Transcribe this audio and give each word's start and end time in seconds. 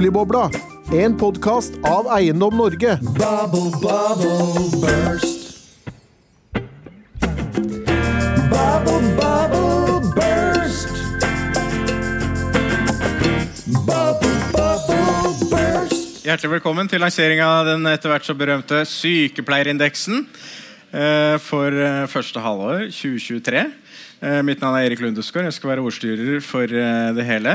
Boligbobla, 0.00 0.48
en 0.96 1.12
podkast 1.12 1.74
av 1.84 2.06
Eiendom 2.16 2.54
Norge. 2.56 2.94
Bubble, 3.04 3.68
bubble, 3.82 4.70
burst. 4.80 5.42
Bubble, 8.48 9.10
bubble, 9.18 10.00
burst. 10.16 10.88
Bubble, 13.84 14.32
bubble, 14.54 15.34
burst. 15.52 16.24
Hjertelig 16.24 16.54
velkommen 16.54 16.88
til 16.88 17.04
lansering 17.04 17.44
av 17.44 17.68
den 17.68 17.84
etter 17.92 18.14
hvert 18.14 18.24
så 18.24 18.32
berømte 18.32 18.86
sykepleierindeksen 18.88 20.24
eh, 20.96 21.36
for 21.44 21.76
eh, 21.76 22.06
første 22.08 22.40
halvår 22.40 22.88
2023. 22.88 23.68
Eh, 24.20 24.42
Mitt 24.44 24.60
navn 24.60 24.76
er 24.76 24.90
Erik 24.90 25.00
Lundesgaard. 25.00 25.46
Jeg 25.48 25.56
skal 25.56 25.70
være 25.70 25.84
ordstyrer 25.88 26.42
for 26.44 26.68
eh, 26.68 27.12
det 27.16 27.24
hele. 27.24 27.54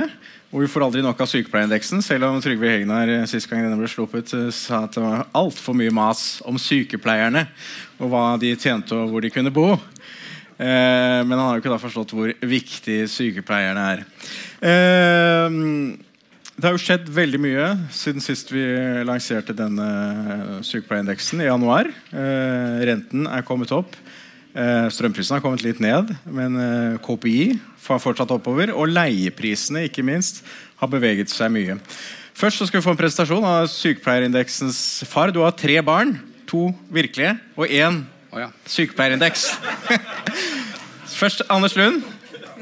Og 0.50 0.64
vi 0.64 0.70
får 0.72 0.86
aldri 0.88 1.04
nok 1.06 1.20
av 1.22 1.28
sykepleierindeksen, 1.30 2.02
selv 2.02 2.26
om 2.26 2.40
Trygve 2.42 2.72
Hegnar 2.72 3.12
eh, 3.12 3.26
sist 3.30 3.46
gang 3.52 3.62
denne 3.62 3.78
ble 3.78 3.90
sluppet, 3.92 4.34
sa 4.56 4.80
at 4.88 4.98
det 4.98 5.04
var 5.04 5.28
altfor 5.38 5.78
mye 5.78 5.94
mas 5.94 6.40
om 6.48 6.58
sykepleierne 6.58 7.44
og 8.00 8.10
hva 8.10 8.24
de 8.42 8.56
tjente 8.58 8.98
og 8.98 9.14
hvor 9.14 9.22
de 9.22 9.30
kunne 9.34 9.54
bo. 9.54 9.76
Men 10.58 11.34
han 11.34 11.42
har 11.42 11.58
jo 11.58 11.60
ikke 11.60 11.72
da 11.74 11.78
forstått 11.82 12.14
hvor 12.16 12.30
viktig 12.48 13.02
sykepleierne 13.12 13.82
er. 13.92 14.04
Det 16.56 16.64
har 16.64 16.72
jo 16.72 16.80
skjedd 16.80 17.10
veldig 17.12 17.42
mye 17.44 17.66
siden 17.92 18.24
sist 18.24 18.54
vi 18.56 18.64
lanserte 19.04 19.52
denne 19.58 20.62
sykepleierindeksen 20.64 21.44
i 21.44 21.50
januar. 21.50 21.92
Renten 22.88 23.28
er 23.28 23.44
kommet 23.44 23.76
opp. 23.76 24.00
Eh, 24.56 24.86
strømprisen 24.88 25.36
har 25.36 25.42
kommet 25.44 25.66
litt 25.66 25.82
ned, 25.84 26.14
men 26.32 26.54
eh, 26.56 27.00
KPI 27.04 27.58
har 27.90 28.00
fortsatt 28.00 28.32
oppover. 28.32 28.72
Og 28.72 28.88
leieprisene 28.88 29.84
ikke 29.90 30.06
minst, 30.08 30.46
har 30.80 30.92
beveget 30.92 31.32
seg 31.32 31.52
mye. 31.52 31.76
Først 32.36 32.62
så 32.62 32.68
skal 32.68 32.80
vi 32.80 32.86
få 32.86 32.94
en 32.96 33.00
presentasjon 33.00 33.44
av 33.48 33.68
sykepleierindeksens 33.72 34.80
far. 35.12 35.36
Du 35.36 35.42
har 35.44 35.56
tre 35.56 35.76
barn. 35.84 36.16
To 36.46 36.70
virkelige 36.94 37.32
og 37.58 37.72
én 37.74 38.04
oh, 38.30 38.38
ja. 38.38 38.52
sykepleierindeks. 38.70 39.48
Først 41.20 41.42
Anders 41.50 41.76
Lund. 41.76 42.04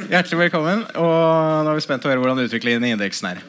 Hjertelig 0.08 0.40
velkommen. 0.46 0.86
Og 0.98 1.66
nå 1.66 1.74
er 1.74 1.78
vi 1.78 1.84
spent 1.86 2.02
på 2.02 2.10
å 2.10 2.14
høre 2.14 2.24
hvordan 2.24 2.46
utviklingen 2.46 2.88
i 2.88 2.94
indeksen 2.96 3.34
er. 3.36 3.44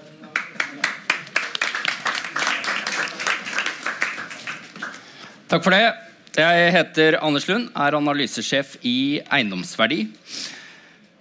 Takk 5.48 5.62
for 5.62 5.70
det. 5.70 5.86
Jeg 6.34 6.70
heter 6.74 7.14
Anders 7.22 7.44
Lund, 7.46 7.68
er 7.78 7.94
analysesjef 7.94 8.72
i 8.82 9.20
Eiendomsverdi. 9.22 10.00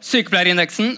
Sykepleierindeksen, 0.01 0.95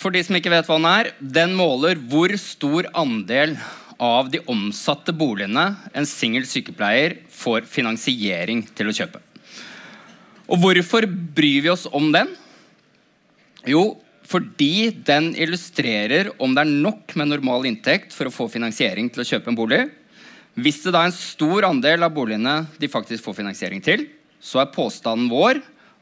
for 0.00 0.16
de 0.16 0.22
som 0.24 0.38
ikke 0.38 0.52
vet 0.54 0.64
hva 0.64 0.78
den 0.78 0.88
er, 0.88 1.10
den 1.20 1.52
måler 1.58 2.00
hvor 2.08 2.32
stor 2.40 2.88
andel 2.96 3.52
av 4.00 4.30
de 4.32 4.40
omsatte 4.48 5.12
boligene 5.12 5.66
en 5.92 6.08
singel 6.08 6.48
sykepleier 6.48 7.18
får 7.36 7.68
finansiering 7.68 8.64
til 8.72 8.88
å 8.88 8.96
kjøpe. 8.96 9.20
Og 10.48 10.64
hvorfor 10.64 11.04
bryr 11.04 11.68
vi 11.68 11.74
oss 11.76 11.84
om 11.92 12.08
den? 12.16 12.32
Jo, 13.68 14.00
fordi 14.24 14.88
den 15.04 15.34
illustrerer 15.36 16.32
om 16.40 16.56
det 16.56 16.64
er 16.64 16.76
nok 16.88 17.12
med 17.12 17.28
normal 17.28 17.68
inntekt 17.68 18.16
for 18.16 18.30
å 18.30 18.32
få 18.32 18.48
finansiering 18.48 19.12
til 19.12 19.20
å 19.20 19.32
kjøpe 19.34 19.52
en 19.52 19.60
bolig. 19.60 19.84
Hvis 20.60 20.82
det 20.84 20.92
da 20.94 21.04
er 21.04 21.10
en 21.10 21.16
stor 21.16 21.66
andel 21.68 22.04
av 22.04 22.12
boligene 22.14 22.54
de 22.80 22.88
faktisk 22.90 23.24
får 23.24 23.38
finansiering 23.40 23.82
til, 23.84 24.06
så 24.40 24.62
er 24.62 24.72
påstanden 24.74 25.30
vår 25.32 25.60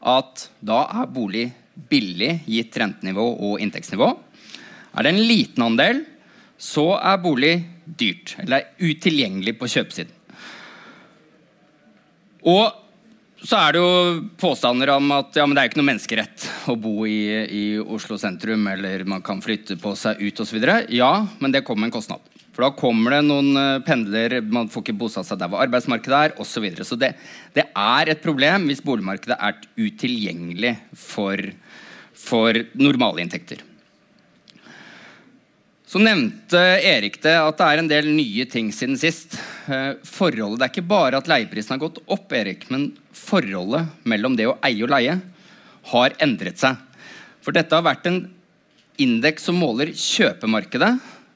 at 0.09 0.47
da 0.63 0.83
er 1.01 1.11
bolig 1.11 1.49
billig 1.89 2.41
gitt 2.47 2.77
rentenivå 2.79 3.25
og 3.47 3.59
inntektsnivå. 3.63 4.09
Er 4.95 5.05
det 5.05 5.13
en 5.13 5.27
liten 5.29 5.63
andel, 5.63 6.03
så 6.59 6.91
er 6.97 7.21
bolig 7.23 7.53
dyrt, 7.85 8.35
eller 8.41 8.59
er 8.59 8.89
utilgjengelig 8.89 9.55
på 9.59 9.69
kjøpesiden. 9.71 10.15
Og 12.49 13.45
så 13.47 13.55
er 13.59 13.75
det 13.75 13.81
jo 13.83 14.23
påstander 14.39 14.91
om 14.97 15.13
at 15.15 15.37
ja, 15.39 15.45
det 15.47 15.61
er 15.61 15.69
ikke 15.69 15.79
noe 15.79 15.87
menneskerett 15.93 16.47
å 16.71 16.75
bo 16.79 17.05
i, 17.07 17.21
i 17.47 17.63
Oslo 17.79 18.17
sentrum, 18.19 18.65
eller 18.67 19.05
man 19.07 19.23
kan 19.23 19.39
flytte 19.43 19.79
på 19.79 19.93
seg 19.99 20.19
ut 20.19 20.43
osv. 20.43 20.59
Ja, 20.91 21.13
men 21.39 21.55
det 21.55 21.63
kommer 21.67 21.85
med 21.85 21.93
en 21.93 21.99
kostnad. 21.99 22.23
For 22.59 22.65
da 22.67 22.75
kommer 22.75 23.13
det 23.15 23.21
noen 23.23 23.55
eh, 23.55 23.81
pendler, 23.87 24.33
man 24.43 24.67
får 24.67 24.83
ikke 24.83 24.97
bosatt 24.99 25.29
seg 25.29 25.37
der 25.39 25.47
hvor 25.47 25.61
arbeidsmarkedet 25.63 26.17
er 26.17 26.33
osv. 26.35 26.49
Så, 26.51 26.59
videre. 26.59 26.83
så 26.83 26.97
det, 26.99 27.13
det 27.55 27.63
er 27.71 28.09
et 28.11 28.19
problem 28.19 28.65
hvis 28.67 28.81
boligmarkedet 28.83 29.37
er 29.39 29.61
utilgjengelig 29.79 30.73
for, 30.91 31.39
for 32.19 32.59
normale 32.75 33.23
inntekter. 33.23 33.61
Så 35.87 36.01
nevnte 36.03 36.59
Erik 36.83 37.21
det 37.23 37.37
at 37.39 37.61
det 37.61 37.69
er 37.69 37.81
en 37.81 37.87
del 37.93 38.09
nye 38.11 38.43
ting 38.51 38.73
siden 38.75 38.99
sist. 38.99 39.37
Eh, 39.71 39.93
Forholdet, 40.03 40.59
Det 40.59 40.67
er 40.67 40.73
ikke 40.73 40.89
bare 40.89 41.21
at 41.23 41.31
leieprisen 41.31 41.77
har 41.77 41.79
gått 41.85 42.01
opp, 42.11 42.35
Erik, 42.35 42.65
men 42.67 42.89
forholdet 43.15 43.87
mellom 44.03 44.35
det 44.35 44.49
å 44.49 44.57
eie 44.67 44.83
og 44.83 44.91
leie 44.91 45.15
har 45.93 46.17
endret 46.19 46.59
seg. 46.59 46.75
For 47.39 47.55
dette 47.55 47.71
har 47.71 47.87
vært 47.87 48.11
en 48.11 48.19
indeks 48.99 49.47
som 49.47 49.63
måler 49.63 49.95
kjøpemarkedet. 49.95 50.91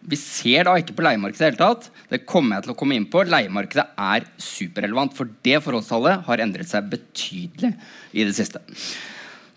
Vi 0.10 0.18
ser 0.20 0.68
da 0.68 0.76
ikke 0.80 0.96
på 0.98 1.06
leiemarkedet 1.06 1.40
i 1.40 1.44
det 1.44 1.50
hele 1.52 1.62
tatt. 1.62 1.90
Det 2.12 2.26
kommer 2.28 2.58
jeg 2.58 2.66
til 2.66 2.74
å 2.74 2.78
komme 2.80 2.98
inn 2.98 3.08
på. 3.08 3.24
Leiemarkedet 3.24 3.86
er 3.96 4.28
superrelevant, 4.42 5.16
for 5.16 5.32
det 5.46 5.62
forholdstallet 5.64 6.26
har 6.28 6.44
endret 6.44 6.70
seg 6.70 6.90
betydelig 6.92 7.72
i 8.12 8.26
det 8.28 8.36
siste. 8.36 8.60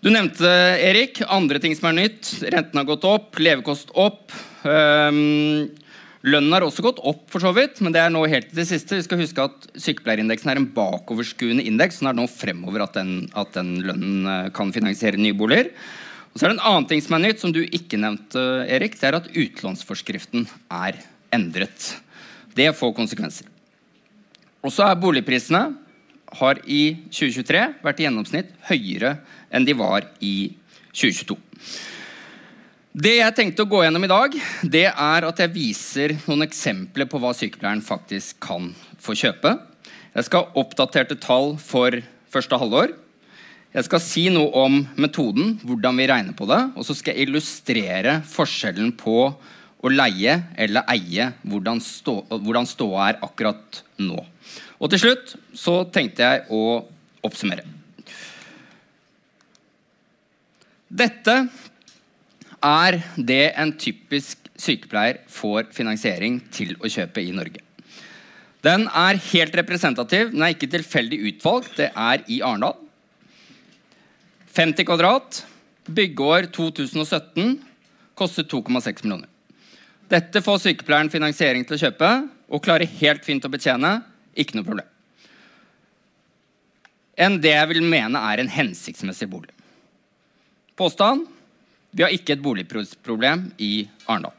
Du 0.05 0.11
nevnte, 0.13 0.47
Erik, 0.85 1.19
andre 1.25 1.59
ting 1.59 1.73
som 1.75 1.89
er 1.89 1.97
nytt. 1.97 2.29
Renten 2.45 2.79
har 2.79 2.87
gått 2.87 3.05
opp, 3.09 3.35
levekost 3.41 3.91
opp. 3.97 4.31
Um, 4.63 5.67
lønnen 6.27 6.53
har 6.53 6.63
også 6.63 6.85
gått 6.85 7.01
opp, 7.01 7.25
for 7.33 7.43
så 7.43 7.51
vidt, 7.57 7.81
men 7.83 7.95
det 7.95 8.03
er 8.03 8.13
nå 8.13 8.21
helt 8.29 8.51
til 8.51 8.61
det 8.61 8.67
siste. 8.69 8.99
Vi 8.99 9.07
skal 9.07 9.19
huske 9.23 9.47
at 9.49 9.67
Sykepleierindeksen 9.73 10.53
er 10.53 10.61
en 10.61 10.69
bakoverskuende 10.75 11.65
indeks. 11.67 11.99
så 11.99 12.05
den 12.05 12.13
er 12.13 12.19
nå 12.21 12.27
fremover 12.31 12.85
at 12.85 12.95
den, 12.99 13.15
at 13.35 13.51
den 13.57 13.79
lønnen 13.83 14.29
eh, 14.31 14.51
kan 14.55 14.71
finansiere 14.75 15.19
nye 15.19 15.35
boliger. 15.37 15.73
Og 16.33 16.39
så 16.39 16.45
er 16.45 16.51
det 16.51 16.57
En 16.57 16.67
annen 16.69 16.87
ting 16.89 17.01
som 17.01 17.17
er 17.17 17.23
nytt, 17.25 17.41
som 17.41 17.53
du 17.53 17.63
ikke 17.63 17.99
nevnte, 17.99 18.41
Erik, 18.69 18.99
det 18.99 19.09
er 19.09 19.19
at 19.19 19.29
utlånsforskriften 19.31 20.47
er 20.69 20.99
endret. 21.33 21.95
Det 22.55 22.69
får 22.75 22.95
konsekvenser. 22.97 23.47
Og 24.65 24.73
så 24.73 24.87
er 24.87 24.99
boligprisene 24.99 25.63
har 26.37 26.59
i 26.65 26.81
2023 27.07 27.61
vært 27.83 28.01
i 28.01 28.07
gjennomsnitt 28.07 28.49
høyere 28.67 29.17
enn 29.53 29.67
de 29.67 29.75
var 29.77 30.09
i 30.19 30.51
2022. 30.91 31.37
Det 32.97 33.13
jeg 33.19 33.35
tenkte 33.37 33.61
å 33.61 33.69
gå 33.69 33.83
gjennom 33.83 34.07
i 34.07 34.09
dag, 34.09 34.35
det 34.65 34.87
er 34.89 35.25
at 35.27 35.41
jeg 35.43 35.53
viser 35.53 36.15
noen 36.25 36.47
eksempler 36.47 37.05
på 37.09 37.19
hva 37.21 37.29
sykepleieren 37.37 37.83
faktisk 37.85 38.39
kan 38.41 38.71
få 38.97 39.13
kjøpe. 39.19 39.53
Jeg 40.17 40.25
skal 40.25 40.47
ha 40.47 40.63
oppdaterte 40.63 41.19
tall 41.21 41.53
for 41.61 41.99
første 42.33 42.57
halvår. 42.57 42.95
Jeg 43.77 43.85
skal 43.85 44.01
si 44.01 44.23
noe 44.33 44.49
om 44.57 44.79
metoden, 44.97 45.51
hvordan 45.61 45.99
vi 46.01 46.07
regner 46.09 46.33
på 46.33 46.47
det. 46.49 46.57
Og 46.73 46.85
så 46.87 46.95
skal 46.97 47.13
jeg 47.13 47.27
illustrere 47.27 48.15
forskjellen 48.25 48.89
på 48.97 49.17
å 49.29 49.91
leie 49.91 50.33
eller 50.57 50.87
eie, 50.89 51.27
hvordan, 51.45 51.77
stå, 51.85 52.87
er 52.97 53.19
akkurat 53.21 53.83
nå. 54.01 54.17
Og 54.81 54.89
til 54.89 55.03
slutt 55.03 55.35
så 55.53 55.83
tenkte 55.93 56.25
jeg 56.25 56.47
å 56.49 56.63
oppsummere. 57.27 57.67
Dette 60.89 61.37
er 62.65 62.99
det 63.29 63.43
en 63.61 63.75
typisk 63.77 64.49
sykepleier 64.57 65.21
får 65.29 65.69
finansiering 65.77 66.41
til 66.49 66.73
å 66.81 66.89
kjøpe 66.89 67.21
i 67.21 67.29
Norge. 67.29 67.61
Den 68.65 68.89
er 68.89 69.21
helt 69.29 69.53
representativ, 69.61 70.33
den 70.33 70.41
er 70.41 70.57
ikke 70.57 70.73
tilfeldig 70.73 71.21
utvalgt. 71.29 71.77
Det 71.77 71.91
er 71.93 72.25
i 72.25 72.41
Arendal. 72.41 72.86
50 74.57 74.87
kvadrat, 74.89 75.45
byggeår 75.85 76.47
2017, 76.55 77.59
kostet 78.17 78.49
2,6 78.49 79.03
millioner. 79.03 79.29
Dette 80.09 80.41
får 80.41 80.63
sykepleieren 80.63 81.11
finansiering 81.13 81.61
til 81.67 81.77
å 81.77 81.81
kjøpe 81.83 82.09
og 82.49 82.63
klarer 82.65 82.89
helt 82.97 83.27
fint 83.27 83.45
å 83.45 83.51
betjene. 83.53 83.99
Ikke 84.33 84.57
noe 84.57 84.65
problem. 84.65 84.89
Enn 87.21 87.37
det 87.43 87.53
jeg 87.53 87.69
vil 87.69 87.85
mene 87.85 88.23
er 88.31 88.41
en 88.41 88.49
hensiktsmessig 88.49 89.29
bolig. 89.29 89.53
Påstand 90.77 91.27
vi 91.93 92.07
har 92.07 92.17
ikke 92.17 92.33
et 92.33 92.41
boligproblem 92.41 93.51
i 93.61 93.71
Arendal. 94.09 94.33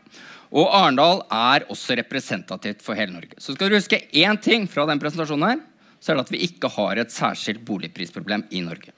Og 0.51 0.67
Arendal 0.67 1.23
er 1.31 1.71
også 1.71 1.95
representativt 2.03 2.83
for 2.83 2.99
hele 2.99 3.15
Norge. 3.15 3.39
Så 3.39 3.55
skal 3.55 3.71
du 3.71 3.79
huske 3.79 4.03
én 4.11 4.43
ting 4.43 4.67
fra 4.67 4.91
den 4.91 4.99
presentasjonen 4.99 5.53
her, 5.53 5.67
så 6.03 6.11
er 6.11 6.19
det 6.19 6.27
at 6.27 6.35
vi 6.35 6.47
ikke 6.51 6.75
har 6.75 6.99
et 6.99 7.15
særskilt 7.15 7.63
boligprisproblem 7.71 8.49
i 8.51 8.67
Norge. 8.67 8.98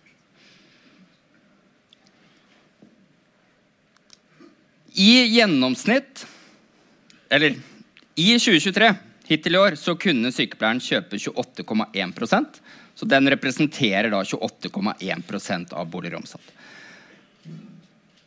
I 4.92 5.26
gjennomsnitt, 5.36 6.26
eller 7.30 7.54
i 8.18 8.32
2023, 8.38 8.94
hittil 9.30 9.54
i 9.54 9.60
år, 9.60 9.76
så 9.78 9.94
kunne 9.98 10.32
sykepleieren 10.34 10.82
kjøpe 10.82 11.18
28,1% 11.20 12.60
Så 12.98 13.06
den 13.08 13.30
representerer 13.30 14.10
da 14.10 14.22
28,1% 14.26 15.72
av 15.72 15.86
boliger 15.88 16.18
omsatt. 16.18 16.50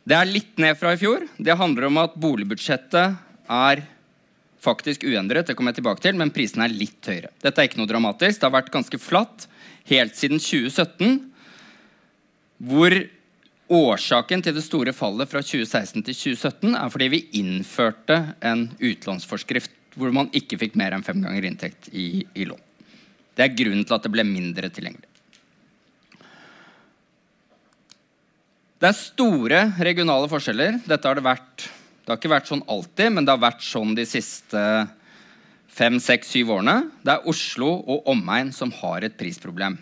Det 0.04 0.16
er 0.16 0.28
litt 0.28 0.58
ned 0.58 0.76
fra 0.76 0.94
i 0.94 1.00
fjor. 1.00 1.28
Det 1.36 1.56
handler 1.56 1.86
om 1.88 2.00
at 2.02 2.16
boligbudsjettet 2.20 3.14
er 3.54 3.84
faktisk 4.64 5.04
uendret, 5.04 5.46
det 5.46 5.54
kommer 5.56 5.72
jeg 5.72 5.82
tilbake 5.82 6.02
til, 6.04 6.16
men 6.16 6.32
prisene 6.32 6.66
er 6.66 6.74
litt 6.74 7.04
høyere. 7.06 7.30
Dette 7.44 7.60
er 7.60 7.68
ikke 7.68 7.80
noe 7.80 7.90
dramatisk. 7.90 8.40
Det 8.40 8.48
har 8.48 8.56
vært 8.56 8.72
ganske 8.72 9.00
flatt 9.00 9.46
helt 9.90 10.16
siden 10.16 10.40
2017, 10.40 11.18
hvor 12.64 12.96
årsaken 13.74 14.42
til 14.44 14.54
det 14.56 14.64
store 14.64 14.94
fallet 14.96 15.30
fra 15.30 15.42
2016 15.42 16.04
til 16.06 16.14
2017 16.14 16.76
er 16.78 16.92
fordi 16.92 17.08
vi 17.12 17.24
innførte 17.40 18.20
en 18.44 18.68
utlånsforskrift 18.78 19.98
hvor 19.98 20.14
man 20.14 20.30
ikke 20.34 20.58
fikk 20.58 20.78
mer 20.78 20.94
enn 20.94 21.04
fem 21.06 21.20
ganger 21.22 21.46
inntekt 21.46 21.90
i, 21.92 22.24
i 22.34 22.46
lån. 22.48 22.62
Det 23.34 23.44
er 23.44 23.56
grunnen 23.58 23.86
til 23.86 23.96
at 23.96 24.06
det 24.06 24.12
ble 24.14 24.24
mindre 24.26 24.70
tilgjengelig. 24.70 25.10
Det 28.78 28.90
er 28.90 28.98
store 28.98 29.60
regionale 29.86 30.28
forskjeller. 30.28 30.82
Dette 30.84 31.08
har 31.08 31.16
det 31.16 31.24
vært 31.24 31.70
Det 32.04 32.12
har 32.12 32.18
ikke 32.18 32.34
vært 32.34 32.50
sånn 32.50 32.66
alltid, 32.68 33.14
men 33.16 33.24
det 33.24 33.32
har 33.32 33.40
vært 33.40 33.62
sånn 33.64 33.94
de 33.96 34.04
siste 34.04 34.60
fem, 35.72 35.96
seks, 35.96 36.34
syv 36.34 36.50
årene. 36.58 36.90
Det 37.00 37.14
er 37.14 37.30
Oslo 37.30 37.70
og 37.80 38.10
omegn 38.12 38.50
som 38.52 38.74
har 38.82 39.06
et 39.06 39.16
prisproblem. 39.16 39.78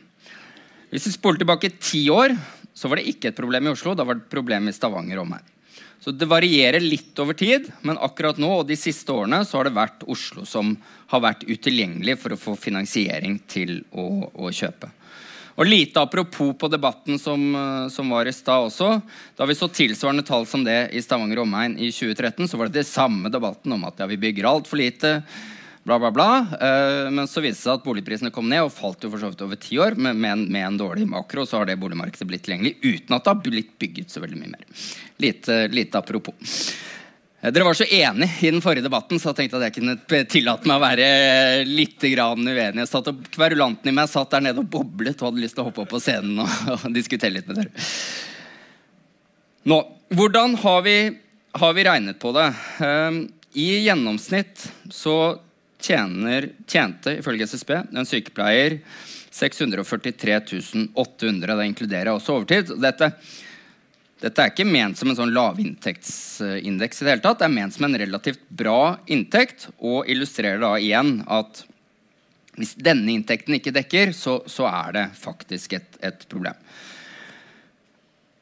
Hvis 0.92 1.08
vi 1.08 1.14
spoler 1.16 1.42
tilbake 1.42 1.72
ti 1.82 2.04
år, 2.14 2.36
så 2.74 2.88
var 2.88 3.00
det 3.00 3.10
ikke 3.10 3.30
et 3.30 3.38
problem 3.38 3.68
i 3.68 3.72
Oslo. 3.72 3.94
Da 3.94 4.06
var 4.06 4.18
det 4.18 4.26
et 4.26 4.32
problem 4.34 4.68
i 4.68 4.74
Stavanger 4.76 5.20
og 5.20 5.26
omegn. 5.26 5.50
Så 6.02 6.10
Det 6.10 6.26
varierer 6.26 6.82
litt 6.82 7.18
over 7.22 7.36
tid, 7.38 7.68
men 7.86 8.00
akkurat 8.02 8.40
nå 8.42 8.48
og 8.58 8.66
de 8.66 8.74
siste 8.74 9.12
årene 9.14 9.44
så 9.46 9.60
har 9.60 9.68
det 9.68 9.76
vært 9.76 10.02
Oslo 10.10 10.42
som 10.48 10.74
har 11.12 11.22
vært 11.22 11.44
utilgjengelig 11.46 12.16
for 12.18 12.34
å 12.34 12.40
få 12.40 12.56
finansiering 12.58 13.38
til 13.46 13.84
å, 13.94 14.26
å 14.34 14.50
kjøpe. 14.50 14.90
Og 15.52 15.68
Lite 15.68 16.02
apropos 16.02 16.56
på 16.58 16.68
debatten 16.72 17.20
som, 17.22 17.40
eh, 17.54 17.88
som 17.92 18.10
var 18.10 18.26
i 18.26 18.32
stad 18.32 18.66
også. 18.66 19.02
Da 19.36 19.46
vi 19.46 19.54
så 19.54 19.68
tilsvarende 19.68 20.24
tall 20.26 20.46
som 20.46 20.64
det 20.64 20.90
i 20.90 21.02
Stavanger 21.04 21.38
og 21.38 21.46
omegn 21.46 21.76
i 21.78 21.92
2013, 21.92 22.48
så 22.48 22.58
var 22.58 22.66
det 22.66 22.80
det 22.80 22.88
samme 22.88 23.30
debatten 23.30 23.72
om 23.76 23.84
at 23.84 24.00
ja, 24.00 24.08
vi 24.10 24.16
bygger 24.16 24.48
altfor 24.48 24.80
lite 24.80 25.20
bla, 25.82 25.98
bla, 25.98 26.10
bla. 26.10 26.46
Uh, 26.62 27.10
men 27.10 27.28
så 27.28 27.42
viste 27.42 27.60
det 27.60 27.64
seg 27.64 27.80
at 27.80 27.84
boligprisene 27.86 28.32
kom 28.34 28.48
ned 28.50 28.64
og 28.66 28.72
falt 28.74 29.02
jo 29.04 29.10
for 29.12 29.22
så 29.22 29.32
vidt 29.32 29.44
over 29.46 29.60
ti 29.60 29.78
år. 29.82 29.98
Men 29.98 30.20
med 30.20 30.32
en, 30.32 30.46
med 30.52 30.66
en, 30.66 30.80
dårlig 30.80 31.08
makro 31.10 31.46
så 31.48 31.60
har 31.60 31.68
det 31.68 31.78
boligmarkedet 31.82 32.28
blitt 32.28 32.46
tilgjengelig 32.46 32.76
uten 32.82 33.16
at 33.16 33.24
det 33.24 33.32
har 33.32 33.44
blitt 33.44 33.76
bygget 33.82 34.14
så 34.14 34.22
veldig 34.22 34.40
mye 34.40 34.54
mer. 34.54 34.88
Lite, 35.22 35.60
lite 35.72 36.00
apropos. 36.00 36.56
Uh, 37.42 37.50
dere 37.50 37.66
var 37.66 37.78
så 37.78 37.88
enige 37.88 38.46
i 38.46 38.52
den 38.54 38.62
forrige 38.64 38.86
debatten, 38.86 39.20
så 39.20 39.32
jeg 39.32 39.42
tenkte 39.42 39.60
at 39.60 39.68
jeg 39.68 39.76
kunne 39.80 40.24
tillate 40.30 40.70
meg 40.70 40.78
å 40.78 40.84
være 40.86 41.08
litt 41.68 42.06
uenig. 42.06 42.88
Satt 42.90 43.10
og 43.10 43.22
Kverulanten 43.34 43.90
i 43.90 43.96
meg 43.96 44.10
satt 44.10 44.34
der 44.36 44.46
nede 44.46 44.62
og 44.62 44.70
boblet 44.70 45.18
og 45.18 45.32
hadde 45.32 45.44
lyst 45.44 45.58
til 45.58 45.66
å 45.66 45.70
hoppe 45.70 45.84
opp 45.84 45.94
på 45.94 46.02
scenen 46.02 46.44
og, 46.44 46.58
og 46.78 46.90
diskutere 46.94 47.34
litt 47.38 47.50
med 47.50 47.62
dere. 47.62 47.86
Nå, 49.70 49.78
hvordan 50.10 50.56
har 50.58 50.82
vi, 50.82 50.96
har 51.54 51.74
vi 51.76 51.84
regnet 51.86 52.18
på 52.18 52.32
det? 52.34 52.48
Um, 52.82 53.24
I 53.54 53.84
gjennomsnitt 53.84 54.64
så 54.90 55.14
tjener, 55.82 56.48
tjente 56.70 57.16
ifølge 57.18 57.48
SSB 57.50 57.72
en 57.80 58.08
sykepleier 58.08 58.78
643 59.32 60.40
800. 60.94 61.56
Det 61.56 61.66
inkluderer 61.70 62.12
også 62.12 62.36
overtid. 62.36 62.74
Dette, 62.82 63.10
dette 64.22 64.44
er 64.44 64.52
ikke 64.52 64.68
ment 64.68 64.98
som 65.00 65.10
en 65.10 65.18
sånn 65.18 65.34
lavinntektsindeks. 65.34 67.02
i 67.02 67.04
Det 67.04 67.14
hele 67.14 67.24
tatt. 67.24 67.40
Det 67.40 67.48
er 67.48 67.56
ment 67.56 67.74
som 67.74 67.88
en 67.88 68.00
relativt 68.04 68.44
bra 68.48 68.96
inntekt 69.06 69.68
og 69.78 70.08
illustrerer 70.12 70.62
da 70.62 70.76
igjen 70.78 71.20
at 71.26 71.64
hvis 72.60 72.74
denne 72.76 73.14
inntekten 73.14 73.56
ikke 73.56 73.72
dekker, 73.72 74.12
så, 74.12 74.42
så 74.44 74.66
er 74.68 74.96
det 74.98 75.06
faktisk 75.16 75.78
et, 75.78 75.94
et 76.04 76.26
problem. 76.28 76.58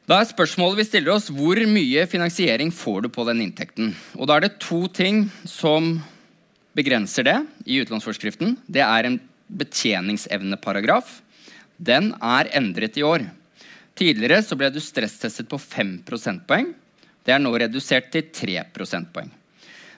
Da 0.09 0.17
er 0.19 0.27
spørsmålet 0.27 0.81
vi 0.81 0.87
stiller 0.89 1.13
oss, 1.13 1.29
Hvor 1.31 1.55
mye 1.71 2.03
finansiering 2.09 2.73
får 2.75 3.05
du 3.05 3.09
på 3.15 3.23
den 3.29 3.45
inntekten? 3.45 3.93
Og 4.19 4.27
Da 4.27 4.35
er 4.35 4.47
det 4.47 4.59
to 4.59 4.87
ting 4.91 5.29
som 5.47 6.01
begrenser 6.77 7.27
det 7.27 7.37
i 7.65 7.81
utlånsforskriften. 7.81 8.55
Det 8.67 8.83
er 8.85 9.07
en 9.07 9.19
betjeningsevneparagraf. 9.51 11.19
Den 11.77 12.13
er 12.21 12.49
endret 12.57 12.97
i 12.99 13.05
år. 13.05 13.25
Tidligere 13.97 14.39
så 14.45 14.55
ble 14.57 14.71
du 14.71 14.79
stresstestet 14.83 15.49
på 15.51 15.59
5 15.59 15.97
prosentpoeng. 16.07 16.71
Det 17.21 17.35
er 17.35 17.41
nå 17.41 17.51
redusert 17.53 18.09
til 18.13 18.29
3 18.33 18.63
prosentpoeng. 18.73 19.29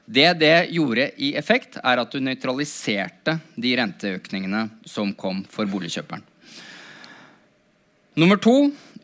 Det 0.04 0.34
det 0.36 0.56
gjorde 0.75 1.12
i 1.24 1.31
effekt, 1.40 1.78
er 1.80 2.02
at 2.02 2.12
du 2.12 2.20
nøytraliserte 2.20 3.38
de 3.56 3.76
renteøkningene 3.80 4.66
som 4.84 5.14
kom 5.16 5.46
for 5.48 5.69
boligkjøperen. 5.69 6.26
Nummer 8.19 8.38
to 8.38 8.58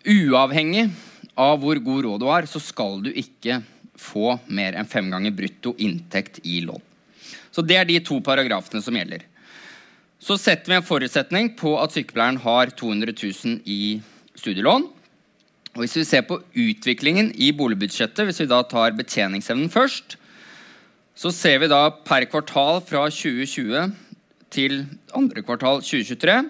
uavhengig 0.03 0.89
av 1.39 1.61
hvor 1.61 1.79
god 1.81 2.03
råd 2.05 2.19
du 2.21 2.27
har, 2.27 2.45
så 2.45 2.59
skal 2.59 2.99
du 3.05 3.13
ikke 3.15 3.61
få 3.99 4.35
mer 4.51 4.75
enn 4.75 4.89
fem 4.89 5.07
ganger 5.11 5.35
brutto 5.35 5.73
inntekt 5.79 6.41
i 6.43 6.59
lån. 6.67 6.88
Så 7.51 7.65
Det 7.65 7.77
er 7.77 7.85
de 7.85 7.99
to 7.99 8.19
paragrafene 8.21 8.81
som 8.81 8.95
gjelder. 8.95 9.25
Så 10.19 10.37
setter 10.37 10.71
vi 10.71 10.77
en 10.77 10.85
forutsetning 10.85 11.53
på 11.57 11.75
at 11.79 11.95
sykepleieren 11.95 12.41
har 12.43 12.71
200 12.75 13.13
000 13.15 13.61
i 13.65 14.01
studielån. 14.35 14.89
Og 15.75 15.79
Hvis 15.83 15.95
vi 15.95 16.03
ser 16.03 16.21
på 16.27 16.41
utviklingen 16.53 17.31
i 17.35 17.51
boligbudsjettet, 17.51 18.25
hvis 18.25 18.41
vi 18.41 18.49
da 18.51 18.61
tar 18.63 18.97
betjeningsevnen 18.97 19.69
først, 19.69 20.17
så 21.15 21.31
ser 21.31 21.59
vi 21.59 21.67
da 21.67 21.89
per 21.89 22.25
kvartal 22.25 22.81
fra 22.81 23.09
2020 23.09 23.95
til 24.51 24.85
andre 25.15 25.43
kvartal 25.43 25.81
2023 25.81 26.43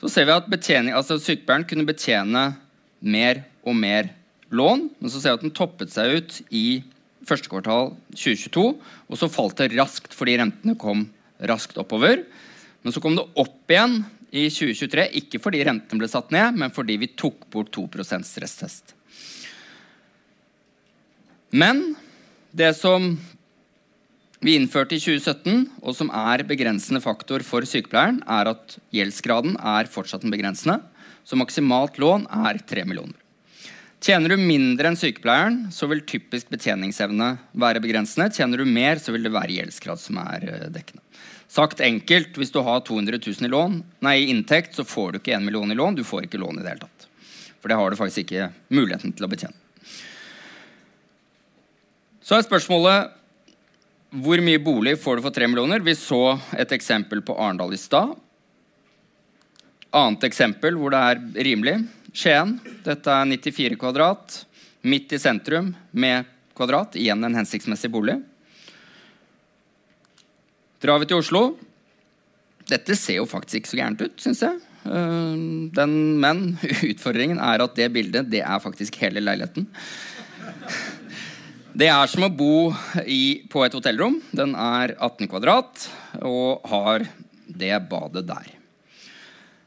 så 0.00 0.08
ser 0.08 0.26
vi 0.28 0.32
at 0.32 0.48
betjening, 0.48 0.94
altså 0.96 1.18
sykepleieren 1.20 1.66
kunne 1.68 1.88
betjene 1.88 2.44
mer 3.00 3.42
og 3.60 3.76
mer 3.76 4.08
lån. 4.48 4.86
Men 4.96 5.12
så 5.12 5.20
ser 5.20 5.34
vi 5.34 5.40
at 5.40 5.44
den 5.44 5.56
toppet 5.56 5.92
seg 5.92 6.16
ut 6.16 6.38
i 6.48 6.80
første 7.30 7.50
kvartal 7.50 7.94
2022. 8.12 8.66
Og 9.08 9.20
så 9.20 9.30
falt 9.32 9.62
det 9.62 9.72
raskt 9.76 10.16
fordi 10.16 10.38
rentene 10.40 10.76
kom 10.78 11.06
raskt 11.48 11.78
oppover. 11.80 12.24
Men 12.82 12.94
så 12.94 13.02
kom 13.02 13.16
det 13.16 13.26
opp 13.40 13.70
igjen 13.72 14.02
i 14.30 14.46
2023, 14.52 15.08
ikke 15.20 15.40
fordi 15.42 15.64
rentene 15.66 15.98
ble 16.00 16.08
satt 16.10 16.30
ned, 16.34 16.58
men 16.60 16.72
fordi 16.74 16.96
vi 17.02 17.10
tok 17.18 17.48
bort 17.50 17.72
2% 17.74 18.26
stresstest. 18.28 18.94
Men 21.50 21.96
det 22.54 22.70
som 22.78 23.16
vi 24.40 24.54
innførte 24.56 24.96
i 24.96 25.02
2017, 25.02 25.66
og 25.82 25.96
som 25.98 26.12
er 26.16 26.46
begrensende 26.48 27.02
faktor 27.04 27.44
for 27.44 27.66
sykepleieren, 27.68 28.22
er 28.24 28.54
at 28.54 28.78
gjeldsgraden 28.94 29.58
er 29.58 29.90
fortsatt 29.90 30.24
den 30.24 30.32
begrensende. 30.32 30.78
Så 31.26 31.36
maksimalt 31.36 31.98
lån 32.00 32.24
er 32.46 32.62
3 32.70 32.86
millioner. 32.88 33.19
Tjener 34.00 34.32
du 34.32 34.40
mindre 34.40 34.88
enn 34.88 34.96
sykepleieren, 34.96 35.66
så 35.76 35.84
vil 35.90 36.00
typisk 36.08 36.48
betjeningsevne 36.48 37.34
være 37.60 37.82
begrensende. 37.84 38.30
Tjener 38.32 38.62
du 38.62 38.64
mer, 38.64 38.96
så 38.96 39.12
vil 39.12 39.26
det 39.26 39.32
være 39.34 39.58
gjeldsgrad 39.58 40.00
som 40.00 40.16
er 40.22 40.46
eh, 40.48 40.68
dekkende. 40.72 41.04
Sagt 41.50 41.82
enkelt, 41.84 42.38
hvis 42.38 42.52
du 42.54 42.62
har 42.64 42.80
200 42.86 43.18
000 43.20 43.48
i 43.48 43.50
lån, 43.52 43.76
nei, 44.06 44.16
inntekt, 44.32 44.72
så 44.78 44.86
får 44.88 45.12
du 45.12 45.20
ikke 45.20 45.34
1 45.36 45.44
million 45.44 45.68
i 45.68 45.76
lån. 45.76 45.98
Du 45.98 46.04
får 46.06 46.24
ikke 46.24 46.40
lån 46.40 46.60
i 46.60 46.64
det 46.64 46.72
hele 46.72 46.86
tatt. 46.86 47.08
For 47.60 47.68
det 47.68 47.76
har 47.76 47.92
du 47.92 47.98
faktisk 48.00 48.24
ikke 48.24 48.48
muligheten 48.72 49.12
til 49.12 49.26
å 49.26 49.30
betjene. 49.34 49.56
Så 52.24 52.38
er 52.38 52.46
spørsmålet 52.46 53.16
hvor 54.22 54.40
mye 54.42 54.62
bolig 54.62 54.96
får 55.02 55.18
du 55.18 55.26
for 55.26 55.34
3 55.34 55.50
millioner? 55.50 55.84
Vi 55.84 55.92
så 55.98 56.38
et 56.56 56.72
eksempel 56.72 57.20
på 57.26 57.36
Arendal 57.36 57.76
i 57.76 57.78
stad. 57.78 58.16
Annet 59.92 60.24
eksempel 60.30 60.78
hvor 60.78 60.94
det 60.94 61.02
er 61.10 61.20
rimelig. 61.50 61.76
Skien. 62.16 62.56
Dette 62.84 63.12
er 63.12 63.28
94 63.30 63.78
kvadrat, 63.80 64.42
midt 64.82 65.12
i 65.14 65.20
sentrum 65.20 65.72
med 65.90 66.28
kvadrat. 66.58 66.96
Igjen 66.98 67.24
en 67.24 67.38
hensiktsmessig 67.38 67.90
bolig. 67.92 68.18
Drar 70.80 71.00
vi 71.02 71.10
til 71.10 71.20
Oslo 71.20 71.42
Dette 72.70 72.94
ser 72.96 73.18
jo 73.18 73.26
faktisk 73.28 73.58
ikke 73.58 73.68
så 73.68 73.78
gærent 73.80 74.02
ut, 74.04 74.20
syns 74.22 74.40
jeg. 74.44 74.60
Eh, 74.86 75.40
den, 75.76 75.94
men 76.22 76.44
utfordringen 76.92 77.40
er 77.42 77.64
at 77.64 77.74
det 77.76 77.90
bildet 77.94 78.30
det 78.30 78.44
er 78.44 78.62
faktisk 78.62 79.00
hele 79.02 79.22
leiligheten. 79.24 79.66
Det 81.80 81.88
er 81.90 82.10
som 82.10 82.26
å 82.26 82.30
bo 82.34 82.70
i, 83.06 83.42
på 83.50 83.64
et 83.64 83.74
hotellrom. 83.74 84.20
Den 84.34 84.54
er 84.58 84.94
18 84.96 85.30
kvadrat 85.30 85.88
og 86.22 86.66
har 86.70 87.06
det 87.46 87.74
badet 87.90 88.26
der. 88.30 88.59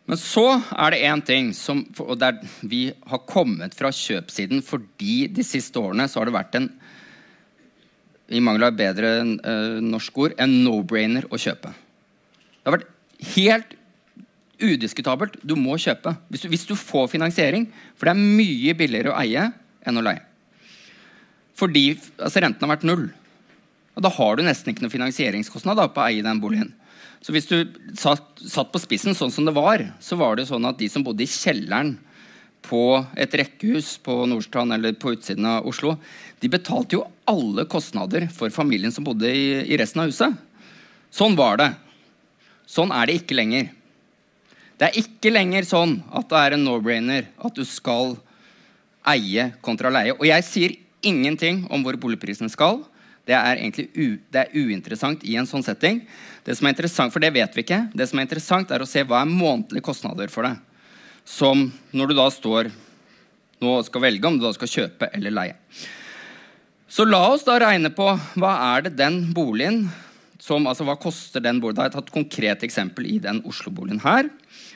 Men 0.09 0.19
så 0.19 0.45
er 0.59 0.91
det 0.91 1.03
én 1.07 1.21
ting 1.23 1.53
som, 1.55 1.85
og 2.03 2.17
der 2.19 2.41
vi 2.67 2.89
har 3.07 3.23
kommet 3.29 3.75
fra 3.77 3.91
kjøpsiden 3.93 4.59
fordi 4.65 5.29
de 5.31 5.45
siste 5.47 5.79
årene 5.79 6.09
så 6.11 6.19
har 6.19 6.27
det 6.27 6.35
vært 6.35 6.57
en 6.59 6.67
i 8.33 8.41
mangel 8.43 8.67
av 8.67 8.75
bedre 8.75 9.13
uh, 9.21 9.79
norsk 9.83 10.19
ord 10.25 10.35
en 10.41 10.53
no-brainer 10.65 11.27
å 11.29 11.39
kjøpe. 11.39 11.71
Det 11.71 12.69
har 12.69 12.77
vært 12.77 12.91
helt 13.35 13.73
udiskutabelt. 14.63 15.35
Du 15.43 15.55
må 15.59 15.75
kjøpe. 15.81 16.15
Hvis 16.31 16.45
du, 16.45 16.49
hvis 16.51 16.67
du, 16.69 16.75
får 16.79 17.09
finansiering. 17.11 17.67
For 17.97 18.07
det 18.07 18.13
er 18.15 18.37
mye 18.39 18.75
billigere 18.79 19.11
å 19.11 19.17
eie 19.19 19.49
enn 19.83 19.99
å 19.99 20.05
leie. 20.05 20.23
Fordi 21.59 21.89
altså, 21.93 22.41
renten 22.41 22.63
har 22.63 22.73
vært 22.75 22.87
null. 22.87 23.09
Og 23.93 24.05
da 24.05 24.09
har 24.15 24.37
du 24.39 24.45
nesten 24.45 24.71
ikke 24.71 24.85
noe 24.85 24.93
finansieringskostnad 24.93 25.83
på 25.93 26.01
å 26.01 26.07
eie 26.07 26.25
den 26.25 26.41
boligen. 26.41 26.71
Så 27.23 27.31
hvis 27.31 27.47
du 27.47 27.57
satt, 27.95 28.25
satt, 28.43 28.71
på 28.73 28.81
spissen 28.83 29.15
sånn 29.15 29.31
som 29.31 29.47
det 29.47 29.55
var, 29.55 29.85
så 30.03 30.17
var 30.19 30.35
det 30.35 30.49
sånn 30.49 30.67
at 30.67 30.79
de 30.79 30.89
som 30.91 31.05
bodde 31.05 31.23
i 31.23 31.29
kjelleren 31.29 31.95
på 32.63 32.81
et 33.19 33.35
rekkehus 33.39 33.95
på 34.03 34.17
Nordstrand 34.27 34.75
eller 34.75 34.95
på 34.99 35.13
utsiden 35.15 35.47
av 35.47 35.67
Oslo, 35.67 35.95
de 36.43 36.51
betalte 36.51 36.97
jo 36.97 37.05
alle 37.29 37.63
kostnader 37.71 38.27
for 38.31 38.51
familien 38.51 38.91
som 38.91 39.07
bodde 39.07 39.31
i, 39.31 39.63
i 39.63 39.79
resten 39.79 40.03
av 40.03 40.11
huset. 40.11 40.35
Sånn 41.13 41.37
var 41.39 41.59
det. 41.61 41.69
Sånn 42.67 42.91
er 42.95 43.07
det 43.07 43.21
ikke 43.21 43.39
lenger. 43.39 43.71
Det 44.79 44.89
er 44.89 44.99
ikke 44.99 45.31
lenger 45.31 45.67
sånn 45.67 45.99
at 46.11 46.27
det 46.31 46.39
er 46.39 46.55
en 46.55 46.65
no-brainer 46.67 47.27
at 47.39 47.55
du 47.55 47.63
skal 47.67 48.17
eie 49.07 49.51
kontra 49.63 49.91
leie. 49.93 50.15
Og 50.17 50.25
jeg 50.27 50.47
sier 50.47 50.75
ingenting 51.03 51.65
om 51.71 51.83
hvor 51.85 51.95
boligprisen 51.99 52.51
skal. 52.51 52.81
Det 53.23 53.35
er 53.37 53.55
egentlig 53.55 53.87
u, 53.95 54.19
det 54.33 54.41
er 54.41 54.55
uinteressant 54.55 55.23
i 55.23 55.37
en 55.39 55.47
sånn 55.47 55.63
setting. 55.63 56.01
Det 56.43 56.57
som 56.57 56.67
er 56.67 56.75
interessant, 56.75 57.13
For 57.13 57.23
det 57.23 57.31
vet 57.35 57.55
vi 57.55 57.63
ikke. 57.63 57.87
Det 57.95 58.07
som 58.09 58.19
er 58.19 58.27
interessant, 58.27 58.71
er 58.71 58.83
å 58.83 58.89
se 58.89 59.03
hva 59.07 59.21
er 59.23 59.31
månedlige 59.31 59.85
kostnader 59.85 60.31
for 60.31 60.43
det. 60.43 60.57
Som 61.23 61.69
når 61.95 62.11
du 62.11 62.17
da 62.19 62.27
står 62.31 62.71
nå 63.63 63.77
skal 63.87 64.03
velge 64.03 64.27
om 64.27 64.37
du 64.37 64.43
da 64.43 64.53
skal 64.55 64.71
kjøpe 64.71 65.07
eller 65.15 65.31
leie. 65.31 65.55
Så 66.91 67.05
la 67.07 67.21
oss 67.31 67.45
da 67.47 67.55
regne 67.61 67.89
på 67.95 68.05
hva 68.37 68.53
er 68.75 68.87
det 68.87 68.97
den 68.99 69.29
boligen 69.33 69.87
som, 70.43 70.65
altså 70.67 70.83
Hva 70.83 70.97
koster 70.99 71.39
den 71.39 71.61
boligen? 71.63 71.77
Da 71.77 71.85
har 71.85 71.87
jeg 71.87 71.95
tatt 71.95 72.09
et 72.09 72.17
konkret 72.17 72.63
eksempel 72.67 73.05
i 73.07 73.15
den 73.23 73.39
Oslo-boligen 73.47 74.01
her. 74.03 74.27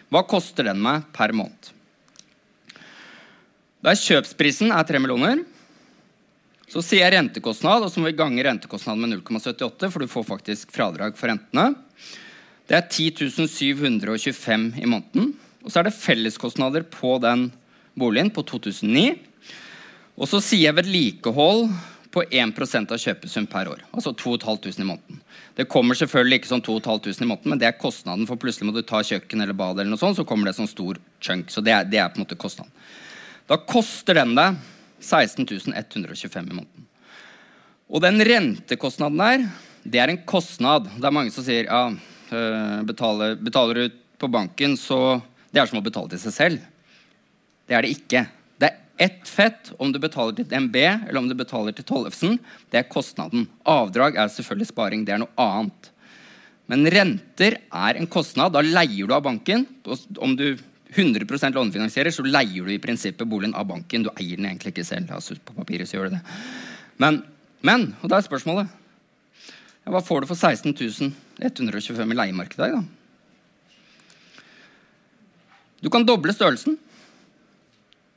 Hva 0.08 0.22
koster 0.24 0.64
den 0.70 0.80
meg 0.80 1.10
per 1.12 1.34
måned? 1.36 1.74
Der 3.84 4.00
kjøpsprisen 4.00 4.72
er 4.72 4.88
3 4.88 5.02
millioner, 5.04 5.44
så 6.68 6.84
sier 6.84 7.06
jeg 7.06 7.16
rentekostnad, 7.16 7.86
og 7.86 7.92
så 7.92 8.02
må 8.02 8.10
vi 8.10 8.18
gange 8.20 8.44
rentekostnaden 8.44 9.04
med 9.06 9.22
0,78, 9.22 9.88
for 9.92 10.04
du 10.04 10.12
får 10.12 10.26
faktisk 10.28 10.74
fradrag 10.76 11.16
for 11.16 11.32
rentene. 11.32 11.70
Det 12.68 12.76
er 12.76 12.90
10 12.92 13.48
725 13.48 14.66
i 14.76 14.90
måneden. 14.90 15.32
Og 15.64 15.72
så 15.72 15.80
er 15.80 15.88
det 15.88 15.96
felleskostnader 15.96 16.84
på 16.92 17.16
den 17.24 17.48
boligen 17.96 18.34
på 18.36 18.44
2009. 18.44 19.16
Og 20.20 20.28
så 20.28 20.42
sier 20.44 20.68
jeg 20.68 20.78
vedlikehold 20.82 21.70
på 22.12 22.24
1% 22.28 22.92
av 22.92 23.00
kjøpesum 23.00 23.48
per 23.48 23.72
år. 23.72 23.84
Altså 23.94 24.12
2500 24.12 24.84
i 24.84 24.88
måneden. 24.88 25.20
Det 25.56 25.70
kommer 25.72 25.96
selvfølgelig 25.96 26.42
ikke 26.42 26.52
sånn 26.52 26.64
2500 26.66 27.24
i 27.24 27.30
måneden, 27.30 27.52
men 27.54 27.62
det 27.62 27.70
er 27.70 27.80
kostnaden 27.80 28.28
for 28.28 28.40
plutselig 28.42 28.68
må 28.68 28.76
du 28.76 28.84
ta 28.84 29.00
kjøkken 29.06 29.44
eller 29.44 29.56
bad, 29.58 29.80
eller 29.80 29.94
noe 29.94 30.02
sånt, 30.02 30.20
så 30.20 30.26
kommer 30.28 30.50
det 30.50 30.58
sånn 30.58 30.72
stor 30.72 31.00
chunk. 31.24 31.52
Så 31.54 31.64
det 31.64 31.76
er, 31.76 31.88
det 31.88 32.02
er 32.02 32.12
på 32.12 32.20
en 32.20 32.28
måte 32.28 32.40
kostnaden. 32.40 32.74
Da 33.48 33.60
koster 33.64 34.20
den 34.20 34.36
deg 34.36 34.58
16 35.00 35.46
125 35.74 36.52
i 36.52 36.56
måneden. 36.56 36.88
Og 37.88 38.04
den 38.04 38.20
rentekostnaden 38.20 39.22
der, 39.22 39.46
det 39.88 40.02
er 40.04 40.12
en 40.12 40.24
kostnad. 40.28 40.90
Det 40.98 41.08
er 41.08 41.16
mange 41.16 41.32
som 41.32 41.46
sier 41.46 41.70
ja, 41.70 41.84
øh, 41.90 42.82
betaler, 42.88 43.38
betaler 43.40 43.80
du 43.80 44.00
på 44.20 44.28
banken, 44.28 44.76
så 44.78 45.22
Det 45.48 45.62
er 45.62 45.70
som 45.70 45.80
å 45.80 45.86
betale 45.86 46.12
til 46.12 46.20
seg 46.20 46.34
selv. 46.36 46.64
Det 47.66 47.74
er 47.74 47.86
det 47.86 47.94
ikke. 47.96 48.26
Det 48.60 48.68
er 48.68 49.06
ett 49.08 49.30
fett 49.32 49.72
om 49.80 49.94
du 49.94 49.98
betaler 49.98 50.36
til 50.36 50.52
MB 50.52 50.76
eller 50.76 51.18
om 51.22 51.30
du 51.30 51.34
betaler 51.40 51.74
til 51.74 51.88
Tollefsen. 51.88 52.36
Det 52.70 52.82
er 52.82 52.92
kostnaden. 52.92 53.48
Avdrag 53.64 54.20
er 54.20 54.28
selvfølgelig 54.28 54.68
sparing. 54.74 55.06
Det 55.08 55.16
er 55.16 55.24
noe 55.24 55.32
annet. 55.40 55.90
Men 56.68 56.84
renter 56.92 57.58
er 57.64 57.98
en 57.98 58.10
kostnad. 58.12 58.54
Da 58.54 58.62
leier 58.62 59.08
du 59.08 59.16
av 59.16 59.24
banken. 59.24 59.64
Om 60.20 60.36
du 60.36 60.60
100% 60.96 61.54
lånefinansierer, 61.54 62.14
så 62.16 62.24
leier 62.24 62.66
du 62.66 62.72
i 62.74 62.80
prinsippet 62.80 63.28
boligen 63.28 63.56
av 63.56 63.68
banken. 63.68 64.06
Du 64.06 64.12
eier 64.14 64.40
den 64.40 64.48
egentlig 64.48 64.72
ikke 64.74 64.88
selv. 64.88 65.12
Altså, 65.14 65.36
på 65.36 65.56
papiret 65.58 65.90
så 65.90 65.98
gjør 65.98 66.10
du 66.10 66.16
det. 66.16 66.24
Men, 67.02 67.22
men 67.66 67.90
og 68.02 68.12
da 68.12 68.18
er 68.18 68.26
spørsmålet 68.26 68.70
ja, 68.72 69.92
Hva 69.94 70.02
får 70.02 70.24
du 70.24 70.30
for 70.32 70.40
16 70.40 70.74
125 71.44 72.14
i 72.14 72.18
leiemarkedet? 72.18 72.72
da? 72.74 72.84
Du 75.84 75.92
kan 75.94 76.06
doble 76.08 76.34
størrelsen. 76.34 76.78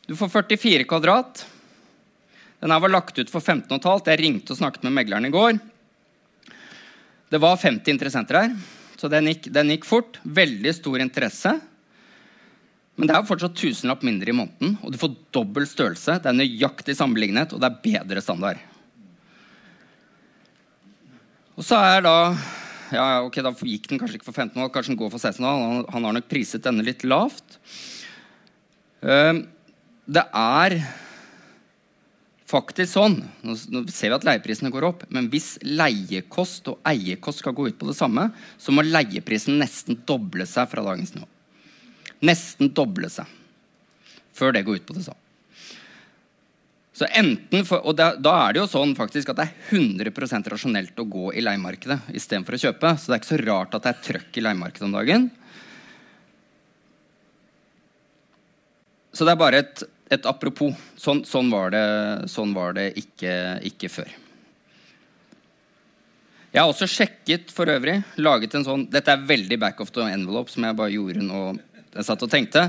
Du 0.09 0.17
får 0.17 0.33
44 0.33 0.87
kvadrat. 0.89 1.45
Den 2.61 2.73
her 2.73 2.81
var 2.81 2.93
lagt 2.93 3.19
ut 3.19 3.31
for 3.33 3.41
15,5. 3.41 4.09
Jeg 4.09 4.21
ringte 4.21 4.55
og 4.55 4.61
snakket 4.61 4.87
med 4.87 4.97
megleren 4.97 5.29
i 5.29 5.35
går. 5.35 5.59
Det 7.31 7.39
var 7.39 7.61
50 7.61 7.93
interessenter 7.93 8.41
her, 8.41 8.55
så 8.99 9.09
den 9.09 9.29
gikk, 9.31 9.45
den 9.55 9.71
gikk 9.71 9.85
fort. 9.87 10.19
Veldig 10.25 10.73
stor 10.75 10.99
interesse. 11.05 11.53
Men 12.99 13.09
det 13.09 13.15
er 13.15 13.23
jo 13.23 13.31
fortsatt 13.31 13.57
tusenlapp 13.57 14.03
mindre 14.05 14.33
i 14.33 14.37
måneden, 14.37 14.75
og 14.83 14.93
du 14.93 14.99
får 15.01 15.15
dobbel 15.35 15.67
størrelse. 15.69 16.19
Det 16.21 16.31
er 16.31 16.37
nøyaktig 16.37 16.97
sammenlignet, 16.99 17.55
og 17.55 17.63
det 17.63 17.71
er 17.71 17.83
bedre 17.85 18.25
standard. 18.25 18.61
Og 21.57 21.67
så 21.67 21.79
er 21.81 22.05
da 22.05 22.17
ja, 22.91 23.21
ok, 23.23 23.39
Da 23.45 23.53
gikk 23.55 23.87
den 23.91 24.01
kanskje 24.01 24.19
ikke 24.19 24.31
for 24.33 24.37
15 24.37 24.59
år, 24.59 24.71
kanskje 24.75 24.95
den 24.95 25.01
går 25.01 25.13
for 25.13 25.23
16 25.23 25.45
år. 25.47 25.61
Han, 25.63 25.85
han 25.95 26.09
har 26.09 26.17
nok 26.17 26.31
priset 26.31 26.65
denne 26.65 26.85
litt 26.87 27.05
lavt. 27.07 27.61
Uh, 29.05 29.47
det 30.11 30.25
er 30.37 30.81
faktisk 32.51 32.91
sånn 32.91 33.15
Nå 33.47 33.55
ser 33.55 34.11
vi 34.11 34.17
at 34.17 34.27
leieprisene 34.27 34.73
går 34.75 34.89
opp, 34.89 35.05
men 35.15 35.31
hvis 35.33 35.55
leiekost 35.63 36.67
og 36.73 36.81
eiekost 36.89 37.45
skal 37.45 37.55
gå 37.57 37.69
ut 37.71 37.79
på 37.79 37.89
det 37.89 37.97
samme, 37.97 38.27
så 38.59 38.75
må 38.75 38.85
leieprisen 38.85 39.61
nesten 39.63 40.03
doble 40.09 40.49
seg 40.51 40.69
fra 40.73 40.85
dagens 40.85 41.15
nivå. 41.15 41.29
Nesten 42.27 42.73
doble 42.77 43.09
seg 43.13 43.29
før 44.37 44.55
det 44.57 44.65
går 44.65 44.81
ut 44.81 44.87
på 44.89 44.97
det 44.97 45.05
samme. 45.05 45.21
Så 47.01 47.07
enten 47.17 47.65
for, 47.65 47.81
og 47.89 47.95
da, 47.97 48.11
da, 48.21 48.35
er 48.45 48.53
det 48.53 48.61
jo 48.61 48.69
sånn 48.69 48.91
faktisk 48.97 49.31
at 49.33 49.39
det 49.39 49.47
er 49.47 49.77
100% 49.79 50.49
rasjonelt 50.53 50.99
å 51.01 51.07
gå 51.09 51.31
i 51.33 51.41
leiemarkedet 51.45 52.11
istedenfor 52.13 52.59
å 52.59 52.61
kjøpe. 52.61 52.91
Så 53.01 53.09
det 53.09 53.15
er 53.15 53.23
ikke 53.23 53.31
så 53.31 53.39
rart 53.41 53.77
at 53.77 53.87
det 53.87 53.93
er 53.95 54.03
trøkk 54.05 54.37
i 54.37 54.45
leiemarkedet 54.45 54.85
om 54.85 54.97
dagen. 54.99 55.31
Så 59.17 59.25
det 59.25 59.33
er 59.33 59.41
bare 59.41 59.63
et, 59.65 59.85
et 60.13 60.29
apropos. 60.29 60.77
Sånn, 61.01 61.23
sånn, 61.25 61.49
var 61.55 61.73
det, 61.73 61.87
sånn 62.29 62.53
var 62.57 62.77
det 62.77 62.91
ikke, 63.01 63.33
ikke, 63.71 63.91
før. 63.97 64.13
Jeg 66.51 66.61
har 66.61 66.69
også 66.69 66.91
sjekket 66.91 67.55
for 67.55 67.71
øvrig, 67.71 68.01
laget 68.21 68.59
en 68.59 68.67
sånn, 68.67 68.85
Dette 68.93 69.15
er 69.15 69.25
veldig 69.25 69.57
back 69.63 69.81
of 69.81 69.95
the 69.97 70.05
envelope, 70.11 70.53
som 70.53 70.69
jeg 70.69 70.77
bare 70.77 70.93
gjorde 70.99 71.25
nå 71.25 71.45
jeg 71.95 72.07
satt 72.07 72.23
og 72.23 72.31
tenkte 72.31 72.69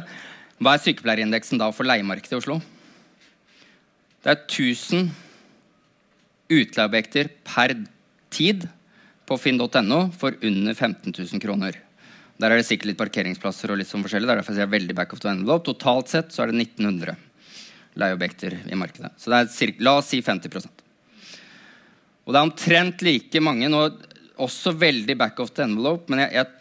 Hva 0.62 0.76
er 0.76 0.84
sykepleierindeksen 0.84 1.62
da 1.62 1.70
for 1.74 1.88
leiemarkedet 1.90 2.36
i 2.36 2.40
Oslo? 2.40 2.60
Det 4.22 4.34
er 4.34 4.42
1000 4.44 5.10
utleieobjekter 6.52 7.32
per 7.48 7.74
tid 8.34 8.68
på 9.26 9.38
finn.no 9.40 10.02
for 10.14 10.36
under 10.44 10.76
15 10.76 11.14
000 11.16 11.42
kroner. 11.42 11.78
Der 12.42 12.52
er 12.52 12.60
det 12.60 12.68
sikkert 12.68 12.92
litt 12.92 13.00
parkeringsplasser 13.00 13.72
og 13.72 13.80
litt 13.80 13.90
sånn 13.90 14.04
forskjellig. 14.06 14.28
Det 14.28 14.34
er 14.34 14.42
derfor 14.42 14.56
jeg 14.56 14.62
sier 14.62 14.72
veldig 14.76 14.96
back 14.98 15.16
of 15.16 15.22
the 15.24 15.32
envelope. 15.32 15.66
Totalt 15.66 16.12
sett 16.12 16.34
så 16.34 16.44
er 16.44 16.52
det 16.52 16.68
1900 16.68 17.18
leieobjekter 18.02 18.58
i 18.72 18.78
markedet. 18.80 19.12
Så 19.18 19.32
det 19.32 19.40
er 19.40 19.52
cirka, 19.54 19.84
la 19.86 19.98
oss 20.00 20.10
si 20.12 20.22
50 20.26 20.70
Og 22.26 22.34
det 22.34 22.40
er 22.40 22.46
omtrent 22.46 23.06
like 23.06 23.44
mange 23.44 23.70
nå, 23.72 23.84
også 24.42 24.74
veldig 24.78 25.18
back 25.18 25.40
of 25.44 25.52
the 25.54 25.66
envelope, 25.68 26.10
men 26.10 26.24
jeg, 26.24 26.34
jeg 26.40 26.61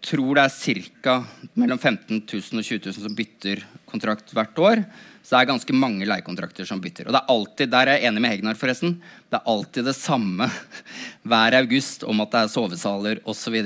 tror 0.00 0.38
det 0.38 0.46
er 0.46 0.82
ca. 1.02 1.14
mellom 1.54 1.78
15 1.78 2.22
000 2.24 2.60
og 2.60 2.64
20 2.64 2.80
000 2.86 3.04
som 3.04 3.16
bytter 3.16 3.64
kontrakt 3.88 4.32
hvert 4.36 4.58
år. 4.58 4.84
Så 5.22 5.34
det 5.34 5.40
er 5.42 5.50
ganske 5.52 5.76
mange 5.76 6.06
leiekontrakter 6.08 6.66
som 6.66 6.80
bytter. 6.82 7.06
Og 7.06 7.14
det 7.14 7.20
er 7.20 7.32
alltid, 7.34 7.70
der 7.70 7.90
er 7.90 7.98
jeg 7.98 8.08
enig 8.08 8.22
med 8.24 8.32
Hegnar 8.32 8.58
forresten, 8.58 8.96
det 9.30 9.38
er 9.38 9.50
alltid 9.52 9.86
det 9.86 9.96
samme 9.98 10.48
hver 11.28 11.58
august 11.60 12.06
om 12.08 12.24
at 12.24 12.32
det 12.32 12.40
er 12.40 12.54
sovesaler 12.54 13.20
osv. 13.28 13.58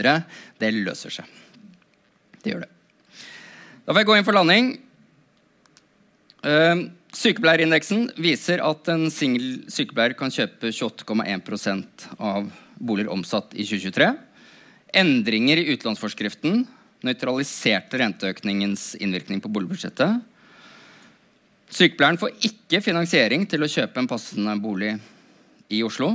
Det 0.60 0.72
løser 0.74 1.20
seg. 1.20 1.30
Det 2.42 2.52
gjør 2.52 2.66
det. 2.66 2.72
Da 3.84 3.92
får 3.92 4.02
jeg 4.02 4.10
gå 4.10 4.18
inn 4.18 4.26
for 4.26 4.36
landing. 4.36 4.74
Uh, 6.44 6.90
sykepleierindeksen 7.16 8.10
viser 8.20 8.60
at 8.64 8.90
en 8.92 9.06
singel 9.12 9.62
sykepleier 9.72 10.16
kan 10.18 10.32
kjøpe 10.34 10.72
28,1 10.74 12.08
av 12.18 12.50
boliger 12.76 13.12
omsatt 13.14 13.54
i 13.54 13.64
2023. 13.64 14.10
Endringer 14.94 15.58
i 15.58 15.72
utlånsforskriften 15.74 16.62
nøytraliserte 17.04 17.98
renteøkningens 18.00 18.94
innvirkning 19.02 19.42
på 19.42 19.50
boligbudsjettet. 19.52 20.22
Sykepleieren 21.74 22.20
får 22.20 22.36
ikke 22.46 22.82
finansiering 22.84 23.48
til 23.50 23.64
å 23.64 23.70
kjøpe 23.70 24.00
en 24.00 24.08
passende 24.08 24.54
bolig 24.62 24.92
i 25.74 25.82
Oslo, 25.84 26.14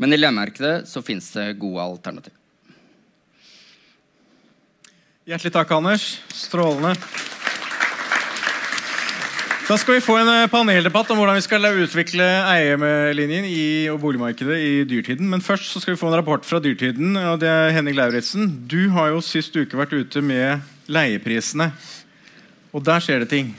men 0.00 0.14
i 0.14 0.18
leiemarkedet 0.18 0.88
så 0.88 1.02
fins 1.04 1.28
det 1.36 1.52
gode 1.60 1.84
alternativ. 1.84 2.32
Hjertelig 5.28 5.54
takk, 5.54 5.70
Anders. 5.76 6.08
Strålende. 6.32 6.96
Da 9.64 9.78
skal 9.80 9.94
vi 9.96 10.02
få 10.04 10.18
en 10.20 10.28
eh, 10.28 10.50
paneldebatt 10.52 11.08
om 11.08 11.16
hvordan 11.16 11.38
vi 11.38 11.42
skal 11.46 11.64
utvikle 11.80 12.24
eierlinjen 12.50 13.46
i, 13.48 13.86
og 13.88 14.02
boligmarkedet 14.02 14.58
i 14.60 14.72
dyrtiden. 14.84 15.30
Men 15.32 15.40
først 15.40 15.70
så 15.72 15.80
skal 15.80 15.94
vi 15.94 16.00
få 16.02 16.10
en 16.10 16.18
rapport 16.18 16.44
fra 16.44 16.60
dyrtiden. 16.60 17.16
og 17.16 17.40
det 17.40 17.48
er 17.48 17.72
Henning 17.72 17.96
Lauritzen. 17.96 18.50
Du 18.68 18.90
har 18.92 19.14
jo 19.14 19.22
sist 19.24 19.56
uke 19.56 19.78
vært 19.80 19.96
ute 19.96 20.20
med 20.20 20.60
leieprisene. 20.92 21.70
Og 22.76 22.84
der 22.84 23.00
skjer 23.00 23.24
det 23.24 23.30
ting. 23.32 23.54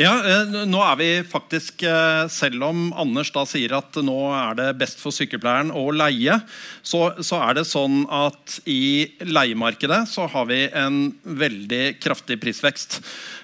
Ja, 0.00 0.14
eh, 0.24 0.54
nå 0.64 0.78
er 0.80 0.94
vi 0.96 1.08
faktisk, 1.28 1.82
eh, 1.84 2.26
Selv 2.32 2.62
om 2.64 2.86
Anders 2.96 3.28
da 3.34 3.42
sier 3.44 3.74
at 3.76 3.98
nå 4.00 4.16
er 4.32 4.54
det 4.56 4.78
best 4.80 4.96
for 5.02 5.12
sykepleieren 5.12 5.74
å 5.76 5.90
leie, 5.92 6.38
så, 6.80 7.20
så 7.20 7.36
er 7.44 7.58
det 7.58 7.66
sånn 7.68 8.06
at 8.08 8.60
i 8.64 9.12
leiemarkedet 9.20 10.06
så 10.08 10.24
har 10.32 10.46
vi 10.48 10.62
en 10.72 11.12
veldig 11.24 12.00
kraftig 12.00 12.38
prisvekst. 12.40 13.02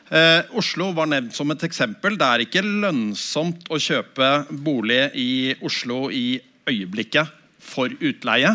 Eh, 0.09 0.49
Oslo 0.57 0.95
var 0.97 1.11
nevnt 1.13 1.37
som 1.37 1.53
et 1.53 1.67
eksempel. 1.69 2.17
Det 2.17 2.25
er 2.31 2.45
ikke 2.47 2.65
lønnsomt 2.65 3.69
å 3.69 3.77
kjøpe 3.77 4.31
bolig 4.49 5.11
i 5.13 5.33
Oslo 5.61 6.07
i 6.09 6.39
øyeblikket 6.65 7.37
for 7.61 7.93
utleie. 8.01 8.55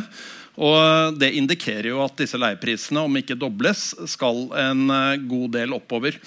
Og 0.57 1.19
Det 1.21 1.29
indikerer 1.37 1.91
jo 1.91 2.01
at 2.01 2.17
disse 2.17 2.39
leieprisene, 2.39 3.05
om 3.05 3.21
ikke 3.21 3.37
dobles, 3.37 3.91
skal 4.09 4.47
en 4.57 4.89
eh, 4.89 5.21
god 5.21 5.53
del 5.59 5.77
oppover. 5.77 6.17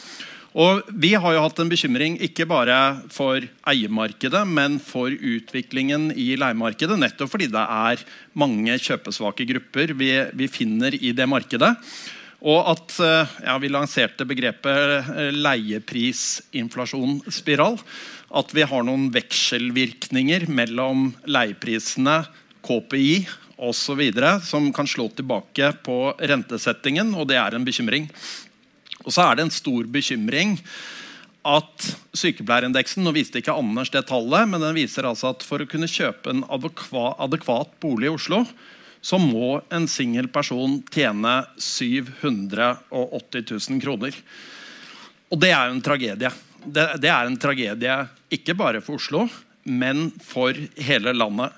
Og 0.54 0.86
Vi 0.86 1.10
har 1.18 1.34
jo 1.34 1.42
hatt 1.42 1.58
en 1.58 1.70
bekymring 1.70 2.14
ikke 2.22 2.46
bare 2.46 3.02
for 3.10 3.42
eiemarkedet, 3.66 4.46
men 4.46 4.78
for 4.78 5.10
utviklingen 5.10 6.12
i 6.14 6.36
leiemarkedet. 6.38 6.94
Nettopp 7.00 7.32
fordi 7.32 7.48
det 7.50 7.58
er 7.58 7.98
mange 8.38 8.78
kjøpesvake 8.78 9.42
grupper 9.50 9.90
vi, 9.98 10.30
vi 10.30 10.46
finner 10.46 10.94
i 10.94 11.10
det 11.10 11.26
markedet. 11.26 11.74
Og 12.44 12.68
at 12.70 13.00
eh, 13.00 13.26
ja, 13.48 13.58
Vi 13.58 13.68
lanserte 13.72 14.24
begrepet 14.28 15.08
eh, 15.10 15.32
leieprisinflasjonsspiral. 15.34 17.78
At 18.34 18.54
vi 18.54 18.62
har 18.62 18.82
noen 18.86 19.12
vekselvirkninger 19.14 20.46
mellom 20.52 21.14
leieprisene, 21.26 22.24
KPI 22.64 23.28
osv. 23.60 24.00
som 24.42 24.72
kan 24.72 24.86
slå 24.86 25.08
tilbake 25.14 25.72
på 25.84 26.14
rentesettingen, 26.18 27.14
og 27.14 27.28
det 27.30 27.36
er 27.38 27.54
en 27.54 27.64
bekymring. 27.64 28.08
Og 29.04 29.14
så 29.14 29.24
er 29.24 29.36
det 29.36 29.46
en 29.46 29.54
stor 29.54 29.88
bekymring 29.92 30.58
at 31.44 31.88
sykepleierindeksen 32.16 33.04
Nå 33.04 33.12
viste 33.16 33.42
ikke 33.42 33.54
Anders 33.56 33.92
det 33.92 34.06
tallet, 34.08 34.48
men 34.48 34.62
den 34.64 34.76
viser 34.78 35.06
altså 35.08 35.34
at 35.34 35.44
for 35.44 35.60
å 35.60 35.68
kunne 35.68 35.90
kjøpe 35.90 36.32
en 36.32 36.44
adekvat 36.48 37.74
bolig 37.84 38.08
i 38.08 38.14
Oslo, 38.14 38.44
så 39.04 39.20
må 39.20 39.58
en 39.74 39.84
singel 39.90 40.30
person 40.32 40.78
tjene 40.88 41.42
780 41.60 43.44
000 43.50 43.82
kroner. 43.84 44.16
Og 45.28 45.40
det 45.42 45.50
er 45.52 45.68
jo 45.68 45.74
en 45.76 45.84
tragedie. 45.84 46.30
Det, 46.64 46.86
det 47.02 47.10
er 47.12 47.28
en 47.28 47.36
tragedie 47.40 47.98
ikke 48.32 48.56
bare 48.56 48.80
for 48.84 48.96
Oslo, 48.96 49.26
men 49.68 50.08
for 50.24 50.56
hele 50.80 51.12
landet. 51.12 51.52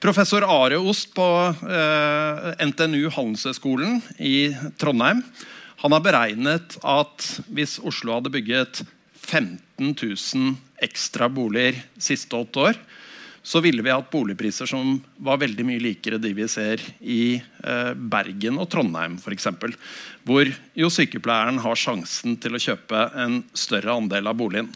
Professor 0.00 0.44
Are 0.48 0.78
Ost 0.80 1.12
på 1.16 1.26
eh, 1.68 2.48
NTNU 2.64 3.10
Handelshøyskolen 3.12 4.00
i 4.20 4.48
Trondheim 4.80 5.22
han 5.82 5.92
har 5.92 6.04
beregnet 6.04 6.78
at 6.86 7.26
hvis 7.52 7.78
Oslo 7.84 8.16
hadde 8.16 8.32
bygget 8.32 8.82
15 9.26 9.92
000 9.92 10.54
ekstra 10.86 11.28
boliger 11.32 11.82
siste 11.98 12.36
åtte 12.36 12.62
år, 12.70 12.78
så 13.46 13.60
ville 13.62 13.84
vi 13.84 13.92
hatt 13.92 14.08
boligpriser 14.10 14.66
som 14.66 14.96
var 15.22 15.38
veldig 15.38 15.64
mye 15.68 15.82
likere 15.82 16.18
de 16.18 16.32
vi 16.34 16.48
ser 16.50 16.82
i 16.98 17.36
eh, 17.38 17.92
Bergen 17.94 18.58
og 18.58 18.66
Trondheim 18.72 19.20
f.eks. 19.20 19.46
Hvor 20.26 20.50
jo 20.74 20.90
sykepleieren 20.90 21.60
har 21.62 21.78
sjansen 21.78 22.34
til 22.42 22.58
å 22.58 22.62
kjøpe 22.62 23.04
en 23.14 23.38
større 23.54 23.94
andel 23.94 24.26
av 24.26 24.40
boligen. 24.40 24.72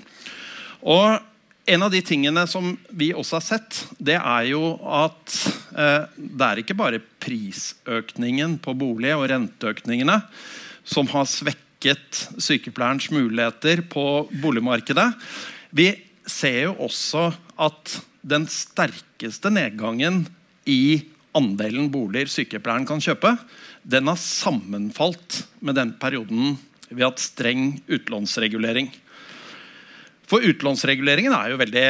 Og 0.86 1.18
en 1.70 1.82
av 1.82 1.90
de 1.90 1.98
tingene 2.06 2.46
som 2.50 2.70
vi 2.94 3.10
også 3.10 3.40
har 3.40 3.46
sett, 3.48 3.82
det 3.98 4.20
er 4.20 4.46
jo 4.52 4.76
at 4.86 5.36
eh, 5.74 6.06
det 6.14 6.46
er 6.46 6.62
ikke 6.62 6.78
bare 6.78 7.02
prisøkningen 7.02 8.60
på 8.62 8.78
bolig 8.78 9.16
og 9.18 9.26
renteøkningene 9.34 10.20
som 10.84 11.08
har 11.12 11.28
svekket 11.28 12.24
sykepleierens 12.40 13.10
muligheter 13.12 13.84
på 13.90 14.04
boligmarkedet. 14.42 15.08
Vi 15.70 15.92
ser 16.26 16.66
jo 16.68 16.76
også 16.86 17.30
at 17.60 17.96
den 18.20 18.46
sterkeste 18.50 19.52
nedgangen 19.52 20.24
i 20.68 21.02
andelen 21.36 21.88
boliger 21.92 22.30
sykepleieren 22.30 22.86
kan 22.88 23.02
kjøpe, 23.02 23.36
den 23.82 24.10
har 24.10 24.18
sammenfalt 24.20 25.44
med 25.64 25.78
den 25.78 25.94
perioden 26.00 26.58
vi 26.90 27.04
har 27.04 27.12
hatt 27.12 27.22
streng 27.22 27.76
utlånsregulering. 27.86 28.90
For 30.26 30.42
utlånsreguleringen 30.46 31.34
er 31.34 31.52
jo 31.52 31.60
veldig 31.60 31.86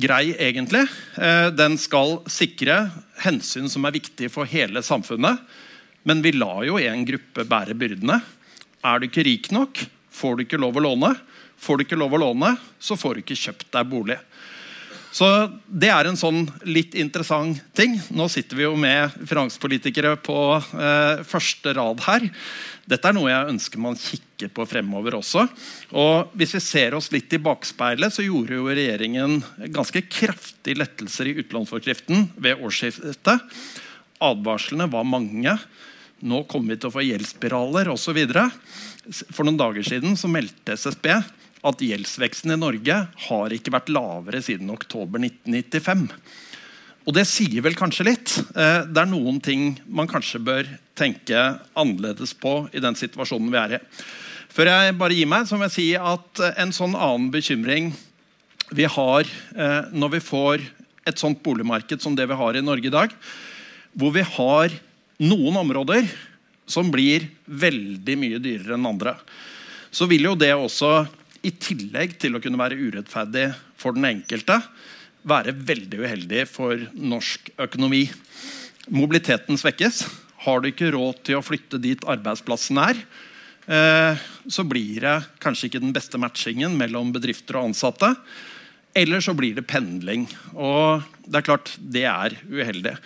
grei, 0.00 0.34
egentlig. 0.38 0.84
Eh, 1.18 1.48
den 1.54 1.76
skal 1.78 2.20
sikre 2.30 2.82
hensyn 3.22 3.70
som 3.70 3.86
er 3.86 3.94
viktige 3.94 4.30
for 4.30 4.48
hele 4.50 4.82
samfunnet. 4.86 5.38
Men 6.08 6.22
vi 6.24 6.32
lar 6.32 6.64
jo 6.64 6.78
en 6.80 7.04
gruppe 7.08 7.44
bære 7.48 7.76
byrdene. 7.76 8.20
Er 8.84 9.00
du 9.00 9.08
ikke 9.08 9.26
rik 9.26 9.50
nok, 9.52 9.82
får 10.10 10.36
du 10.36 10.46
ikke 10.46 10.60
lov 10.60 10.78
å 10.80 10.84
låne. 10.84 11.14
Får 11.60 11.76
du 11.76 11.84
ikke 11.84 11.98
lov 12.00 12.14
å 12.16 12.22
låne, 12.22 12.54
så 12.80 12.96
får 12.96 13.18
du 13.18 13.22
ikke 13.24 13.36
kjøpt 13.36 13.68
deg 13.74 13.88
bolig. 13.90 14.16
Så 15.12 15.26
Det 15.66 15.90
er 15.90 16.06
en 16.06 16.18
sånn 16.18 16.44
litt 16.70 16.94
interessant 16.98 17.58
ting. 17.76 17.96
Nå 18.14 18.28
sitter 18.30 18.56
vi 18.56 18.64
jo 18.64 18.76
med 18.78 19.10
finanspolitikere 19.26 20.14
på 20.22 20.38
eh, 20.56 21.22
første 21.26 21.74
rad 21.74 22.02
her. 22.06 22.28
Dette 22.90 23.10
er 23.10 23.16
noe 23.16 23.30
jeg 23.30 23.50
ønsker 23.52 23.82
man 23.82 23.98
kikker 23.98 24.52
på 24.54 24.66
fremover 24.70 25.18
også. 25.18 25.44
Og 25.98 26.32
Hvis 26.38 26.54
vi 26.56 26.62
ser 26.64 26.96
oss 26.98 27.10
litt 27.14 27.32
i 27.34 27.42
bakspeilet, 27.42 28.14
så 28.14 28.24
gjorde 28.24 28.56
jo 28.56 28.70
regjeringen 28.70 29.40
ganske 29.74 30.04
kraftige 30.06 30.78
lettelser 30.78 31.30
i 31.30 31.36
utlånsforskriften 31.42 32.30
ved 32.38 32.62
årsskiftet. 32.62 33.50
Advarslene 34.22 34.88
var 34.90 35.06
mange. 35.08 35.58
Nå 36.20 36.42
kommer 36.50 36.74
vi 36.74 36.80
til 36.80 36.90
å 36.90 36.94
få 36.94 37.04
gjeldsspiraler 37.06 37.88
osv. 37.92 38.18
For 39.32 39.46
noen 39.46 39.60
dager 39.60 39.86
siden 39.86 40.18
så 40.20 40.28
meldte 40.30 40.76
SSB 40.76 41.08
at 41.60 41.82
gjeldsveksten 41.84 42.54
i 42.54 42.60
Norge 42.60 42.96
har 43.26 43.54
ikke 43.54 43.72
vært 43.72 43.92
lavere 43.92 44.40
siden 44.44 44.72
oktober 44.72 45.22
1995. 45.22 46.06
Og 47.08 47.16
det 47.16 47.24
sier 47.28 47.64
vel 47.64 47.76
kanskje 47.78 48.06
litt. 48.06 48.34
Eh, 48.52 48.82
det 48.88 49.02
er 49.02 49.08
noen 49.08 49.40
ting 49.44 49.78
man 49.88 50.08
kanskje 50.10 50.42
bør 50.44 50.68
tenke 50.98 51.38
annerledes 51.78 52.34
på 52.36 52.66
i 52.76 52.82
den 52.84 52.96
situasjonen 52.98 53.48
vi 53.52 53.60
er 53.60 53.76
i. 53.78 53.80
Før 54.50 54.68
jeg 54.68 54.96
bare 54.98 55.16
gir 55.16 55.30
meg, 55.30 55.46
så 55.48 55.56
må 55.56 55.68
jeg 55.68 55.76
si 55.76 55.88
at 55.96 56.42
en 56.58 56.74
sånn 56.74 56.96
annen 56.98 57.30
bekymring 57.32 57.92
vi 58.76 58.86
har 58.86 59.24
eh, 59.24 59.88
når 59.90 60.16
vi 60.16 60.22
får 60.22 60.66
et 61.08 61.18
sånt 61.18 61.40
boligmarked 61.42 62.02
som 62.02 62.14
det 62.18 62.28
vi 62.28 62.38
har 62.38 62.56
i 62.56 62.64
Norge 62.64 62.90
i 62.90 62.92
dag, 62.92 63.14
hvor 63.96 64.12
vi 64.14 64.22
har 64.36 64.74
noen 65.20 65.60
områder 65.60 66.08
som 66.70 66.90
blir 66.92 67.26
veldig 67.44 68.16
mye 68.18 68.40
dyrere 68.42 68.76
enn 68.76 68.88
andre, 68.88 69.16
så 69.90 70.06
vil 70.10 70.28
jo 70.30 70.36
det 70.38 70.52
også, 70.54 71.04
i 71.40 71.50
tillegg 71.56 72.18
til 72.20 72.36
å 72.36 72.40
kunne 72.42 72.60
være 72.60 72.76
urettferdig 72.78 73.46
for 73.80 73.96
den 73.96 74.06
enkelte, 74.10 74.58
være 75.24 75.54
veldig 75.56 76.02
uheldig 76.04 76.44
for 76.48 76.80
norsk 76.94 77.50
økonomi. 77.60 78.04
Mobiliteten 78.92 79.58
svekkes. 79.60 80.04
Har 80.44 80.60
du 80.60 80.70
ikke 80.70 80.92
råd 80.94 81.24
til 81.26 81.38
å 81.38 81.44
flytte 81.44 81.80
dit 81.80 82.04
arbeidsplassen 82.08 82.80
er, 82.80 83.00
eh, 83.66 84.20
så 84.48 84.64
blir 84.64 85.00
det 85.00 85.16
kanskje 85.40 85.68
ikke 85.68 85.82
den 85.84 85.92
beste 85.96 86.20
matchingen 86.20 86.76
mellom 86.76 87.12
bedrifter 87.12 87.56
og 87.56 87.70
ansatte. 87.70 88.14
Eller 88.96 89.20
så 89.20 89.34
blir 89.36 89.54
det 89.54 89.68
pendling. 89.68 90.26
Og 90.54 91.02
det 91.26 91.40
er 91.40 91.46
klart, 91.46 91.76
det 91.78 92.04
er 92.04 92.36
uheldig. 92.48 92.96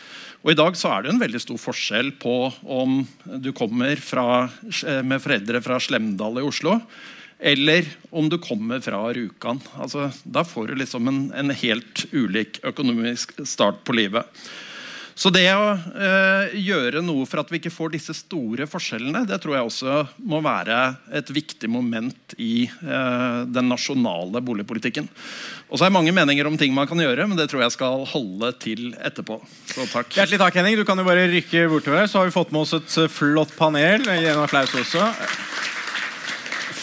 Og 0.45 0.53
I 0.53 0.59
dag 0.59 0.77
så 0.77 0.91
er 0.93 1.05
det 1.05 1.15
en 1.15 1.23
veldig 1.23 1.41
stor 1.41 1.57
forskjell 1.57 2.11
på 2.21 2.37
om 2.69 2.99
du 3.25 3.49
kommer 3.57 3.97
fra, 3.97 4.45
eh, 4.85 5.01
med 5.01 5.23
foreldre 5.25 5.63
fra 5.65 5.79
Slemdal 5.81 6.37
i 6.37 6.45
Oslo, 6.45 6.83
eller 7.41 7.89
om 8.13 8.29
du 8.29 8.37
kommer 8.37 8.83
fra 8.85 9.01
Rjukan. 9.17 9.63
Altså, 9.81 10.13
da 10.25 10.45
får 10.45 10.69
du 10.69 10.75
liksom 10.75 11.09
en, 11.09 11.33
en 11.33 11.49
helt 11.49 12.05
ulik 12.13 12.61
økonomisk 12.63 13.33
start 13.49 13.81
på 13.89 13.97
livet. 13.97 14.29
Så 15.15 15.31
det 15.31 15.47
å 15.55 15.75
eh, 15.75 16.55
gjøre 16.59 17.03
noe 17.05 17.27
for 17.31 17.43
at 17.43 17.51
vi 17.53 17.61
ikke 17.61 17.73
får 17.73 17.93
disse 17.95 18.17
store 18.19 18.67
forskjellene, 18.67 19.23
det 19.29 19.39
tror 19.43 19.57
jeg 19.57 19.69
også 19.69 19.99
må 20.27 20.41
være 20.43 20.79
et 21.15 21.31
viktig 21.31 21.71
moment 21.71 22.35
i 22.43 22.67
eh, 22.67 23.39
den 23.47 23.71
nasjonale 23.71 24.43
boligpolitikken. 24.43 25.07
Og 25.71 25.79
så 25.79 25.87
er 25.87 25.93
det 25.93 25.97
mange 25.97 26.15
meninger 26.15 26.51
om 26.51 26.59
ting 26.59 26.75
man 26.75 26.91
kan 26.91 26.99
gjøre, 26.99 27.29
men 27.31 27.39
det 27.39 27.47
tror 27.51 27.63
jeg 27.63 27.77
skal 27.77 28.03
holde 28.11 28.51
til 28.63 28.91
etterpå. 28.99 29.39
Så 29.71 29.87
takk. 29.93 30.11
Hjertelig 30.19 30.43
takk, 30.43 30.59
Henning. 30.59 30.79
Du 30.79 30.87
kan 30.87 30.99
jo 30.99 31.07
bare 31.07 31.29
rykke 31.31 31.69
bortover. 31.71 32.11
Så 32.11 32.21
har 32.21 32.29
vi 32.29 32.35
fått 32.35 32.53
med 32.55 32.67
oss 32.67 32.75
et 32.77 32.99
flott 33.15 33.55
panel. 33.59 34.03
Gi 34.03 34.31
en 34.35 34.43
applaus 34.45 34.75
også. 34.83 35.09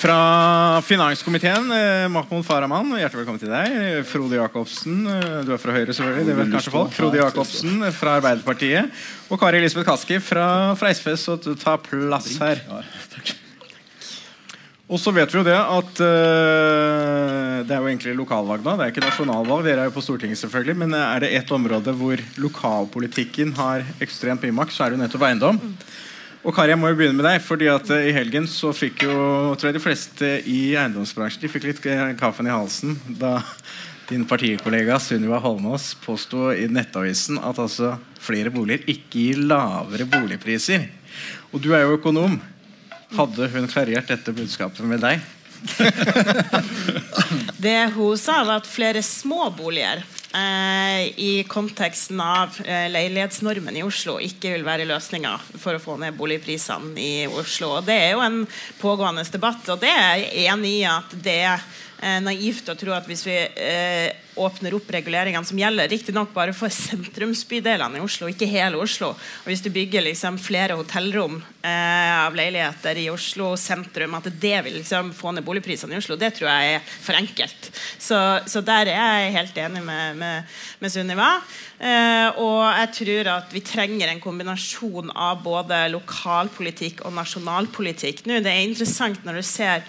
Fra 0.02 0.82
finanskomiteen, 0.82 1.68
eh, 1.72 2.08
Mahmoud 2.10 2.42
Farahman, 2.42 2.88
hjertelig 2.98 3.20
velkommen 3.22 3.42
til 3.44 3.52
deg. 3.54 4.00
Frode 4.10 4.40
Jacobsen, 4.40 5.04
eh, 5.06 5.44
du 5.46 5.52
er 5.54 5.60
fra 5.62 5.76
Høyre, 5.76 5.94
selvfølgelig. 5.94 6.26
det 6.26 6.38
vet 6.40 6.50
kanskje 6.56 6.74
folk. 6.74 6.96
Frode 6.96 7.20
Jacobsen 7.20 7.86
fra 7.94 8.16
Arbeiderpartiet. 8.18 8.90
Og 9.30 9.38
Kari 9.38 9.60
Elisabeth 9.60 9.86
Kaski 9.86 10.18
fra, 10.18 10.74
fra 10.74 10.90
SV, 10.90 11.14
så 11.22 11.38
du 11.38 11.54
tar 11.54 11.78
plass 11.86 12.34
her. 12.42 12.64
Og 14.90 14.98
så 14.98 15.14
vet 15.14 15.30
vi 15.30 15.38
jo 15.38 15.46
det 15.46 15.56
at 15.56 16.02
uh, 16.02 17.62
det 17.62 17.72
er 17.72 17.80
jo 17.80 17.88
egentlig 17.88 18.18
lokalvalg 18.18 18.66
nå. 18.66 18.74
Det 18.80 18.88
er 18.88 18.92
ikke 18.96 19.06
nasjonalvalg. 19.06 19.64
Dere 19.70 19.86
er 19.86 19.92
jo 19.92 20.00
på 20.00 20.02
Stortinget, 20.02 20.42
selvfølgelig. 20.42 20.82
Men 20.82 20.98
er 20.98 21.20
det 21.20 21.36
ett 21.38 21.52
område 21.52 21.94
hvor 21.94 22.18
lokalpolitikken 22.42 23.54
har 23.54 23.86
ekstremt 24.02 24.42
mye 24.42 24.64
makt, 24.66 24.74
så 24.74 24.84
er 24.84 24.90
det 24.90 24.98
jo 24.98 25.06
nettopp 25.06 25.30
eiendom. 25.30 25.62
Og 26.42 26.56
Kari, 26.58 26.72
jeg 26.74 26.82
må 26.82 26.90
jo 26.90 26.98
begynne 26.98 27.20
med 27.20 27.28
deg. 27.28 27.42
fordi 27.46 27.68
at 27.70 27.90
uh, 27.94 28.02
I 28.02 28.14
helgen 28.16 28.48
så 28.50 28.72
fikk 28.74 29.06
jo 29.06 29.14
tror 29.54 29.70
jeg 29.70 29.78
de 29.78 29.84
fleste 29.84 30.30
i 30.50 30.74
eiendomsbransjen 30.74 31.44
de 31.44 31.52
fikk 31.52 31.68
litt 31.70 31.82
uh, 31.86 32.08
kaffen 32.18 32.50
i 32.50 32.54
halsen 32.54 32.98
da 33.22 33.38
din 34.10 34.26
partikollega 34.28 34.98
Sunniva 35.00 35.38
Holmås 35.40 35.94
påsto 36.02 36.50
i 36.52 36.66
Nettavisen 36.68 37.38
at 37.40 37.62
altså 37.62 37.94
flere 38.20 38.52
boliger 38.52 38.90
ikke 38.90 39.22
gir 39.22 39.44
lavere 39.48 40.08
boligpriser. 40.10 40.90
Og 41.54 41.62
du 41.64 41.70
er 41.78 41.86
jo 41.86 41.96
økonom. 41.96 42.36
Hadde 43.16 43.48
hun 43.54 43.70
klarert 43.72 44.10
dette 44.10 44.34
budskapet 44.36 44.84
med 44.88 45.04
deg? 45.04 45.22
det 47.66 47.78
hun 47.96 48.18
sa, 48.20 48.42
var 48.42 48.60
at 48.64 48.68
flere 48.68 49.04
små 49.06 49.46
boliger 49.56 50.02
eh, 50.38 51.20
i 51.20 51.44
konteksten 51.50 52.22
av 52.24 52.58
eh, 52.66 52.88
leilighetsnormen 52.92 53.78
i 53.78 53.84
Oslo 53.86 54.18
ikke 54.24 54.54
vil 54.56 54.66
være 54.68 54.88
løsninga 54.90 55.36
for 55.60 55.78
å 55.78 55.84
få 55.84 55.98
ned 56.02 56.18
boligprisene 56.20 56.96
i 57.02 57.14
Oslo. 57.28 57.78
Og 57.80 57.88
Det 57.88 57.98
er 57.98 58.12
jo 58.16 58.26
en 58.26 58.42
pågående 58.82 59.26
debatt, 59.32 59.68
og 59.70 59.82
det 59.84 59.92
er 59.92 60.22
jeg 60.24 60.50
enig 60.54 60.76
i 60.80 60.90
at 60.90 61.16
det 61.24 61.38
er 61.52 61.66
eh, 62.02 62.20
naivt 62.24 62.72
å 62.72 62.78
tro 62.80 62.96
at 62.96 63.10
hvis 63.10 63.26
vi 63.28 63.38
eh, 63.38 64.21
åpner 64.36 64.76
opp 64.78 64.90
reguleringene 64.94 65.46
som 65.48 65.60
gjelder, 65.60 65.90
riktignok 65.92 66.32
bare 66.34 66.54
for 66.56 66.72
sentrumsbydelene 66.72 68.00
i 68.00 68.04
Oslo, 68.04 68.30
ikke 68.32 68.48
hele 68.50 68.80
Oslo. 68.80 69.12
Og 69.16 69.50
hvis 69.50 69.64
du 69.64 69.72
bygger 69.74 70.06
liksom 70.06 70.38
flere 70.42 70.78
hotellrom 70.80 71.40
eh, 71.62 72.14
av 72.16 72.36
leiligheter 72.38 73.02
i 73.02 73.10
Oslo 73.12 73.52
sentrum, 73.60 74.16
at 74.18 74.30
det 74.42 74.56
vil 74.66 74.80
liksom 74.80 75.12
få 75.18 75.36
ned 75.36 75.46
boligprisene 75.48 75.98
i 75.98 76.00
Oslo, 76.00 76.18
det 76.20 76.34
tror 76.38 76.52
jeg 76.52 76.78
er 76.78 76.94
for 76.94 77.20
enkelt. 77.20 77.72
Så, 78.00 78.22
så 78.48 78.64
der 78.66 78.94
er 78.94 79.26
jeg 79.26 79.36
helt 79.40 79.60
enig 79.66 79.84
med, 79.86 80.22
med, 80.22 80.56
med 80.80 80.96
Sunniva. 80.96 81.34
Eh, 81.82 82.40
og 82.40 82.62
jeg 82.78 82.94
tror 83.02 83.32
at 83.40 83.54
vi 83.56 83.64
trenger 83.66 84.12
en 84.12 84.24
kombinasjon 84.24 85.12
av 85.12 85.42
både 85.44 85.84
lokalpolitikk 85.96 87.04
og 87.08 87.16
nasjonalpolitikk. 87.18 88.24
Nå, 88.30 88.40
det 88.46 88.54
er 88.54 88.68
interessant 88.68 89.26
når 89.26 89.42
du 89.42 89.46
ser 89.48 89.86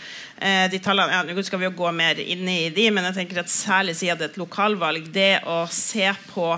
de 0.72 0.78
tallene, 0.82 1.14
ja, 1.14 1.22
Nå 1.22 1.42
skal 1.46 1.60
vi 1.60 1.68
jo 1.68 1.74
gå 1.78 1.90
mer 1.94 2.18
inn 2.22 2.48
i 2.50 2.70
de, 2.74 2.88
men 2.94 3.06
jeg 3.10 3.20
tenker 3.20 3.42
at 3.42 3.52
særlig 3.52 3.94
siden 3.98 4.18
det 4.18 4.26
er 4.26 4.32
et 4.32 4.40
lokalvalg, 4.40 5.06
det 5.14 5.36
å 5.46 5.62
se 5.70 6.08
på 6.32 6.48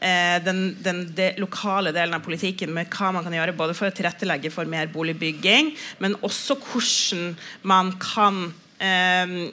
eh, 0.00 0.38
den, 0.44 0.62
den 0.82 1.04
de, 1.16 1.30
lokale 1.42 1.92
delen 1.96 2.16
av 2.16 2.24
politikken 2.24 2.72
med 2.74 2.90
hva 2.94 3.12
man 3.14 3.26
kan 3.26 3.36
gjøre 3.36 3.56
både 3.58 3.76
for 3.78 3.90
å 3.90 3.94
tilrettelegge 3.94 4.52
for 4.54 4.68
mer 4.70 4.90
boligbygging, 4.92 5.74
men 6.02 6.18
også 6.26 6.58
hvordan 6.58 7.36
man 7.70 7.94
kan 8.02 8.48
eh, 8.48 8.69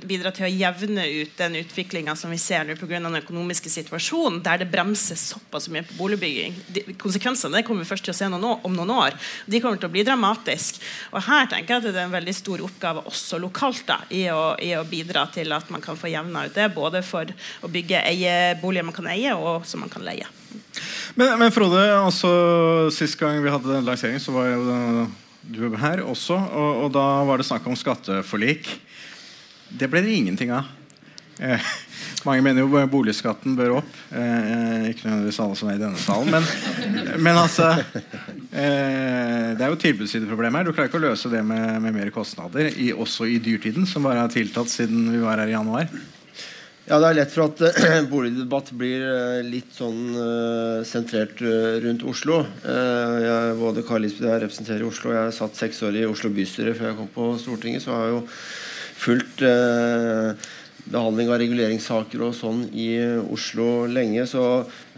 bidra 0.08 0.32
til 0.32 0.46
å 0.48 0.50
jevne 0.52 1.04
ut 1.20 1.34
den 1.36 1.58
utviklinga 1.60 2.14
som 2.16 2.32
vi 2.32 2.38
ser 2.40 2.64
nå 2.64 2.78
pga. 2.80 3.02
den 3.04 3.20
økonomiske 3.20 3.70
situasjonen, 3.70 4.40
der 4.44 4.62
det 4.62 4.70
bremses 4.72 5.26
såpass 5.34 5.68
mye 5.68 5.84
på 5.84 5.98
boligbygging. 6.00 6.56
De, 6.72 6.86
konsekvensene 7.02 7.64
kommer 7.68 7.84
vi 7.84 7.90
først 7.90 8.08
til 8.08 8.16
å 8.16 8.18
se 8.18 8.30
noen 8.32 8.64
om 8.64 8.78
noen 8.78 8.94
år. 8.96 9.18
De 9.46 9.60
kommer 9.60 9.82
til 9.82 9.90
å 9.90 9.92
bli 9.92 10.06
dramatiske. 10.08 10.80
Og 11.12 11.22
her 11.28 11.52
tenker 11.52 11.76
jeg 11.76 11.84
at 11.84 11.90
det 11.90 12.00
er 12.00 12.08
en 12.08 12.16
veldig 12.16 12.38
stor 12.38 12.64
oppgave 12.64 13.04
også 13.12 13.42
lokalt 13.44 13.84
da, 13.90 14.00
i, 14.10 14.24
å, 14.32 14.56
i 14.64 14.72
å 14.80 14.88
bidra 14.88 15.28
til 15.34 15.52
at 15.52 15.70
man 15.74 15.84
kan 15.84 16.00
få 16.00 16.08
jevna 16.14 16.48
ut 16.48 16.56
det, 16.56 16.72
både 16.76 17.04
for 17.04 17.28
å 17.62 17.72
bygge 17.72 18.06
eieboliger 18.08 18.88
man 18.88 18.96
kan 18.96 19.12
eie, 19.12 19.36
og 19.36 19.68
som 19.68 19.84
man 19.84 19.92
kan 19.92 20.08
leie. 20.08 20.28
Men, 21.20 21.36
men 21.42 21.52
Frode, 21.52 21.84
altså, 22.00 22.30
sist 22.96 23.20
gang 23.20 23.42
vi 23.44 23.52
hadde 23.52 23.84
lansering, 23.84 24.22
så 24.24 24.32
var 24.36 24.52
jo 24.54 25.08
du 25.48 25.64
her 25.80 26.04
også. 26.04 26.36
Og, 26.36 26.84
og 26.86 26.92
da 26.96 27.06
var 27.28 27.40
det 27.40 27.48
snakk 27.48 27.68
om 27.68 27.78
skatteforlik. 27.78 28.70
Det 29.70 29.90
ble 29.92 30.04
det 30.06 30.16
ingenting 30.16 30.52
av. 30.56 30.68
Eh, 31.38 31.62
mange 32.26 32.42
mener 32.42 32.64
jo 32.64 32.82
boligskatten 32.90 33.56
bør 33.58 33.78
opp. 33.82 33.94
Eh, 34.10 34.90
ikke 34.92 35.06
nødvendigvis 35.06 35.40
alle 35.44 35.58
som 35.60 35.70
er 35.70 35.78
i 35.78 35.84
denne 35.84 36.02
salen. 36.02 36.34
Men, 36.34 37.22
men 37.22 37.38
altså 37.38 37.70
eh, 37.78 39.54
Det 39.54 39.62
er 39.62 39.70
jo 39.70 39.80
tilbudssideproblem 39.84 40.58
her. 40.58 40.68
Du 40.68 40.74
klarer 40.74 40.90
ikke 40.90 41.02
å 41.02 41.08
løse 41.08 41.32
det 41.34 41.44
med, 41.46 41.78
med 41.84 41.98
mer 41.98 42.14
kostnader, 42.16 42.72
i, 42.74 42.90
også 42.94 43.30
i 43.30 43.40
dyrtiden, 43.44 43.86
som 43.90 44.08
bare 44.08 44.24
har 44.26 44.34
tiltatt 44.34 44.72
siden 44.72 45.12
vi 45.14 45.22
var 45.24 45.44
her 45.44 45.52
i 45.52 45.58
januar. 45.58 45.90
Ja, 46.88 47.02
Det 47.04 47.08
er 47.10 47.18
lett 47.18 47.34
for 47.34 47.50
at 47.50 47.62
uh, 47.68 47.98
boligdebatt 48.14 48.72
blir 48.80 49.02
uh, 49.04 49.40
litt 49.44 49.74
sånn 49.76 50.16
uh, 50.16 50.86
sentrert 50.88 51.42
rundt 51.84 52.06
Oslo. 52.08 52.46
jeg, 52.64 53.58
både 53.60 53.84
Karl 53.86 54.08
Lisbeth 54.08 54.26
og 54.26 54.32
jeg 54.32 54.44
representerer 54.46 54.88
Oslo. 54.88 55.12
Jeg 55.14 55.36
satt 55.36 55.60
seks 55.60 55.84
år 55.84 56.00
i 56.00 56.08
Oslo 56.08 56.32
bystyre 56.34 56.74
før 56.78 56.94
jeg 56.94 56.98
kom 57.02 57.12
på 57.14 57.28
Stortinget. 57.44 57.84
Så 57.84 57.92
har 57.94 58.08
jeg 58.08 58.16
jo 58.16 58.24
fulgt 58.98 59.44
behandling 60.88 61.30
av 61.30 61.40
reguleringssaker 61.42 62.22
og 62.24 62.36
sånn 62.36 62.64
i 62.72 62.90
Oslo 63.34 63.86
lenge. 63.92 64.24
Så, 64.30 64.44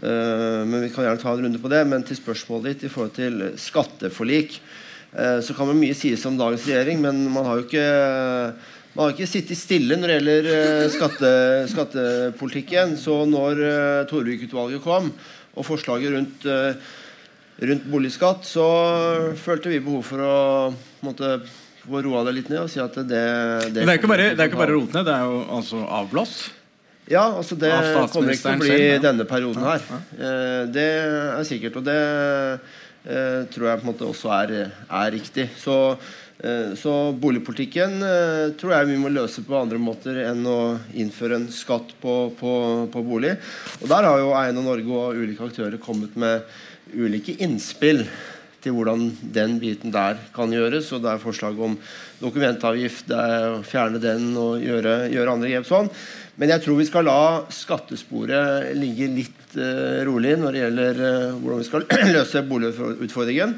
men 0.00 0.84
Vi 0.84 0.90
kan 0.94 1.04
gjerne 1.06 1.20
ta 1.20 1.32
en 1.34 1.44
runde 1.44 1.60
på 1.62 1.72
det. 1.72 1.80
Men 1.90 2.06
til 2.06 2.18
spørsmålet 2.18 2.70
ditt 2.70 2.86
i 2.86 2.92
forhold 2.92 3.16
til 3.18 3.40
skatteforlik, 3.58 4.60
så 5.10 5.56
kan 5.56 5.66
man 5.66 5.80
mye 5.80 5.96
sies 5.98 6.22
om 6.30 6.38
dagens 6.38 6.68
regjering, 6.70 7.02
men 7.02 7.24
man 7.34 7.48
har 7.48 7.58
jo 7.58 7.66
ikke 7.66 7.88
man 8.90 9.06
har 9.06 9.12
ikke 9.14 9.30
sittet 9.30 9.58
stille 9.58 9.94
når 9.98 10.10
det 10.10 10.14
gjelder 10.16 10.46
uh, 10.50 10.86
skatte, 10.90 11.28
skattepolitikken. 11.70 12.96
Så 12.98 13.20
når 13.30 13.62
uh, 13.62 14.08
Torvik-utvalget 14.10 14.82
kom, 14.82 15.12
og 15.54 15.66
forslaget 15.66 16.16
rundt, 16.16 16.46
uh, 16.50 16.74
rundt, 17.70 17.86
boligskatt, 17.92 18.42
så 18.50 18.66
følte 19.38 19.70
vi 19.70 19.82
behov 19.84 20.02
for 20.08 20.24
å 20.26 20.34
måtte, 21.06 21.36
få 21.84 22.02
roa 22.06 22.24
det 22.28 22.36
litt 22.38 22.50
ned 22.52 22.62
og 22.64 22.70
si 22.72 22.80
at 22.82 22.96
det, 23.00 23.06
det 23.10 23.80
det 23.80 23.86
er 23.86 23.98
ikke 23.98 24.10
bare, 24.10 24.30
det 24.34 24.44
er 24.44 24.50
ikke 24.50 24.62
bare 24.62 24.76
rot 24.76 24.96
ned, 24.96 25.06
det 25.08 25.16
er 25.16 25.28
jo 25.28 25.42
altså 25.58 25.82
avblåst? 26.00 26.40
Ja, 27.10 27.24
altså 27.40 27.56
det 27.58 27.72
kommer 28.12 28.36
ikke 28.36 28.44
til 28.44 28.52
å 28.52 28.60
bli 28.60 28.70
selv, 28.70 28.86
ja. 28.86 29.02
denne 29.02 29.26
perioden 29.26 29.64
her. 29.66 29.86
Uh, 30.14 30.62
det 30.70 30.88
er 31.40 31.48
sikkert, 31.48 31.80
og 31.80 31.88
det 31.88 32.00
tror 33.00 33.64
jeg 33.64 33.80
på 33.80 33.86
en 33.86 33.88
måte 33.88 34.04
også 34.04 34.28
er, 34.36 34.50
er 34.68 35.06
riktig. 35.14 35.46
Så 35.56 35.96
Eh, 36.44 36.74
så 36.74 37.12
boligpolitikken 37.12 38.00
eh, 38.02 38.46
tror 38.56 38.72
jeg 38.72 38.88
vi 38.88 38.96
må 39.02 39.10
løse 39.12 39.42
på 39.44 39.58
andre 39.58 39.76
måter 39.80 40.22
enn 40.24 40.40
å 40.48 40.60
innføre 40.96 41.36
en 41.36 41.48
skatt 41.52 41.92
på, 42.00 42.14
på, 42.38 42.52
på 42.92 43.02
bolig. 43.04 43.34
Og 43.82 43.90
Der 43.90 44.08
har 44.08 44.22
jo 44.22 44.30
Eiendom 44.38 44.70
Norge 44.70 45.00
og 45.02 45.20
ulike 45.20 45.50
aktører 45.50 45.76
kommet 45.82 46.16
med 46.16 46.46
ulike 46.96 47.36
innspill 47.44 48.06
til 48.62 48.74
hvordan 48.76 49.08
den 49.34 49.58
biten 49.62 49.92
der 49.94 50.18
kan 50.34 50.52
gjøres. 50.52 50.92
og 50.92 51.02
Det 51.04 51.12
er 51.12 51.22
forslag 51.22 51.60
om 51.60 51.76
dokumentavgift, 52.20 53.08
det 53.08 53.18
er 53.18 53.46
å 53.54 53.62
fjerne 53.66 54.00
den 54.02 54.30
og 54.38 54.60
gjøre, 54.64 55.10
gjøre 55.12 55.36
andre 55.36 55.52
grep 55.52 55.68
sånn. 55.68 55.90
Men 56.40 56.54
jeg 56.54 56.64
tror 56.64 56.78
vi 56.78 56.88
skal 56.88 57.08
la 57.08 57.20
skattesporet 57.52 58.70
ligge 58.78 59.10
litt 59.12 59.56
uh, 59.58 60.00
rolig 60.08 60.36
når 60.40 60.56
det 60.56 60.62
gjelder 60.64 61.00
uh, 61.04 61.38
hvordan 61.40 61.60
vi 61.60 61.68
skal 61.68 61.86
løse 62.16 62.44
boligutfordringen. 62.48 63.56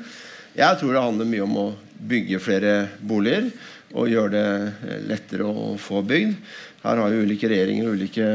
Jeg 0.59 0.79
tror 0.81 0.95
det 0.95 1.05
handler 1.07 1.31
mye 1.31 1.47
om 1.47 1.61
å 1.63 1.69
bygge 2.03 2.43
flere 2.43 2.75
boliger 3.01 3.51
og 3.93 4.09
gjøre 4.09 4.33
det 4.33 4.47
eh, 4.89 5.01
lettere 5.09 5.49
å 5.49 5.73
få 5.81 6.03
bygd. 6.07 6.37
Her 6.83 6.99
har 6.99 7.15
jo 7.15 7.23
ulike 7.27 7.49
regjeringer 7.51 7.89
og 7.89 7.99
ulike 7.99 8.29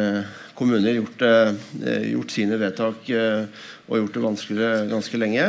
kommuner 0.58 0.98
gjort, 0.98 1.22
eh, 1.22 2.10
gjort 2.12 2.34
sine 2.34 2.60
vedtak 2.60 3.10
eh, 3.14 3.48
og 3.88 4.02
gjort 4.02 4.18
det 4.18 4.24
vanskeligere 4.26 4.86
ganske 4.92 5.20
lenge. 5.22 5.48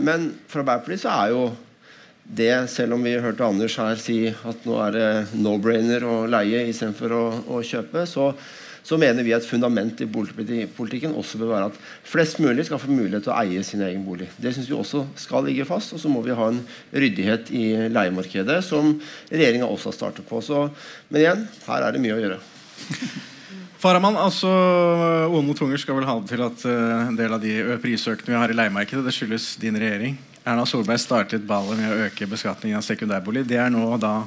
Men 0.00 0.30
for 0.48 0.62
Arbeiderpartiet 0.62 1.02
så 1.02 1.12
er 1.12 1.32
jo 1.34 1.42
det, 2.24 2.70
selv 2.72 2.96
om 2.96 3.04
vi 3.04 3.18
hørte 3.20 3.44
Anders 3.44 3.76
her 3.76 3.98
si 4.00 4.18
at 4.32 4.64
nå 4.64 4.78
er 4.86 4.94
det 4.94 5.08
no-brainer 5.36 6.06
å 6.08 6.22
leie 6.24 6.62
istedenfor 6.70 7.12
å, 7.12 7.24
å 7.52 7.60
kjøpe, 7.60 8.06
så 8.08 8.30
så 8.84 8.98
mener 9.00 9.24
vi 9.24 9.32
at 9.32 9.46
fundament 9.48 10.00
i 10.04 10.08
boligpolitikken 10.12 11.14
også 11.16 11.40
bør 11.40 11.52
være 11.54 11.68
at 11.70 11.76
flest 12.04 12.40
mulig 12.44 12.66
skal 12.68 12.82
få 12.82 12.92
mulighet 12.92 13.24
til 13.24 13.32
å 13.32 13.38
eie 13.40 13.62
sin 13.64 13.80
egen 13.84 14.04
bolig. 14.04 14.28
Det 14.36 14.52
syns 14.52 14.68
vi 14.68 14.76
også 14.76 15.06
skal 15.16 15.48
ligge 15.48 15.64
fast. 15.68 15.94
Og 15.96 16.02
så 16.02 16.12
må 16.12 16.20
vi 16.24 16.36
ha 16.36 16.50
en 16.52 16.60
ryddighet 16.92 17.48
i 17.56 17.64
leiemarkedet, 17.88 18.60
som 18.66 18.92
regjeringa 19.32 19.70
også 19.70 19.88
har 19.88 19.96
startet 19.96 20.28
på. 20.28 20.44
Så, 20.44 20.66
men 21.08 21.24
igjen, 21.24 21.46
her 21.64 21.86
er 21.86 21.96
det 21.96 22.04
mye 22.04 22.18
å 22.18 22.24
gjøre. 22.26 22.42
Faraman, 23.84 24.16
altså 24.16 24.48
Onde 25.28 25.52
tunger 25.52 25.76
skal 25.76 25.98
vel 25.98 26.06
ha 26.08 26.14
det 26.16 26.30
til 26.30 26.40
at 26.40 26.62
uh, 26.64 27.08
en 27.10 27.18
del 27.18 27.34
av 27.36 27.42
de 27.42 27.76
prisøkene 27.82 28.32
vi 28.32 28.38
har 28.40 28.52
i 28.52 28.56
leiemarkedet, 28.56 29.02
det 29.04 29.12
skyldes 29.12 29.48
din 29.60 29.76
regjering. 29.76 30.16
Erna 30.40 30.64
Solberg 30.64 31.02
startet 31.02 31.44
ballet 31.44 31.76
med 31.76 31.92
å 31.92 32.06
øke 32.06 32.28
beskatningen 32.30 32.80
av 32.80 32.86
sekundærbolig. 32.86 33.42
Det 33.48 33.58
er 33.60 33.68
nå 33.72 33.84
da 34.00 34.22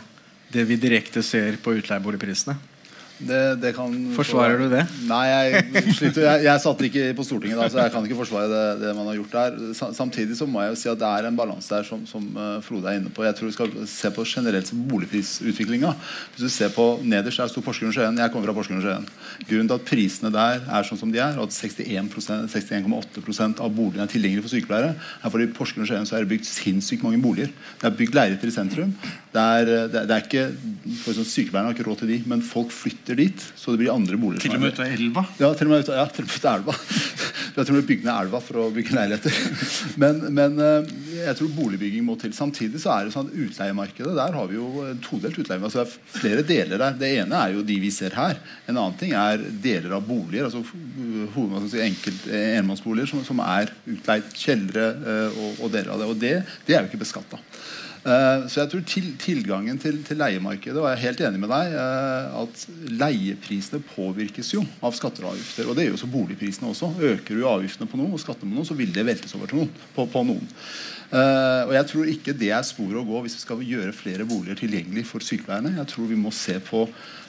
det 0.54 0.68
vi 0.70 0.78
direkte 0.78 1.24
ser 1.26 1.58
på 1.64 1.74
utleieboligprisene. 1.80 2.54
Det, 3.18 3.58
det 3.62 3.72
kan, 3.74 3.94
Forsvarer 4.14 4.60
du 4.62 4.68
det? 4.70 4.84
Nei, 5.10 5.24
jeg, 5.26 5.62
jeg, 5.74 6.44
jeg 6.46 6.62
satt 6.62 6.82
ikke 6.86 7.06
på 7.18 7.26
Stortinget 7.26 7.58
da, 7.58 7.66
så 7.74 7.80
jeg 7.82 7.94
kan 7.94 8.06
ikke 8.06 8.20
forsvare 8.20 8.50
det, 8.52 8.66
det, 8.84 8.92
man 8.94 9.10
har 9.10 9.18
gjort 9.18 9.34
der. 9.34 9.58
Samtidig 9.98 10.38
så 10.38 10.46
må 10.50 10.62
jeg 10.62 10.76
jo 10.76 10.80
si 10.84 10.92
at 10.92 11.02
det 11.02 11.10
er 11.10 11.30
en 11.30 11.40
balanse 11.40 11.72
der 11.74 11.88
som, 11.88 12.04
som, 12.10 12.28
eh, 12.38 12.60
Frode 12.66 12.92
er 12.92 13.00
inne 13.00 13.10
på. 13.14 13.26
Jeg 13.26 13.38
tror 13.40 13.50
vi 13.50 13.56
skal 13.56 13.74
se 13.90 14.12
på 14.14 14.26
generelt 14.28 14.70
boligprisutviklinga. 14.92 15.94
Hvis 16.36 16.46
du 16.46 16.54
ser 16.54 16.74
på 16.76 16.86
nederst, 17.02 17.42
der 17.42 17.50
sto 17.50 17.64
Porsgrunn 17.66 17.96
Skien. 17.96 18.22
Jeg 18.22 18.34
kommer 18.34 18.52
fra 18.52 18.58
Porsgrunn 18.60 18.86
Skien. 18.86 19.10
Grunnen 19.50 19.72
til 19.72 19.80
at 19.80 19.88
prisene 19.90 20.34
der 20.34 20.62
er 20.62 20.88
sånn 20.88 21.02
som 21.02 21.14
de 21.14 21.22
er, 21.24 21.42
og 21.42 21.50
at 21.50 21.58
61,8 21.58 22.38
61 22.54 23.62
av 23.64 23.74
boligene 23.74 24.06
er 24.06 24.12
tilgjengelige 24.14 24.46
for 24.46 24.54
sykepleiere, 24.54 24.94
er 24.94 25.34
fordi 25.34 25.50
i 25.50 25.54
Porsgrunn 25.58 25.90
Skien 25.90 26.06
så 26.06 26.20
er 26.20 26.26
det 26.26 26.36
bygd 26.36 26.46
sinnssykt 26.50 27.06
mange 27.06 27.22
boliger. 27.24 27.50
Det 27.82 27.90
er 27.90 27.98
bygd 27.98 28.18
leiligheter 28.18 28.52
i 28.52 28.58
sentrum. 28.60 28.94
Det 29.34 29.42
er, 29.42 29.70
det, 29.92 30.06
det 30.10 30.16
er 30.16 30.24
ikke, 30.26 30.46
for 31.04 31.18
sånn, 31.18 31.28
Sykepleierne 31.28 31.70
har 31.70 31.76
ikke 31.76 31.86
råd 31.88 32.02
til 32.02 32.10
de, 32.10 32.18
men 32.30 32.42
folk 32.46 32.72
flytter 32.74 33.07
flytter 33.08 33.16
dit. 33.16 33.54
Så 33.56 33.72
det 33.72 33.78
blir 33.78 33.94
andre 33.94 34.18
boliger. 34.18 34.42
Til 34.42 34.56
og 34.56 34.62
med 34.62 34.74
ut 34.74 34.80
av 34.80 34.92
elva? 34.92 35.26
Ja, 35.40 35.54
til 35.56 35.68
og 35.68 35.72
med 35.72 35.84
ut 35.84 35.90
av, 35.90 35.98
ja, 35.98 36.08
til 36.12 36.26
og 36.26 36.32
med 36.32 36.46
av 36.46 36.60
elva. 36.60 36.76
Elva 37.58 38.40
for 38.44 38.60
å 38.62 38.66
bygge 38.70 38.94
leiligheter. 38.94 39.34
Men, 40.02 40.20
men, 40.30 40.60
eh, 40.62 40.90
jeg 41.24 41.38
tror 41.40 41.50
boligbygging 41.56 42.04
må 42.06 42.14
til. 42.22 42.34
Samtidig 42.36 42.78
så 42.84 42.92
er 42.94 43.08
det 43.08 43.14
sånn 43.16 43.32
utleiemarkedet 43.34 44.14
der 44.14 44.36
har 44.36 44.50
vi 44.50 44.60
jo 44.60 44.84
todelt 45.02 45.40
utleie. 45.42 45.58
Altså 45.58 45.82
det 45.82 45.86
er 45.88 46.20
flere 46.20 46.44
deler 46.46 46.82
der. 46.84 47.00
Det 47.00 47.10
ene 47.24 47.40
er 47.40 47.56
jo 47.56 47.64
de 47.66 47.80
vi 47.82 47.90
ser 47.94 48.14
her. 48.18 48.38
En 48.68 48.78
annen 48.78 48.98
ting 49.00 49.16
er 49.18 49.42
deler 49.64 49.96
av 49.98 50.06
boliger. 50.06 50.46
altså 50.46 50.62
si, 51.72 51.82
enkelt, 51.82 52.30
enmannsboliger 52.30 53.10
som, 53.10 53.26
som, 53.26 53.42
er 53.42 53.74
utleid. 53.90 54.30
Kjellere 54.38 54.88
uh, 55.02 55.42
og, 55.42 55.64
og, 55.64 55.74
deler 55.74 55.96
av 55.96 56.04
det. 56.04 56.12
Og 56.14 56.22
det, 56.22 56.36
det 56.68 56.78
er 56.78 56.84
jo 56.84 56.92
ikke 56.92 57.06
beskatta. 57.08 57.42
Eh, 58.08 58.46
så 58.48 58.62
jeg 58.62 58.72
tror 58.72 58.84
til, 58.88 59.08
tilgangen 59.20 59.80
til, 59.84 59.98
til, 60.08 60.16
leiemarkedet 60.22 60.80
Og 60.80 60.86
jeg 60.88 60.96
er 60.96 61.02
helt 61.02 61.24
enig 61.28 61.42
med 61.42 61.50
deg 61.52 61.74
uh, 61.76 62.38
at 62.44 62.62
leieprisene 63.02 63.82
påvirkes 63.84 64.54
jo 64.54 64.62
av 64.80 64.96
skatter 64.96 65.26
og 65.26 65.34
avgifter. 65.34 65.68
Og 65.68 65.76
det 65.76 65.88
gjør 65.88 65.98
jo 65.98 66.04
så 66.06 66.12
boligprisene 66.14 66.72
også. 66.72 66.94
Øker 67.10 67.36
du 67.36 67.48
avgiftene 67.50 67.90
på 67.92 68.00
noe 68.00 68.16
og 68.16 68.22
skattene 68.24 68.54
på 68.54 68.62
noe, 68.62 68.70
så 68.70 68.78
vil 68.80 68.94
det 68.96 69.04
veltes 69.10 69.36
over 69.36 69.52
til 69.52 69.60
noen. 69.60 69.74
På, 69.96 70.08
på 70.14 70.24
noen. 70.30 70.48
Uh, 71.12 71.68
og 71.68 71.74
jeg 71.76 71.90
tror 71.92 72.12
ikke 72.14 72.36
det 72.40 72.52
er 72.56 72.68
sporet 72.68 73.02
å 73.02 73.08
gå 73.08 73.24
hvis 73.26 73.36
vi 73.40 73.44
skal 73.44 73.68
gjøre 73.74 73.96
flere 73.96 74.28
boliger 74.28 74.60
tilgjengelig 74.62 75.04
for 75.10 75.24
sykepleierne. 75.24 75.76
Jeg 75.82 75.92
tror 75.92 76.12
vi 76.12 76.20
må 76.20 76.36
se 76.36 76.60
på 76.64 76.88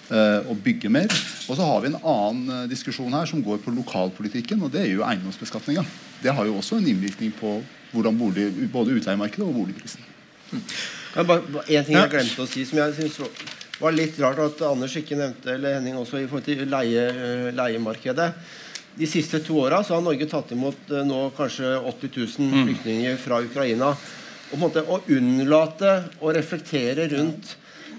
å 0.08 0.54
bygge 0.64 0.88
mer. 0.88 1.12
Og 1.52 1.58
så 1.58 1.66
har 1.68 1.82
vi 1.84 1.90
en 1.90 1.98
annen 2.00 2.70
diskusjon 2.70 3.12
her 3.12 3.28
som 3.28 3.42
går 3.44 3.58
på 3.60 3.74
lokalpolitikken, 3.76 4.62
og 4.64 4.72
det 4.72 4.86
er 4.86 4.94
jo 4.94 5.04
eiendomsbeskatninga. 5.04 5.84
Det 6.24 6.32
har 6.32 6.48
jo 6.48 6.56
også 6.62 6.78
en 6.78 6.88
innvirkning 6.88 7.34
på 7.36 7.58
hvordan 7.92 8.16
bolig, 8.16 8.48
både 8.72 8.96
utleiemarkedet 8.96 9.44
og 9.44 9.58
boligprisen. 9.58 10.08
Hmm. 10.48 10.62
Bare, 11.28 11.42
en 11.66 11.86
ting 11.86 11.96
jeg 11.96 12.12
glemte 12.12 12.44
å 12.44 12.48
si 12.48 12.64
som 12.68 12.80
jeg 12.80 12.96
synes 12.96 13.18
var 13.78 13.94
litt 13.94 14.16
rart 14.22 14.40
at 14.42 14.62
Anders 14.66 14.96
ikke 14.98 15.18
nevnte, 15.18 15.52
eller 15.54 15.76
Henning 15.76 15.98
også, 15.98 16.18
i 16.20 16.26
forhold 16.30 16.46
til 16.48 16.64
leie, 16.70 17.04
leiemarkedet. 17.54 18.32
De 18.98 19.06
siste 19.06 19.38
to 19.46 19.60
åra 19.62 19.78
har 19.86 20.02
Norge 20.02 20.26
tatt 20.26 20.50
imot 20.56 20.90
eh, 20.90 21.04
nå 21.06 21.28
kanskje 21.36 21.76
80 21.76 22.10
000 22.16 22.48
mm. 22.48 22.62
flyktninger 22.66 23.20
fra 23.22 23.38
Ukraina. 23.44 23.92
Og 24.48 24.54
på 24.54 24.58
en 24.58 24.64
måte 24.64 24.82
Å 24.82 25.00
unnlate 25.14 25.92
å 26.24 26.32
reflektere 26.34 27.06
rundt 27.12 27.54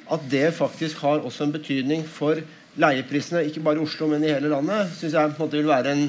at 0.10 0.26
det 0.32 0.50
faktisk 0.58 1.04
har 1.06 1.22
også 1.22 1.46
en 1.46 1.54
betydning 1.54 2.04
for 2.10 2.42
leieprisene, 2.80 3.46
ikke 3.48 3.62
bare 3.64 3.80
i 3.80 3.86
Oslo, 3.86 4.08
men 4.10 4.26
i 4.26 4.32
hele 4.34 4.50
landet, 4.52 4.92
syns 4.98 5.16
jeg 5.16 5.36
på 5.36 5.38
en 5.38 5.46
måte 5.46 5.60
vil 5.60 5.70
være 5.70 5.94
en, 5.94 6.04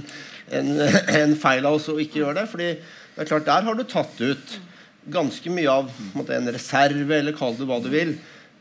en, 0.58 0.72
en, 1.20 1.36
feil 1.38 1.68
av 1.68 1.76
oss 1.76 1.90
å 1.92 1.98
ikke 2.00 2.22
gjøre 2.22 2.40
det. 2.40 2.46
fordi 2.50 2.70
det 2.80 3.24
er 3.24 3.30
klart, 3.30 3.46
der 3.46 3.66
har 3.68 3.76
du 3.76 3.84
tatt 3.84 4.22
ut 4.22 4.56
ganske 5.08 5.52
mye 5.52 5.70
av 5.70 5.90
en, 6.14 6.26
en 6.36 6.52
reserve, 6.52 7.12
eller 7.16 7.36
kall 7.36 7.56
det 7.58 7.68
hva 7.68 7.80
du 7.82 7.88
vil. 7.92 8.16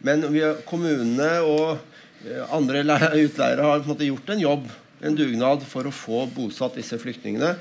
Men 0.05 0.23
kommunene 0.69 1.31
og 1.43 1.79
eh, 2.23 2.43
andre 2.55 2.85
utleiere 3.19 3.65
har 3.65 3.81
en 3.81 3.89
måte 3.89 4.07
gjort 4.07 4.31
en 4.35 4.45
jobb 4.45 4.69
en 4.99 5.15
dugnad 5.15 5.63
for 5.67 5.87
å 5.87 5.95
få 5.95 6.25
bosatt 6.35 6.77
disse 6.79 6.99
flyktningene. 6.99 7.53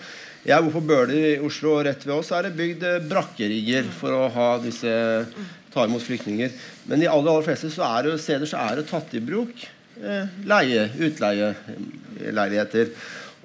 Jeg 0.47 0.65
bor 0.65 0.75
på 0.79 0.85
Bøler 0.87 1.17
i 1.19 1.37
Oslo, 1.45 1.77
og 1.77 1.85
rett 1.87 2.05
ved 2.07 2.15
oss 2.17 2.31
er 2.35 2.47
det 2.47 2.57
bygd 2.59 2.85
eh, 2.87 3.01
brakkerigger 3.11 3.89
for 3.95 4.15
å 4.15 4.29
ha 4.35 4.49
disse, 4.63 4.91
ta 5.75 5.87
imot 5.87 6.05
flyktninger. 6.05 6.55
Men 6.89 7.03
i 7.03 7.11
aller, 7.11 7.31
aller 7.33 7.47
fleste 7.47 7.71
så 7.75 7.87
er 7.89 8.09
det, 8.09 8.19
steder 8.23 8.49
så 8.49 8.63
er 8.65 8.79
det 8.79 8.89
tatt 8.91 9.15
i 9.19 9.23
bruk 9.23 9.65
eh, 10.01 10.31
leie, 10.49 10.87
utleieleiligheter. 11.09 12.95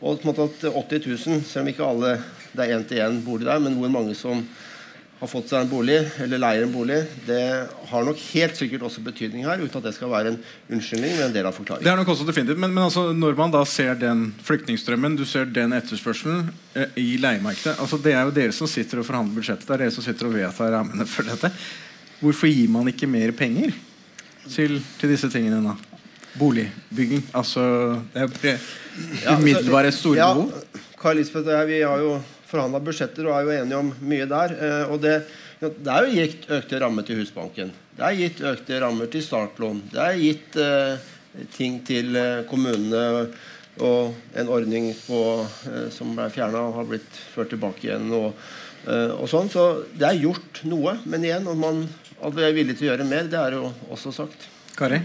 Og 0.03 0.19
på 0.19 0.27
en 0.27 0.31
måte 0.31 0.47
at 0.49 0.67
80 0.69 1.09
000, 1.09 1.43
selv 1.47 1.63
om 1.63 1.73
ikke 1.73 1.87
alle 1.87 2.17
det 2.53 2.65
er 2.65 2.75
én-til-én 2.77 3.21
bor 3.25 3.41
der, 3.41 3.61
men 3.61 3.77
hvor 3.79 3.89
mange 3.93 4.13
som 4.17 4.43
har 5.23 5.29
fått 5.31 5.53
seg 5.53 5.63
en 5.63 5.69
bolig, 5.71 5.95
eller 6.19 6.41
leier 6.41 6.65
en 6.65 6.71
bolig, 6.73 6.97
det 7.23 7.43
har 7.87 8.03
nok 8.03 8.19
helt 8.33 8.57
sikkert 8.59 8.81
også 8.89 9.03
betydning 9.05 9.45
her, 9.47 9.61
uten 9.61 9.79
at 9.79 9.85
det 9.87 9.93
skal 9.95 10.11
være 10.11 10.33
en 10.33 10.39
unnskyldning, 10.75 11.13
men 11.15 11.29
en 11.29 11.35
del 11.35 11.47
av 11.47 11.55
forklaringen. 11.55 11.85
Det 11.87 11.93
er 11.93 12.01
nok 12.01 12.11
også 12.11 12.27
definitivt, 12.27 12.59
Men, 12.59 12.73
men 12.75 12.83
altså, 12.83 13.05
når 13.15 13.37
man 13.37 13.53
da 13.53 13.61
ser 13.69 13.95
den 14.01 14.25
flyktningstrømmen, 14.43 15.15
du 15.15 15.23
ser 15.29 15.47
den 15.47 15.75
etterspørselen 15.77 16.49
eh, 16.75 16.99
i 16.99 17.15
leiemarkedet 17.23 17.77
altså, 17.79 18.01
Det 18.03 18.11
er 18.11 18.27
jo 18.27 18.35
dere 18.35 18.55
som 18.55 18.67
sitter 18.67 18.99
og 18.99 19.07
forhandler 19.07 19.39
budsjettet, 19.39 19.67
det 19.69 19.77
er 19.77 19.85
dere 19.85 19.95
som 19.95 20.05
sitter 20.05 20.27
og 20.27 20.35
vedtar 20.35 20.75
rammene 20.75 21.07
for 21.07 21.31
dette. 21.31 21.53
Hvorfor 22.19 22.51
gir 22.51 22.75
man 22.75 22.91
ikke 22.91 23.07
mer 23.07 23.31
penger 23.35 23.71
til, 24.51 24.79
til 24.99 25.15
disse 25.15 25.31
tingene 25.31 25.63
da? 25.63 25.79
Boligbygging. 26.35 27.23
Altså 27.31 27.63
Det 28.11 28.25
er 28.25 28.27
altså, 28.27 29.39
umiddelbare 29.39 29.91
store 29.95 30.19
ja, 30.19 30.31
behov. 30.33 31.15
Lisbeth 31.15 31.47
og 31.47 31.53
jeg 31.53 31.67
vi 31.67 31.81
har 31.83 31.99
jo 31.99 32.13
forhandla 32.53 32.81
budsjetter 32.83 33.27
og 33.27 33.35
er 33.37 33.47
jo 33.47 33.55
enige 33.57 33.79
om 33.81 33.89
mye 34.05 34.27
der. 34.29 34.53
Eh, 34.57 34.93
og 34.93 35.01
det, 35.03 35.15
det, 35.59 35.89
er 35.89 36.05
jo 36.05 36.13
gitt 36.19 36.45
økte 36.59 36.83
rammer 36.83 37.07
til 37.07 37.19
Husbanken. 37.21 37.73
Det 37.97 38.05
er 38.07 38.19
gitt 38.21 38.43
økte 38.53 38.83
rammer 38.83 39.09
til 39.13 39.25
startlån. 39.25 39.81
Det 39.93 40.05
er 40.05 40.21
gitt 40.21 40.61
eh, 40.61 41.09
ting 41.57 41.81
til 41.87 42.15
eh, 42.19 42.45
kommunene 42.49 43.03
og 43.81 44.13
en 44.37 44.51
ordning 44.53 44.91
på, 45.07 45.21
eh, 45.71 45.87
som 45.93 46.13
ble 46.13 46.29
fjerna 46.33 46.67
og 46.67 46.77
har 46.77 46.89
blitt 46.91 47.19
ført 47.33 47.49
tilbake 47.53 47.87
igjen. 47.87 48.11
Og, 48.13 48.33
eh, 48.85 49.11
og, 49.17 49.25
sånn, 49.31 49.49
Så 49.49 49.85
det 49.97 50.09
er 50.09 50.21
gjort 50.21 50.61
noe. 50.69 50.99
Men 51.05 51.25
igjen, 51.25 51.47
om 51.49 51.59
man 51.59 51.87
at 52.23 52.35
vi 52.35 52.45
er 52.45 52.53
villige 52.55 52.79
til 52.79 52.87
å 52.87 52.93
gjøre 52.93 53.09
mer, 53.09 53.27
det 53.27 53.39
er 53.39 53.57
jo 53.57 53.71
også 53.91 54.13
sagt. 54.15 54.47
Kari? 54.77 55.01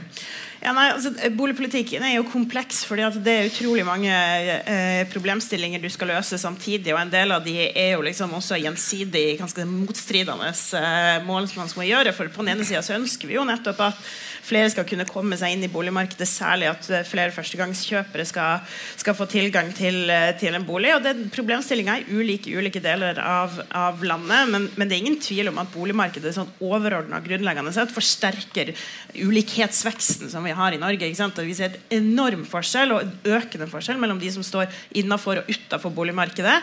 Ja, 0.59 0.73
nei, 0.75 0.89
altså, 0.91 1.13
Boligpolitikken 1.39 2.03
er 2.03 2.17
jo 2.17 2.25
kompleks, 2.27 2.81
fordi 2.89 3.05
det 3.23 3.35
er 3.35 3.47
utrolig 3.47 3.85
mange 3.87 4.11
eh, 4.11 5.05
problemstillinger 5.13 5.83
du 5.83 5.87
skal 5.93 6.11
løse 6.17 6.39
samtidig. 6.41 6.91
og 6.95 6.99
En 7.05 7.13
del 7.13 7.35
av 7.37 7.45
de 7.45 7.55
er 7.69 7.93
jo 7.93 8.03
liksom 8.03 8.35
også 8.35 8.59
gjensidig 8.59 9.39
ganske 9.39 9.67
motstridende 9.71 10.51
eh, 10.51 11.21
mål 11.29 11.47
som 11.47 11.63
man 11.63 11.71
skal 11.71 11.87
gjøre. 11.87 12.15
for 12.17 12.35
På 12.35 12.43
den 12.43 12.57
ene 12.57 12.67
sida 12.67 12.83
ønsker 12.99 13.31
vi 13.31 13.39
jo 13.39 13.47
nettopp 13.47 13.85
at 13.87 14.03
flere 14.45 14.71
skal 14.73 14.87
kunne 14.89 15.07
komme 15.09 15.39
seg 15.39 15.55
inn 15.55 15.65
i 15.67 15.71
boligmarkedet, 15.73 16.29
særlig 16.29 16.71
at 16.71 16.89
eh, 16.93 17.07
flere 17.07 17.35
førstegangskjøpere 17.35 18.27
skal, 18.29 18.65
skal 19.01 19.17
få 19.19 19.29
tilgang 19.31 19.71
til, 19.77 20.01
eh, 20.13 20.31
til, 20.41 20.57
en 20.57 20.67
bolig. 20.69 20.95
og 20.97 21.05
den 21.07 21.27
Problemstillinga 21.35 21.99
er 21.99 22.09
ulik 22.11 22.49
i 22.49 22.57
ulike 22.59 22.83
deler 22.85 23.21
av, 23.23 23.59
av 23.75 24.03
landet, 24.05 24.53
men, 24.53 24.69
men, 24.75 24.89
det 24.89 24.97
er 24.97 25.05
ingen 25.05 25.21
tvil 25.23 25.51
om 25.53 25.61
at 25.63 25.73
boligmarkedet 25.75 26.35
sånn 26.37 26.51
overordna 26.65 27.21
grunnleggende 27.25 27.75
sett 27.75 27.93
forsterker 27.95 28.73
ulikhetsveksten 29.19 30.31
som 30.33 30.47
vi 30.47 30.55
har 30.57 30.75
i 30.75 30.81
Norge. 30.81 31.09
Vi 31.09 31.57
ser 31.57 31.73
et 31.73 31.97
enorm 31.99 32.45
forskjell 32.49 32.95
og 32.95 33.05
en 33.05 33.39
økende 33.39 33.69
forskjell 33.71 34.01
mellom 34.01 34.21
de 34.21 34.31
som 34.35 34.45
står 34.47 34.69
innafor 34.99 35.43
og 35.43 35.51
utafor 35.51 35.93
boligmarkedet. 35.95 36.57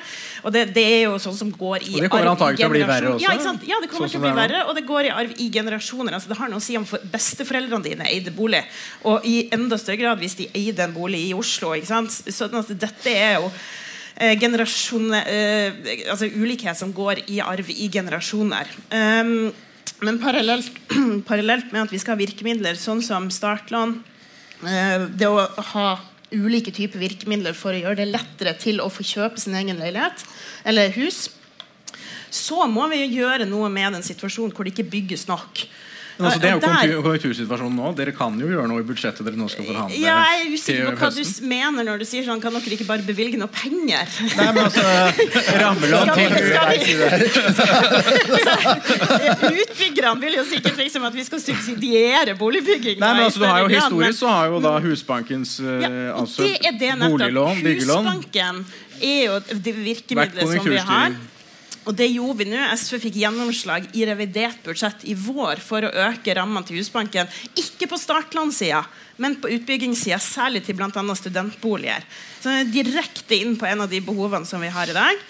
Og 0.45 0.53
det, 0.55 0.67
det, 0.75 0.85
er 0.97 1.01
jo 1.07 1.19
sånn 1.21 1.37
som 1.37 1.51
går 1.53 1.85
i 1.85 1.95
og 1.97 2.05
det 2.05 2.11
kommer 2.13 2.31
antagelig 2.33 2.61
til 2.61 2.69
å 2.69 2.73
bli 2.73 2.83
verre 2.87 3.13
også? 3.15 3.25
Ja, 3.25 3.55
ja 3.69 3.81
det 3.81 3.89
kommer 3.91 4.09
sånn 4.09 4.15
til 4.17 4.21
å 4.21 4.25
bli 4.25 4.35
verre, 4.37 4.63
og 4.69 4.77
det 4.77 4.85
går 4.87 5.09
i 5.09 5.13
arv 5.13 5.35
i 5.41 5.49
generasjoner. 5.53 6.15
Altså, 6.17 6.31
det 6.31 6.39
har 6.39 6.51
noe 6.51 6.61
å 6.61 6.65
si 6.65 6.77
om 6.79 6.85
besteforeldre 7.11 7.74
foreldrene 7.75 7.83
dine 7.83 8.07
eide 8.09 8.31
bolig. 8.31 8.63
Og 9.05 9.25
i 9.25 9.49
enda 9.53 9.77
større 9.77 9.99
grad 9.99 10.19
hvis 10.19 10.37
de 10.39 10.49
eide 10.53 10.83
en 10.83 10.93
bolig 10.93 11.29
i 11.29 11.33
Oslo. 11.33 11.73
Sånn 11.83 12.07
at 12.59 12.71
dette 12.71 13.11
er 13.11 13.39
jo 13.39 13.49
eh, 14.17 14.35
eh, 14.35 16.09
altså 16.09 16.29
ulikhet 16.31 16.77
som 16.77 16.93
går 16.93 17.25
i 17.27 17.41
arv 17.41 17.69
i 17.69 17.89
generasjoner. 17.89 18.67
Um, 18.91 19.51
men 20.01 20.19
parallelt, 20.19 20.71
parallelt, 21.29 21.71
med 21.71 21.85
at 21.85 21.91
vi 21.93 21.99
skal 21.99 22.15
ha 22.15 22.19
virkemidler 22.19 22.75
sånn 22.75 23.01
som 23.01 23.29
startlån, 23.31 24.01
eh, 24.67 25.07
det 25.15 25.27
å 25.27 25.45
ha 25.73 25.87
ulike 26.35 26.73
typer 26.73 26.99
virkemidler 26.99 27.55
for 27.55 27.71
å 27.71 27.79
gjøre 27.79 28.01
det 28.01 28.09
lettere 28.09 28.55
til 28.59 28.81
å 28.83 28.89
få 28.91 29.05
kjøpe 29.05 29.39
sin 29.39 29.55
egen 29.55 29.77
leilighet 29.79 30.25
eller 30.67 30.91
hus, 30.97 31.29
så 32.33 32.65
må 32.67 32.89
vi 32.91 33.05
gjøre 33.05 33.45
noe 33.47 33.69
med 33.71 33.95
den 33.95 34.03
situasjonen 34.03 34.51
hvor 34.51 34.67
det 34.67 34.73
ikke 34.73 34.89
bygges 34.91 35.29
nok. 35.29 35.61
Men 36.17 36.25
altså, 36.29 36.39
det 36.39 36.47
er 36.49 36.91
jo 36.93 37.01
konjunktursituasjonen 37.03 37.75
nå. 37.75 37.89
Dere 37.97 38.13
kan 38.15 38.37
jo 38.39 38.47
gjøre 38.47 38.69
noe 38.71 38.79
i 38.79 38.85
budsjettet 38.87 39.25
dere 39.27 39.35
nå 39.39 39.49
skal 39.51 39.67
forhandle 39.67 39.97
ja, 39.99 40.15
Jeg 40.15 40.45
er 40.45 40.53
usikker 40.53 40.95
på 40.95 41.01
hva 41.01 41.09
du 41.11 41.23
mener 41.51 41.87
når 41.89 41.97
du 41.99 42.05
sier 42.07 42.23
sånn. 42.27 42.39
Kan 42.43 42.55
dere 42.55 42.77
ikke 42.77 42.87
bare 42.87 43.03
bevilge 43.03 43.39
noe 43.41 43.51
penger? 43.51 44.05
Nei, 44.37 44.47
men 44.55 44.61
altså 44.63 44.85
Rammelån 45.63 46.07
til 46.15 46.31
Utbyggerne 49.65 50.15
vil 50.23 50.39
jo 50.39 50.47
sikkert 50.47 50.79
liksom 50.79 51.03
at 51.09 51.19
vi 51.19 51.27
skal 51.27 51.43
subsidiere 51.43 52.37
boligbygging. 52.39 52.97
Nei, 53.03 53.11
men 53.19 53.27
altså, 53.27 53.43
du 53.43 53.47
har 53.51 53.65
jo 53.65 53.69
Historisk 53.75 54.19
så 54.23 54.31
har 54.31 54.49
jo 54.53 54.63
da 54.63 54.73
Husbankens 54.85 55.57
ja, 55.59 55.91
altså, 56.15 56.47
boliglån, 57.09 57.63
byggelån 57.65 58.07
Husbanken 58.07 58.65
er 59.03 59.23
jo 59.27 59.39
det 59.51 59.75
virkemidlet 59.83 60.47
som 60.47 60.69
vi 60.69 60.77
har. 60.79 61.15
Og 61.85 61.93
det 61.93 62.07
gjorde 62.09 62.39
vi 62.41 62.47
nå. 62.49 62.59
SV 62.73 62.97
fikk 63.03 63.19
gjennomslag 63.21 63.87
i 63.93 64.05
revidert 64.09 64.61
budsjett 64.65 65.05
i 65.05 65.13
vår 65.17 65.61
for 65.63 65.85
å 65.85 65.93
øke 66.09 66.33
rammene 66.37 66.65
til 66.65 66.79
Husbanken. 66.79 67.29
Ikke 67.61 67.89
på 67.91 67.99
startlånssida, 68.01 68.81
men 69.21 69.37
på 69.41 69.51
utbyggingssida, 69.53 70.17
særlig 70.21 70.63
til 70.65 70.77
bl.a. 70.79 70.89
studentboliger. 71.17 72.05
Så 72.41 72.57
direkte 72.73 73.37
inn 73.37 73.53
på 73.59 73.69
en 73.69 73.85
av 73.85 73.91
de 73.91 74.01
behovene 74.05 74.49
som 74.49 74.63
vi 74.65 74.73
har 74.73 74.89
i 74.89 74.97
dag. 74.97 75.21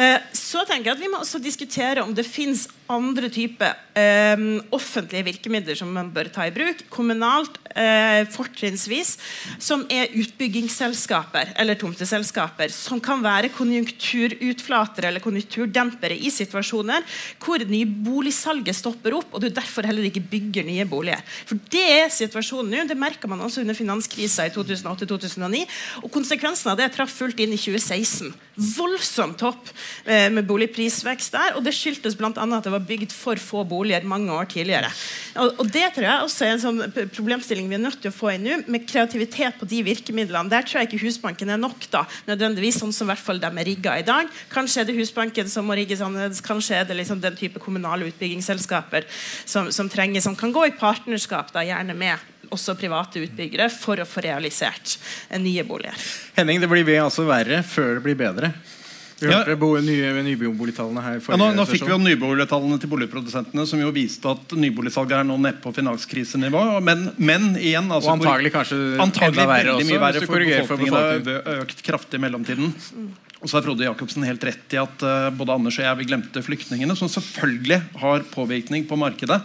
Eh, 0.00 0.16
så 0.32 0.64
tenker 0.64 0.92
jeg 0.92 0.96
at 0.96 1.02
Vi 1.02 1.10
må 1.12 1.20
også 1.20 1.40
diskutere 1.42 2.04
om 2.04 2.14
det 2.16 2.24
finnes 2.28 2.68
andre 2.90 3.30
typer 3.32 3.76
eh, 3.98 4.42
offentlige 4.74 5.26
virkemidler 5.30 5.78
som 5.78 5.92
man 5.94 6.10
bør 6.14 6.30
ta 6.32 6.46
i 6.48 6.54
bruk. 6.54 6.82
Kommunalt, 6.92 7.58
eh, 7.74 8.24
fortrinnsvis, 8.30 9.16
som 9.62 9.84
er 9.90 10.12
utbyggingsselskaper 10.18 11.54
eller 11.60 11.78
tomteselskaper. 11.78 12.72
Som 12.74 13.00
kan 13.00 13.22
være 13.22 13.52
konjunkturutflatere 13.54 15.10
eller 15.10 15.24
konjunkturdempere 15.24 16.18
i 16.18 16.32
situasjoner 16.34 17.06
hvor 17.40 17.62
nyboligsalget 17.66 18.76
stopper 18.76 19.16
opp, 19.18 19.34
og 19.34 19.44
du 19.44 19.48
derfor 19.48 19.86
heller 19.86 20.06
ikke 20.08 20.24
bygger 20.30 20.66
nye 20.66 20.86
boliger. 20.88 21.22
For 21.46 21.58
Det 21.70 21.86
er 22.00 22.12
situasjonen 22.12 22.70
nå. 22.70 22.86
Det 22.90 22.98
merka 22.98 23.28
man 23.30 23.40
også 23.40 23.62
under 23.62 23.74
finanskrisa 23.74 24.46
i 24.46 24.54
2008-2009. 24.54 25.64
Og 26.02 26.10
konsekvensen 26.12 26.72
av 26.72 26.78
det 26.80 26.90
traff 26.94 27.12
fullt 27.20 27.40
inn 27.42 27.54
i 27.54 27.60
2016. 27.60 28.32
Voldsomt 28.76 29.38
topp 29.40 29.70
eh, 30.04 30.28
med 30.32 30.46
boligprisvekst 30.48 31.32
der. 31.36 31.56
og 31.56 31.64
Det 31.64 31.74
skyldtes 31.76 32.16
bl.a. 32.18 32.32
at 32.32 32.66
det 32.66 32.72
var 32.74 32.79
var 32.80 32.86
bygd 32.88 33.12
for 33.14 33.40
få 33.40 33.62
boliger 33.68 34.06
mange 34.08 34.32
år 34.32 34.48
tidligere. 34.50 34.90
Og, 35.36 35.60
og 35.62 35.70
det 35.72 35.84
tror 35.94 36.06
jeg 36.06 36.24
også 36.24 36.46
er 36.46 36.54
en 36.54 36.62
sånn 36.62 37.08
problemstilling 37.12 37.68
vi 37.70 37.76
er 37.76 37.84
nødt 37.84 38.00
til 38.02 38.10
å 38.10 38.16
få 38.16 38.32
inn 38.34 38.46
nå, 38.46 38.58
med 38.70 38.86
kreativitet 38.88 39.60
på 39.60 39.68
de 39.70 39.82
virkemidlene. 39.86 40.50
Der 40.52 40.66
tror 40.66 40.80
jeg 40.80 40.90
ikke 40.90 41.04
Husbanken 41.04 41.52
er 41.52 41.60
nok, 41.60 41.86
da, 41.92 42.04
nødvendigvis 42.30 42.80
sånn 42.82 42.94
som 42.96 43.10
hvert 43.10 43.22
fall 43.22 43.42
de 43.42 43.50
er 43.50 43.68
rigga 43.68 43.98
i 44.00 44.06
dag. 44.06 44.30
Kanskje 44.52 44.82
er 44.82 44.90
det 44.90 44.98
Husbanken 44.98 45.50
som 45.52 45.68
må 45.68 45.76
rigges 45.78 46.02
annerledes, 46.04 46.42
kanskje 46.44 46.80
er 46.80 46.88
det 46.88 46.98
liksom 46.98 47.22
den 47.22 47.38
type 47.38 47.62
kommunale 47.62 48.08
utbyggingsselskaper 48.10 49.06
som, 49.44 49.70
som, 49.74 49.90
trenger, 49.92 50.24
som 50.24 50.36
kan 50.38 50.54
gå 50.54 50.66
i 50.68 50.76
partnerskap, 50.76 51.52
da, 51.54 51.64
gjerne 51.66 51.96
med 51.98 52.28
også 52.50 52.74
private 52.78 53.22
utbyggere, 53.22 53.68
for 53.70 54.00
å 54.02 54.08
få 54.08 54.24
realisert 54.24 54.96
nye 55.38 55.62
boliger. 55.66 56.10
Henning, 56.34 56.58
det 56.62 56.70
blir 56.70 56.96
altså 56.98 57.26
verre 57.28 57.62
før 57.66 57.98
det 57.98 58.04
blir 58.08 58.18
bedre. 58.18 58.54
Vi 59.20 59.28
hørte 59.28 59.52
ja. 59.52 59.80
nye 59.84 60.22
nyboligtallene 60.24 61.02
her 61.04 61.18
ja, 61.20 61.36
nå, 61.36 61.50
nå 61.56 61.64
fikk 61.68 61.84
vi 61.84 61.92
jo 61.92 61.98
nyboligtallene 62.00 62.78
til 62.80 62.90
boligprodusentene, 62.92 63.66
som 63.68 63.82
jo 63.82 63.90
viste 63.92 64.32
at 64.32 64.54
nyboligsalget 64.56 65.18
er 65.18 65.26
nå 65.28 65.36
nede 65.36 65.60
på 65.60 65.72
finanskrisenivå. 65.76 66.62
Men, 66.86 67.10
men 67.20 67.50
igjen 67.60 67.90
altså, 67.92 68.14
Og 68.14 68.20
antagelig 68.20 68.54
kanskje 68.54 68.78
antagelig 68.96 69.42
enda 69.42 69.48
verre 69.52 69.74
også, 69.76 69.90
mye 69.90 70.04
verre 70.06 70.24
for 70.24 70.44
befolkningen. 70.46 71.42
Har 71.50 71.60
økt 71.66 71.84
kraftig 71.84 72.20
i 72.20 72.24
mellomtiden. 72.24 72.72
Og 73.40 73.48
så 73.48 73.56
har 73.56 73.64
Frode 73.64 73.86
Jacobsen 73.86 74.24
helt 74.28 74.42
rett 74.44 74.74
i 74.76 74.80
at 74.80 75.04
uh, 75.04 75.30
både 75.32 75.54
Anders 75.56 75.78
og 75.80 75.86
jeg 75.86 76.00
vi 76.00 76.08
glemte 76.10 76.42
flyktningene, 76.44 76.96
som 76.96 77.08
selvfølgelig 77.08 77.80
har 78.02 78.26
påvirkning 78.34 78.84
på 78.88 78.98
markedet. 79.00 79.40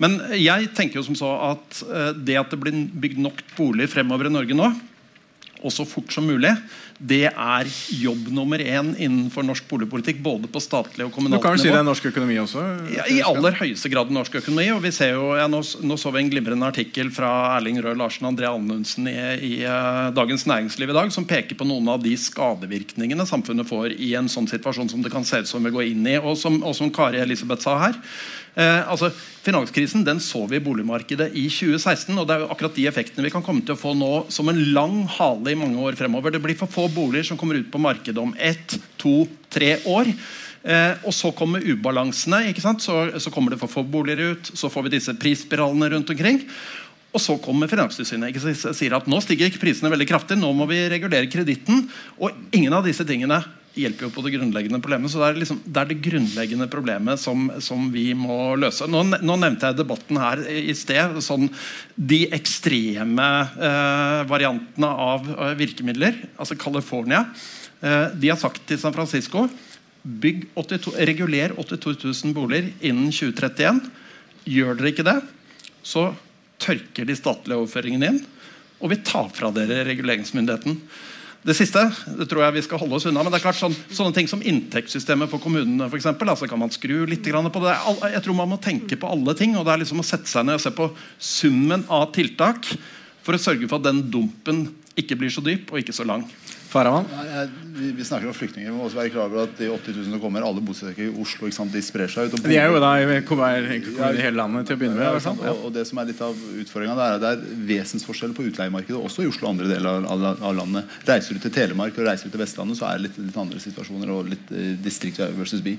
Men 0.00 0.16
jeg 0.36 0.70
tenker 0.76 1.00
jo 1.00 1.04
som 1.06 1.18
så 1.18 1.32
at 1.52 1.84
uh, 1.88 2.10
det 2.16 2.38
at 2.40 2.52
det 2.52 2.60
blir 2.60 2.84
bygd 3.04 3.20
nok 3.24 3.44
boliger 3.56 3.92
fremover 3.92 4.30
i 4.30 4.36
Norge 4.36 4.56
nå, 4.56 4.70
og 5.64 5.72
så 5.72 5.86
fort 5.88 6.12
som 6.12 6.26
mulig, 6.28 6.52
det 6.98 7.24
er 7.26 7.68
jobb 7.96 8.28
nummer 8.32 8.60
én 8.60 8.92
innenfor 8.92 9.44
norsk 9.46 9.66
boligpolitikk. 9.70 10.20
Både 10.22 10.48
på 10.50 10.60
statlig 10.62 11.06
og 11.06 11.12
kommunalt 11.14 11.40
nivå. 11.40 11.42
Du 11.42 11.46
kan 11.46 11.56
vel 11.56 11.62
si 11.62 11.72
det 11.72 11.80
er 11.80 11.86
norsk 11.86 12.08
økonomi 12.10 12.36
også? 12.42 12.64
Ja, 12.94 13.06
I 13.10 13.22
aller 13.26 13.56
høyeste 13.58 13.90
grad 13.92 14.12
norsk 14.14 14.36
økonomi. 14.42 14.68
og 14.74 14.82
vi 14.84 14.92
ser 14.94 15.14
jo, 15.16 15.32
ja, 15.38 15.48
nå, 15.50 15.62
nå, 15.82 15.98
så 16.00 16.12
vi 16.14 16.22
en 16.22 16.30
glimrende 16.30 16.68
artikkel 16.68 17.10
fra 17.14 17.32
Erling 17.56 17.80
Røe 17.82 17.96
Larsen 17.98 18.28
og 18.28 18.34
André 18.34 18.50
Anundsen 18.52 19.08
i, 19.10 19.16
i 19.48 19.52
uh, 19.64 20.12
Dagens 20.14 20.46
Næringsliv 20.50 20.92
i 20.92 20.98
dag, 21.00 21.12
som 21.16 21.26
peker 21.28 21.58
på 21.58 21.66
noen 21.68 21.90
av 21.96 22.04
de 22.04 22.14
skadevirkningene 22.20 23.26
samfunnet 23.28 23.68
får 23.68 23.96
i 23.96 24.14
en 24.20 24.30
sånn 24.30 24.48
situasjon 24.50 24.92
som 24.92 25.04
det 25.04 25.12
kan 25.14 25.26
se 25.26 25.42
ut 25.42 25.50
som 25.50 25.64
vi 25.64 25.74
går 25.74 25.90
inn 25.90 26.06
i. 26.06 26.18
Og 26.20 26.38
som, 26.38 26.60
og 26.62 26.76
som 26.76 26.92
Kari 26.94 27.24
Elisabeth 27.24 27.64
sa 27.64 27.78
her, 27.88 27.98
Eh, 28.54 28.88
altså, 28.88 29.10
Finanskrisen 29.44 30.04
den 30.06 30.20
så 30.22 30.44
vi 30.48 30.56
i 30.56 30.62
boligmarkedet 30.64 31.32
i 31.34 31.48
2016. 31.50 32.14
og 32.16 32.26
Det 32.28 32.36
er 32.36 32.44
jo 32.44 32.52
akkurat 32.54 32.78
de 32.78 32.86
effektene 32.88 33.26
vi 33.26 33.32
kan 33.34 33.42
komme 33.44 33.64
til 33.66 33.74
å 33.74 33.80
få 33.80 33.92
nå 33.98 34.12
som 34.32 34.48
en 34.48 34.62
lang 34.76 35.02
hale 35.18 35.52
i 35.52 35.58
mange 35.58 35.80
år 35.82 35.98
fremover. 35.98 36.32
Det 36.32 36.42
blir 36.44 36.58
for 36.58 36.70
få 36.70 36.86
boliger 36.94 37.26
som 37.28 37.40
kommer 37.40 37.58
ut 37.58 37.70
på 37.72 37.82
markedet 37.82 38.22
om 38.22 38.32
ett, 38.38 38.78
to, 39.00 39.26
tre 39.52 39.76
år. 39.90 40.08
Eh, 40.64 41.02
og 41.04 41.12
så 41.12 41.32
kommer 41.36 41.66
ubalansene. 41.66 42.46
ikke 42.48 42.64
sant? 42.64 42.84
Så, 42.84 42.96
så, 43.18 43.32
kommer 43.34 43.52
det 43.52 43.60
for 43.60 43.72
få 43.72 43.84
boliger 43.84 44.32
ut. 44.32 44.54
Så 44.54 44.70
får 44.72 44.86
vi 44.86 44.96
disse 44.96 45.16
prisspiralene 45.18 45.90
rundt 45.92 46.14
omkring. 46.14 46.40
Og 47.14 47.22
så 47.22 47.36
kommer 47.38 47.70
Finanstilsynet 47.70 48.38
og 48.40 48.74
sier 48.74 48.96
at 48.96 49.10
nå 49.10 49.20
stiger 49.22 49.50
ikke 49.50 49.62
prisene 49.66 49.92
veldig 49.92 50.08
kraftig. 50.08 50.38
Nå 50.40 50.54
må 50.56 50.66
vi 50.70 50.80
regulere 50.90 51.30
kreditten. 51.30 51.84
Og 52.16 52.32
ingen 52.54 52.74
av 52.74 52.86
disse 52.86 53.06
tingene 53.06 53.42
hjelper 53.74 54.06
jo 54.06 54.12
på 54.14 54.22
det 54.24 54.34
grunnleggende 54.36 54.80
problemet. 54.82 55.10
Så 55.10 55.20
det 55.20 55.28
er, 55.28 55.40
liksom, 55.42 55.60
det, 55.64 55.80
er 55.80 55.90
det, 55.90 55.98
grunnleggende 56.04 56.68
problemet 56.70 57.20
som, 57.20 57.48
som 57.64 57.88
vi 57.94 58.06
må 58.18 58.54
løse. 58.60 58.88
Nå, 58.90 59.02
nå, 59.16 59.36
nevnte 59.40 59.70
jeg 59.70 59.80
debatten 59.80 60.20
her 60.22 60.44
i 60.48 60.74
sted. 60.78 61.18
Sånn, 61.24 61.48
de 61.94 62.24
ekstreme 62.34 63.28
eh, 63.58 64.22
variantene 64.30 64.90
av 65.08 65.28
eh, 65.34 65.54
virkemidler. 65.60 66.22
Altså 66.38 66.58
California. 66.60 67.24
Eh, 67.82 68.06
de 68.14 68.30
har 68.32 68.40
sagt 68.40 68.66
til 68.68 68.80
San 68.80 68.94
Francisco 68.96 69.48
bygg 70.04 70.44
82, 70.54 70.92
reguler 71.08 71.54
82 71.56 71.96
000 72.04 72.36
boliger 72.36 72.68
innen 72.84 73.08
2031. 73.08 73.80
Gjør 74.44 74.76
dere 74.76 74.92
ikke 74.92 75.06
det, 75.06 75.16
så 75.84 76.10
tørker 76.60 77.08
de 77.08 77.16
statlige 77.16 77.56
overføringene 77.56 78.12
inn. 78.12 78.20
Og 78.84 78.92
vi 78.92 79.00
tar 79.06 79.30
fra 79.32 79.48
dere 79.54 79.84
reguleringsmyndigheten. 79.88 80.76
Det 81.44 81.52
siste 81.52 81.80
det 82.16 82.24
tror 82.30 82.40
jeg 82.40 82.54
vi 82.56 82.62
skal 82.64 82.80
holde 82.80 82.96
oss 82.96 83.04
unna. 83.04 83.22
men 83.22 83.32
det 83.32 83.36
er 83.36 83.44
klart 83.44 83.58
sånn, 83.58 83.74
Sånne 83.92 84.16
ting 84.16 84.28
som 84.30 84.40
inntektssystemet 84.40 85.28
for 85.28 85.42
kommunene 85.42 85.90
eksempel, 86.00 86.30
altså 86.32 86.48
kan 86.48 86.60
man 86.60 86.72
skru 86.72 87.04
litt 87.04 87.26
på 87.28 87.64
det. 87.64 87.74
Jeg 88.14 88.22
tror 88.24 88.38
man 88.38 88.48
må 88.48 88.56
tenke 88.56 88.96
på 88.96 89.10
alle 89.10 89.34
ting. 89.36 89.56
og 89.56 89.66
det 89.66 89.72
er 89.72 89.82
liksom 89.84 90.00
å 90.00 90.06
sette 90.06 90.26
seg 90.26 90.46
ned 90.46 90.56
og 90.56 90.64
se 90.64 90.72
på 90.72 90.88
summen 91.18 91.84
av 91.88 92.12
tiltak 92.12 92.64
for 93.22 93.36
å 93.36 93.40
sørge 93.40 93.68
for 93.68 93.76
at 93.76 93.90
den 93.90 94.10
dumpen 94.10 94.68
ikke 94.96 95.16
blir 95.16 95.32
så 95.32 95.44
dyp 95.44 95.72
og 95.72 95.82
ikke 95.82 95.92
så 95.92 96.04
lang. 96.08 96.24
Faraman? 96.74 97.06
Vi, 97.74 97.92
vi, 97.92 98.04
snakker 98.04 98.26
om 98.30 98.34
flyktninger. 98.34 98.70
Vi 98.70 98.76
må 98.76 98.84
også 98.86 98.98
være 98.98 99.10
klar 99.10 99.28
over 99.28 99.44
at 99.48 99.54
de 99.58 99.66
80 99.70 99.96
000 99.96 100.06
som 100.12 100.20
kommer, 100.22 100.44
alle 100.46 100.62
bosetter 100.62 101.06
i 101.06 101.08
Oslo. 101.22 101.50
sant? 101.54 101.72
De 101.74 101.82
sprer 101.82 102.10
seg 102.10 102.30
ut. 102.30 102.36
de 102.46 102.58
er 102.58 102.70
jo 102.70 102.80
da 102.82 102.92
i, 102.98 103.06
i 103.06 104.22
hele 104.22 104.34
landet 104.38 104.68
til 104.68 104.76
å 104.76 104.80
begynne 104.80 104.98
med. 104.98 105.06
Ja, 105.06 105.34
og, 105.52 105.64
og, 105.68 105.72
det 105.74 105.84
som 105.90 105.98
er 106.02 106.10
litt 106.10 106.22
av 106.22 106.38
utfordringa, 106.62 106.94
er 106.94 107.16
at 107.18 107.22
det 107.22 107.32
er 107.34 107.62
vesensforskjell 107.70 108.34
på 108.34 108.46
utleiemarkedet 108.50 108.98
også 108.98 109.26
i 109.26 109.30
Oslo 109.30 109.48
og 109.48 109.54
andre 109.54 109.70
deler 109.70 109.90
av, 109.90 110.10
av, 110.14 110.26
av, 110.38 110.58
landet. 110.58 110.98
Reiser 111.10 111.38
du 111.38 111.42
til 111.42 111.54
Telemark 111.54 111.98
og 111.98 112.08
reiser 112.08 112.30
du 112.30 112.34
til 112.34 112.42
Vestlandet, 112.42 112.78
så 112.78 112.90
er 112.90 112.98
det 112.98 113.08
litt, 113.08 113.22
litt 113.28 113.40
andre 113.42 113.62
situasjoner 113.62 114.14
og 114.14 114.30
litt 114.34 114.54
eh, 114.54 114.74
distrikt 114.82 115.22
versus 115.38 115.62
by. 115.66 115.78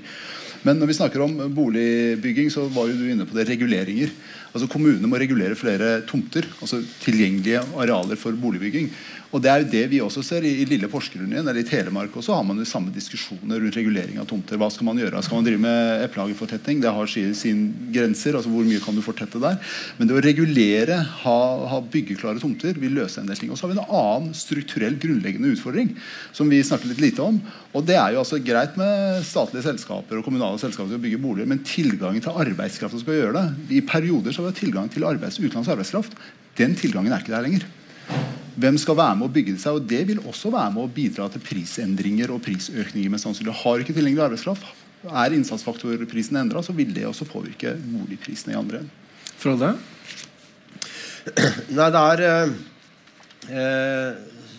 Men 0.66 0.80
når 0.82 0.90
vi 0.90 0.98
snakker 0.98 1.22
om 1.22 1.36
boligbygging, 1.54 2.48
så 2.52 2.66
var 2.74 2.90
jo 2.90 2.98
du 2.98 3.06
inne 3.12 3.28
på 3.30 3.38
det 3.38 3.46
reguleringer. 3.52 4.12
Altså 4.56 4.70
Kommunene 4.72 5.10
må 5.12 5.20
regulere 5.20 5.58
flere 5.60 6.00
tomter, 6.10 6.48
altså 6.64 6.80
tilgjengelige 7.04 7.62
arealer 7.76 8.18
for 8.18 8.36
boligbygging. 8.40 8.88
Og 9.36 9.42
Det 9.44 9.50
er 9.52 9.64
jo 9.64 9.68
det 9.68 9.84
vi 9.92 9.98
også 10.00 10.22
ser 10.24 10.46
i, 10.48 10.54
i 10.64 10.66
lille 10.70 10.88
Porsgrunn 10.88 11.34
eller 11.36 11.58
i 11.60 11.66
Telemark. 11.68 12.14
også 12.16 12.38
har 12.38 12.44
man 12.48 12.62
jo 12.62 12.66
samme 12.70 12.94
diskusjoner 12.96 13.60
rundt 13.60 13.76
regulering 13.76 14.22
av 14.22 14.30
tomter. 14.30 14.56
Hva 14.56 14.70
skal 14.72 14.88
man 14.88 15.02
gjøre? 15.02 15.24
Skal 15.26 15.42
man 15.42 15.48
drive 15.48 15.60
med 15.60 16.04
eplehagefortetting? 16.06 16.80
Det 16.80 16.94
har 16.96 17.12
sine 17.12 17.92
grenser. 17.92 18.38
altså 18.40 18.54
Hvor 18.54 18.64
mye 18.64 18.80
kan 18.80 18.96
du 18.96 19.04
fortette 19.04 19.42
der? 19.44 19.60
Men 19.98 20.08
det 20.08 20.16
å 20.16 20.24
regulere, 20.24 21.02
ha, 21.26 21.36
ha 21.68 21.82
byggeklare 21.84 22.40
tomter, 22.40 22.80
vil 22.80 22.96
løse 22.96 23.20
en 23.20 23.28
del 23.28 23.36
ting. 23.42 23.52
Og 23.52 23.60
så 23.60 23.68
har 23.68 23.74
vi 23.74 23.80
en 23.82 23.92
annen 24.00 24.32
strukturell 24.40 24.96
grunnleggende 25.04 25.52
utfordring 25.52 25.92
som 26.32 26.48
vi 26.48 26.64
snakker 26.64 26.94
litt 26.94 27.04
lite 27.04 27.28
om. 27.28 27.42
Og 27.76 27.84
det 27.84 28.00
er 28.00 28.16
jo 28.16 28.24
altså 28.24 28.40
greit 28.40 28.80
med 28.80 29.20
statlige 29.28 29.68
selskaper 29.68 30.22
og 30.22 30.30
kommunale 30.30 30.62
selskaper 30.64 30.96
som 30.96 31.04
bygge 31.04 31.20
boliger, 31.20 31.52
men 31.52 31.66
tilgangen 31.68 32.24
til 32.24 32.40
arbeidskraft 32.40 32.96
som 32.96 33.04
skal 33.04 33.20
gjøre 33.20 33.36
det 33.36 33.82
I 33.82 33.84
perioder 33.84 34.32
så 34.32 34.46
har 34.46 34.54
vi 34.54 34.62
tilgang 34.64 34.88
til 34.88 35.04
arbeids, 35.04 35.44
utenlandsk 35.44 35.76
arbeidskraft. 35.76 36.16
Den 36.56 36.80
tilgangen 36.80 37.12
er 37.12 37.20
ikke 37.20 37.36
der 37.36 37.44
lenger. 37.44 37.68
Hvem 38.56 38.78
skal 38.80 38.96
være 38.96 39.16
med 39.20 39.28
å 39.28 39.34
bygge 39.36 39.56
det 39.56 39.62
seg? 39.64 39.78
og 39.78 39.88
Det 39.90 40.02
vil 40.08 40.22
også 40.24 40.52
være 40.54 40.72
med 40.76 40.86
å 40.86 40.92
bidra 40.92 41.28
til 41.32 41.44
prisendringer 41.44 42.32
og 42.32 42.42
prisøkninger. 42.46 43.10
med 43.12 43.20
sannsynlig. 43.20 43.56
Har 43.64 43.80
ikke 43.84 43.96
tilgjengelig 43.96 44.26
arbeidskraft, 44.30 44.64
er 45.06 45.36
innsatsfaktorprisen 45.36 46.38
endra, 46.40 46.64
så 46.64 46.74
vil 46.74 46.94
det 46.94 47.06
også 47.06 47.28
påvirke 47.30 47.76
boligprisene 47.78 48.56
i 48.56 48.58
andre 48.58 48.82
enden. 48.82 48.94
Frode? 49.38 49.76
Nei, 51.76 51.90
det 51.92 52.02
er 52.02 52.24
eh, 53.50 54.16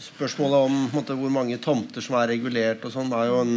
Spørsmålet 0.07 0.69
om 0.69 0.77
måte, 0.95 1.17
hvor 1.19 1.33
mange 1.33 1.59
tomter 1.61 2.05
som 2.05 2.17
er 2.21 2.31
regulert, 2.31 2.85
og 2.87 2.93
sånn, 2.95 3.11
er 3.13 3.27
jo 3.29 3.41
en 3.43 3.57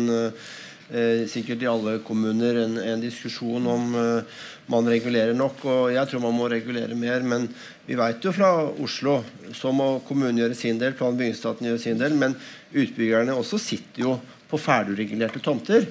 eh, 0.91 1.25
sikkert 1.29 1.63
i 1.63 1.69
alle 1.69 1.97
kommuner 2.05 2.61
en, 2.65 2.77
en 2.81 3.03
diskusjon 3.03 3.67
om 3.69 3.95
eh, 3.99 4.39
man 4.69 4.89
regulerer 4.89 5.33
nok. 5.37 5.63
og 5.65 5.91
Jeg 5.93 6.09
tror 6.09 6.23
man 6.27 6.37
må 6.37 6.49
regulere 6.51 6.97
mer. 6.97 7.25
Men 7.25 7.47
vi 7.87 7.97
vet 7.99 8.25
jo 8.25 8.33
fra 8.35 8.51
Oslo 8.81 9.19
så 9.57 9.73
må 9.75 9.95
kommunen 10.07 10.41
gjøre 10.41 10.57
sin 10.57 10.79
del, 10.81 10.95
plan- 10.97 11.13
og 11.13 11.19
bygningsstaten 11.21 11.69
gjøre 11.69 11.81
sin 11.81 12.01
del. 12.01 12.17
Men 12.19 12.37
utbyggerne 12.73 13.37
også 13.37 13.61
sitter 13.61 14.05
jo 14.05 14.15
på 14.49 14.61
ferdigregulerte 14.61 15.41
tomter. 15.45 15.85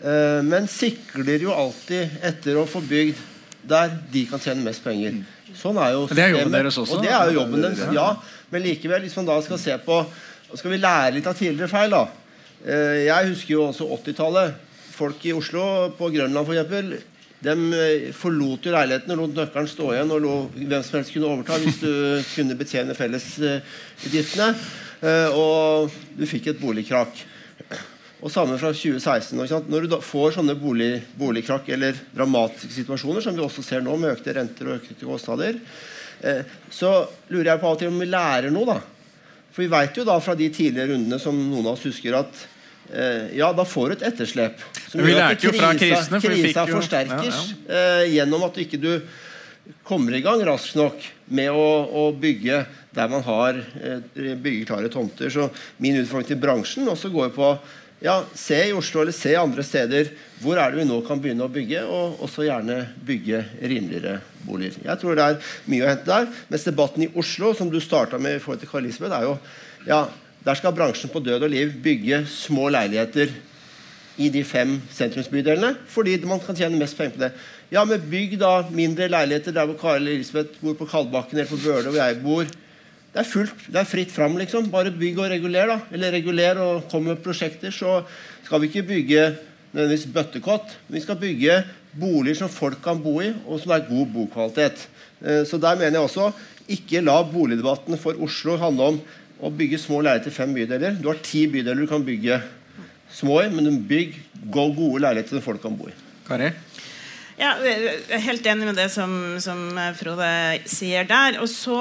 Eh, 0.00 0.40
men 0.46 0.68
sikler 0.70 1.46
jo 1.46 1.54
alltid 1.54 2.18
etter 2.22 2.58
å 2.60 2.66
få 2.68 2.82
bygd 2.84 3.22
der 3.64 3.94
de 4.12 4.26
kan 4.28 4.42
tjene 4.42 4.64
mest 4.66 4.84
penger. 4.84 5.22
Sånn 5.56 5.78
er 5.80 5.94
jo 5.94 6.04
systemet. 6.04 6.18
Det 6.18 6.24
er 6.24 6.34
jobben 6.34 6.56
deres 6.58 6.78
også? 6.82 6.98
Og 6.98 7.04
det 7.06 7.12
er 7.14 7.30
jo 7.30 7.38
jobben 7.38 7.62
deres, 7.64 7.84
ja. 7.94 8.08
Men 8.52 8.64
likevel, 8.66 9.06
hvis 9.06 9.16
man 9.16 9.28
da 9.30 9.38
skal 9.42 9.60
se 9.60 9.76
på 9.86 10.04
Skal 10.54 10.70
vi 10.70 10.76
lære 10.78 11.16
litt 11.16 11.26
av 11.26 11.34
tidligere 11.34 11.66
feil, 11.66 11.90
da? 11.90 12.04
Eh, 12.64 13.04
jeg 13.04 13.28
husker 13.28 13.58
jo 13.58 13.66
også 13.68 13.88
80-tallet. 13.98 14.54
Folk 14.94 15.24
i 15.26 15.34
Oslo, 15.36 15.90
på 15.98 16.08
Grønland 16.14 16.48
f.eks., 16.48 17.10
de 17.44 17.52
eh, 17.76 18.06
forlot 18.16 18.64
jo 18.64 18.72
leiligheten 18.72 19.12
og 19.12 19.18
lot 19.20 19.34
nøkkelen 19.36 19.68
stå 19.68 19.90
igjen 19.92 20.12
og 20.14 20.22
lo, 20.24 20.34
hvem 20.54 20.84
som 20.86 20.96
helst 20.96 21.12
kunne 21.12 21.28
overta 21.28 21.58
hvis 21.60 21.76
du 21.82 21.90
kunne 22.36 22.56
betjene 22.56 22.96
fellesutgiftene. 22.96 24.46
Eh, 25.04 25.36
og 25.36 25.92
du 26.16 26.24
fikk 26.30 26.54
et 26.54 26.62
boligkrakk. 26.62 27.20
Og 28.24 28.32
samme 28.32 28.56
fra 28.56 28.70
2016. 28.72 29.36
Når 29.68 29.84
du 29.84 29.98
får 30.00 30.38
sånne 30.38 30.56
bolig, 30.56 31.02
boligkrakk 31.20 31.68
eller 31.76 31.98
dramatiske 32.14 32.72
situasjoner, 32.78 33.20
som 33.20 33.36
vi 33.36 33.44
også 33.44 33.66
ser 33.66 33.84
nå, 33.84 33.98
med 34.00 34.14
økte 34.14 34.32
renter 34.38 34.70
og 34.70 34.78
økte 34.78 34.96
kostnader, 35.04 35.58
så 36.72 36.92
lurer 37.28 37.50
jeg 37.50 37.60
på 37.60 37.68
av 37.68 37.74
og 37.74 37.82
til 37.82 37.90
om 37.92 38.00
vi 38.00 38.08
lærer 38.08 38.54
noe. 38.54 38.78
da. 38.78 38.78
For 39.52 39.60
vi 39.60 39.68
vet 39.74 40.00
jo 40.00 40.06
da 40.08 40.16
fra 40.24 40.32
de 40.38 40.48
tidligere 40.48 40.94
rundene 40.94 41.20
som 41.20 41.36
noen 41.36 41.68
av 41.68 41.76
oss 41.76 41.84
husker, 41.84 42.16
at 42.16 42.46
ja, 43.34 43.52
da 43.56 43.64
får 43.66 43.90
du 43.90 43.94
et 43.96 44.06
etterslep. 44.10 44.64
Som 44.90 45.04
gjør 45.04 45.22
at 45.24 45.40
krisa, 45.40 45.70
krisene, 45.78 46.20
krisa 46.22 46.66
forsterkes 46.68 47.38
ja, 47.38 47.44
ja. 47.66 47.84
Eh, 48.02 48.16
gjennom 48.18 48.44
at 48.46 48.56
du 48.56 48.64
ikke 48.64 48.80
du 48.82 48.90
kommer 49.84 50.16
i 50.16 50.22
gang 50.24 50.42
raskt 50.44 50.76
nok 50.76 51.06
med 51.32 51.48
å, 51.52 51.68
å 51.88 52.08
bygge 52.12 52.64
der 52.94 53.08
man 53.10 53.24
har 53.26 53.56
eh, 53.58 54.34
byggeklare 54.36 54.90
tomter. 54.92 55.32
Så 55.32 55.48
min 55.82 55.96
utfordring 56.02 56.28
til 56.28 56.40
bransjen 56.42 56.90
også 56.90 57.10
går 57.14 57.32
på 57.34 57.54
ja, 58.04 58.18
se 58.36 58.58
i 58.68 58.72
Oslo 58.76 59.00
eller 59.00 59.16
se 59.16 59.32
andre 59.38 59.64
steder 59.64 60.10
hvor 60.42 60.58
er 60.60 60.72
det 60.72 60.82
vi 60.82 60.88
nå 60.88 60.98
kan 61.06 61.20
begynne 61.22 61.46
å 61.46 61.52
bygge, 61.52 61.86
og 61.88 62.20
også 62.26 62.44
gjerne 62.44 62.82
bygge 63.06 63.40
rimeligere 63.62 64.18
boliger. 64.44 64.82
Jeg 64.84 65.00
tror 65.00 65.16
det 65.16 65.24
er 65.24 65.54
mye 65.72 65.86
å 65.86 65.88
hente 65.88 66.10
der. 66.10 66.26
Mens 66.50 66.66
debatten 66.68 67.06
i 67.06 67.12
Oslo, 67.16 67.54
som 67.56 67.70
du 67.72 67.78
starta 67.80 68.20
med 68.20 68.36
i 68.36 68.42
forhold 68.42 68.60
til 68.60 68.68
Karl 68.68 68.84
Lisbeth, 68.84 69.16
er 69.16 69.24
jo 69.30 69.38
ja, 69.88 70.02
der 70.44 70.58
skal 70.58 70.74
bransjen 70.76 71.12
på 71.12 71.22
død 71.24 71.46
og 71.46 71.52
liv 71.52 71.72
bygge 71.84 72.24
små 72.28 72.68
leiligheter 72.74 73.32
i 74.20 74.28
de 74.30 74.44
fem 74.46 74.76
sentrumsbydelene, 74.94 75.72
fordi 75.90 76.18
man 76.28 76.42
kan 76.42 76.56
tjene 76.56 76.78
mest 76.78 76.96
penger 76.98 77.16
på 77.16 77.22
det. 77.24 77.30
Ja, 77.72 77.82
men 77.88 78.02
bygg 78.10 78.36
da 78.38 78.60
mindre 78.70 79.08
leiligheter 79.10 79.54
der 79.56 79.66
hvor 79.66 79.78
Karl 79.80 80.06
Elisabeth 80.06 80.60
bor 80.60 80.76
på 80.78 80.86
Kalbakken 80.90 81.38
eller 81.38 81.50
på 81.50 81.58
Bøle, 81.64 81.88
hvor 81.90 81.98
jeg 81.98 82.20
bor. 82.22 82.44
Det 83.14 83.22
er 83.22 83.30
fullt, 83.30 83.66
det 83.70 83.78
er 83.78 83.86
fritt 83.86 84.10
fram, 84.10 84.36
liksom. 84.38 84.68
Bare 84.70 84.90
bygg 84.94 85.18
og 85.22 85.30
reguler, 85.30 85.70
da. 85.70 85.78
Eller 85.94 86.14
reguler 86.14 86.58
og 86.62 86.88
kom 86.90 87.04
med 87.06 87.20
prosjekter. 87.22 87.70
Så 87.70 88.00
skal 88.42 88.62
vi 88.62 88.70
ikke 88.70 88.88
bygge 88.88 89.26
nødvendigvis 89.74 90.08
bøttekott. 90.14 90.74
Vi 90.90 91.02
skal 91.02 91.18
bygge 91.20 91.60
boliger 91.98 92.40
som 92.42 92.50
folk 92.50 92.80
kan 92.82 92.98
bo 93.02 93.20
i, 93.22 93.30
og 93.46 93.62
som 93.62 93.74
er 93.74 93.86
god 93.86 94.10
bokvalitet. 94.14 94.88
Eh, 95.22 95.44
så 95.46 95.58
der 95.62 95.78
mener 95.78 96.00
jeg 96.00 96.08
også 96.08 96.32
ikke 96.74 97.04
la 97.04 97.20
boligdebatten 97.28 97.98
for 98.00 98.18
Oslo 98.22 98.56
handle 98.58 98.90
om 98.94 99.00
å 99.44 99.52
bygge 99.52 99.80
små 99.82 100.00
leiligheter 100.04 100.32
i 100.32 100.38
fem 100.38 100.54
bydeler. 100.56 100.96
Du 101.00 101.10
har 101.10 101.20
ti 101.24 101.44
bydeler 101.50 101.84
du 101.84 101.90
kan 101.90 102.04
bygge 102.04 102.40
små 103.14 103.42
i, 103.44 103.50
men 103.52 103.68
du 103.68 103.74
bygg 103.88 104.16
gode 104.54 105.02
leiligheter 105.04 105.36
som 105.36 105.44
folk 105.44 105.62
kan 105.62 105.76
bo 105.76 105.90
i. 105.90 105.94
Kari? 106.24 106.50
Ja, 107.36 107.56
jeg 107.66 108.02
er 108.14 108.26
helt 108.28 108.46
enig 108.46 108.68
med 108.70 108.78
det 108.78 108.88
som, 108.94 109.12
som 109.42 109.66
Frode 109.98 110.28
sier 110.70 111.06
der. 111.08 111.40
Og 111.42 111.50
så 111.50 111.78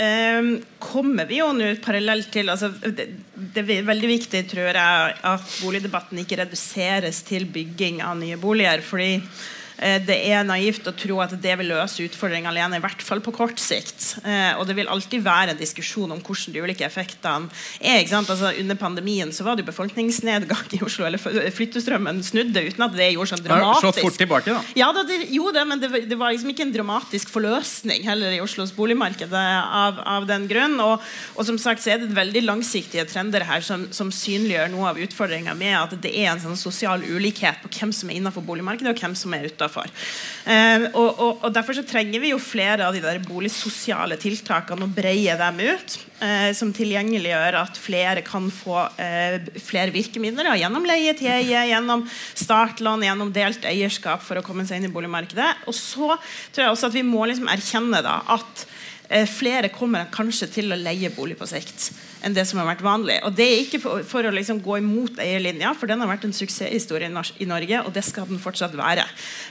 eh, 0.00 0.52
kommer 0.82 1.28
vi 1.28 1.40
jo 1.40 1.50
nå 1.56 1.72
parallelt 1.84 2.30
til 2.32 2.52
altså, 2.54 2.70
det, 2.84 3.08
det, 3.34 3.64
er 3.64 3.88
veldig 3.88 4.12
viktig 4.14 4.44
tror 4.50 4.70
jeg, 4.70 5.16
at 5.32 5.56
boligdebatten 5.64 6.22
ikke 6.22 6.38
reduseres 6.44 7.24
til 7.26 7.50
bygging 7.50 8.00
av 8.06 8.16
nye 8.22 8.38
boliger. 8.40 8.84
fordi 8.86 9.16
Eh, 9.16 9.61
det 10.06 10.18
er 10.30 10.44
naivt 10.46 10.86
å 10.86 10.94
tro 10.96 11.18
at 11.24 11.34
det 11.42 11.54
vil 11.60 11.72
løse 11.72 12.04
utfordringen 12.04 12.50
alene, 12.50 12.78
i 12.78 12.82
hvert 12.82 13.02
fall 13.04 13.22
på 13.24 13.34
kort 13.34 13.60
sikt. 13.60 14.16
Eh, 14.22 14.52
og 14.58 14.66
det 14.68 14.76
vil 14.78 14.90
alltid 14.90 15.24
være 15.24 15.54
en 15.54 15.60
diskusjon 15.60 16.12
om 16.14 16.20
hvordan 16.22 16.54
de 16.54 16.62
ulike 16.62 16.86
effektene 16.86 17.50
er. 17.80 18.04
Altså, 18.22 18.52
under 18.58 18.78
pandemien 18.78 19.32
så 19.34 19.46
var 19.46 19.58
det 19.58 19.66
befolkningsnedgang 19.66 20.76
i 20.76 20.82
Oslo, 20.84 21.06
eller 21.08 21.20
flyttestrømmen 21.52 22.22
snudde 22.26 22.64
uten 22.68 22.86
at 22.86 22.96
det 22.96 23.10
gjorde 23.12 23.32
sånn 23.34 23.44
dramatisk. 23.46 23.86
Slått 23.86 24.00
fort 24.06 24.20
tilbake, 24.20 24.54
da. 24.54 24.62
Ja, 24.78 24.90
det, 24.96 25.18
jo 25.32 25.50
det, 25.54 25.64
men 25.68 25.82
det, 25.82 25.90
det, 26.10 26.18
var 26.20 26.34
liksom 26.34 26.52
ikke 26.52 26.66
en 26.66 26.74
dramatisk 26.74 27.32
forløsning 27.32 28.06
heller 28.06 28.36
i 28.36 28.40
Oslos 28.44 28.74
boligmarked 28.76 29.32
av, 29.34 29.98
av, 29.98 30.28
den 30.30 30.46
grunn. 30.50 30.78
Og, 30.82 31.02
og, 31.34 31.42
som 31.48 31.58
sagt 31.60 31.84
så 31.84 31.94
er 31.94 32.02
det 32.02 32.12
veldig 32.16 32.44
langsiktige 32.46 33.06
trender 33.10 33.46
her 33.48 33.64
som, 33.64 33.88
som 33.94 34.12
synliggjør 34.14 34.70
noe 34.72 34.92
av 34.92 35.02
utfordringa 35.02 35.56
med 35.58 35.76
at 35.78 35.96
det 36.02 36.14
er 36.22 36.32
en 36.32 36.42
sånn 36.42 36.60
sosial 36.60 37.02
ulikhet 37.02 37.62
på 37.64 37.72
hvem 37.72 37.94
som 37.96 38.10
er 38.10 38.20
innenfor 38.20 38.44
boligmarkedet, 38.46 38.92
og 38.92 39.02
hvem 39.02 39.16
som 39.18 39.34
er 39.36 39.48
utafor 39.50 39.71
for. 39.72 39.90
Eh, 40.44 40.88
og, 40.92 41.08
og, 41.10 41.42
og, 41.42 41.50
Derfor 41.54 41.78
så 41.78 41.84
trenger 41.86 42.22
vi 42.22 42.32
jo 42.32 42.40
flere 42.42 42.86
av 42.86 42.96
de 42.96 43.02
der 43.04 43.20
boligsosiale 43.24 44.18
tiltakene 44.20 44.86
og 44.86 44.96
breie 44.96 45.36
dem 45.40 45.62
ut. 45.72 45.98
Eh, 46.22 46.52
som 46.54 46.70
tilgjengeliggjør 46.70 47.56
at 47.58 47.78
flere 47.82 48.22
kan 48.22 48.44
få 48.54 48.76
eh, 49.02 49.40
flere 49.58 49.90
virkemidler 49.90 50.46
da, 50.46 50.52
gjennom 50.60 50.84
leie 50.86 51.16
til 51.18 51.32
eie, 51.32 51.64
gjennom 51.72 52.04
startlån, 52.38 53.02
gjennom 53.08 53.32
delt 53.34 53.66
eierskap 53.66 54.22
for 54.22 54.38
å 54.38 54.44
komme 54.46 54.62
seg 54.68 54.78
inn 54.78 54.86
i 54.86 54.92
boligmarkedet. 54.92 55.64
Og 55.66 55.74
så 55.74 56.12
tror 56.14 56.66
jeg 56.66 56.76
også 56.76 56.92
at 56.92 56.98
vi 57.00 57.02
må 57.06 57.26
liksom 57.26 57.50
erkjenne 57.50 58.04
da, 58.06 58.20
at 58.36 58.66
flere 59.28 59.68
kommer 59.72 60.08
kanskje 60.12 60.48
til 60.58 60.72
å 60.72 60.78
leie 60.78 61.12
bolig 61.12 61.36
på 61.38 61.48
sikt 61.50 61.90
enn 62.22 62.34
det 62.36 62.44
som 62.46 62.60
har 62.60 62.68
vært 62.68 62.84
vanlig. 62.84 63.18
Og 63.26 63.34
Det 63.34 63.44
er 63.44 63.60
ikke 63.64 63.80
for, 63.82 64.04
for 64.06 64.26
å 64.26 64.32
liksom 64.34 64.60
gå 64.62 64.78
imot 64.78 65.18
eierlinja, 65.22 65.72
for 65.78 65.90
den 65.90 66.02
har 66.02 66.10
vært 66.10 66.26
en 66.28 66.34
suksesshistorie 66.36 67.10
i 67.42 67.48
Norge, 67.50 67.82
og 67.82 67.90
det 67.96 68.04
skal 68.06 68.28
den 68.30 68.40
fortsatt 68.42 68.76
være. 68.78 69.04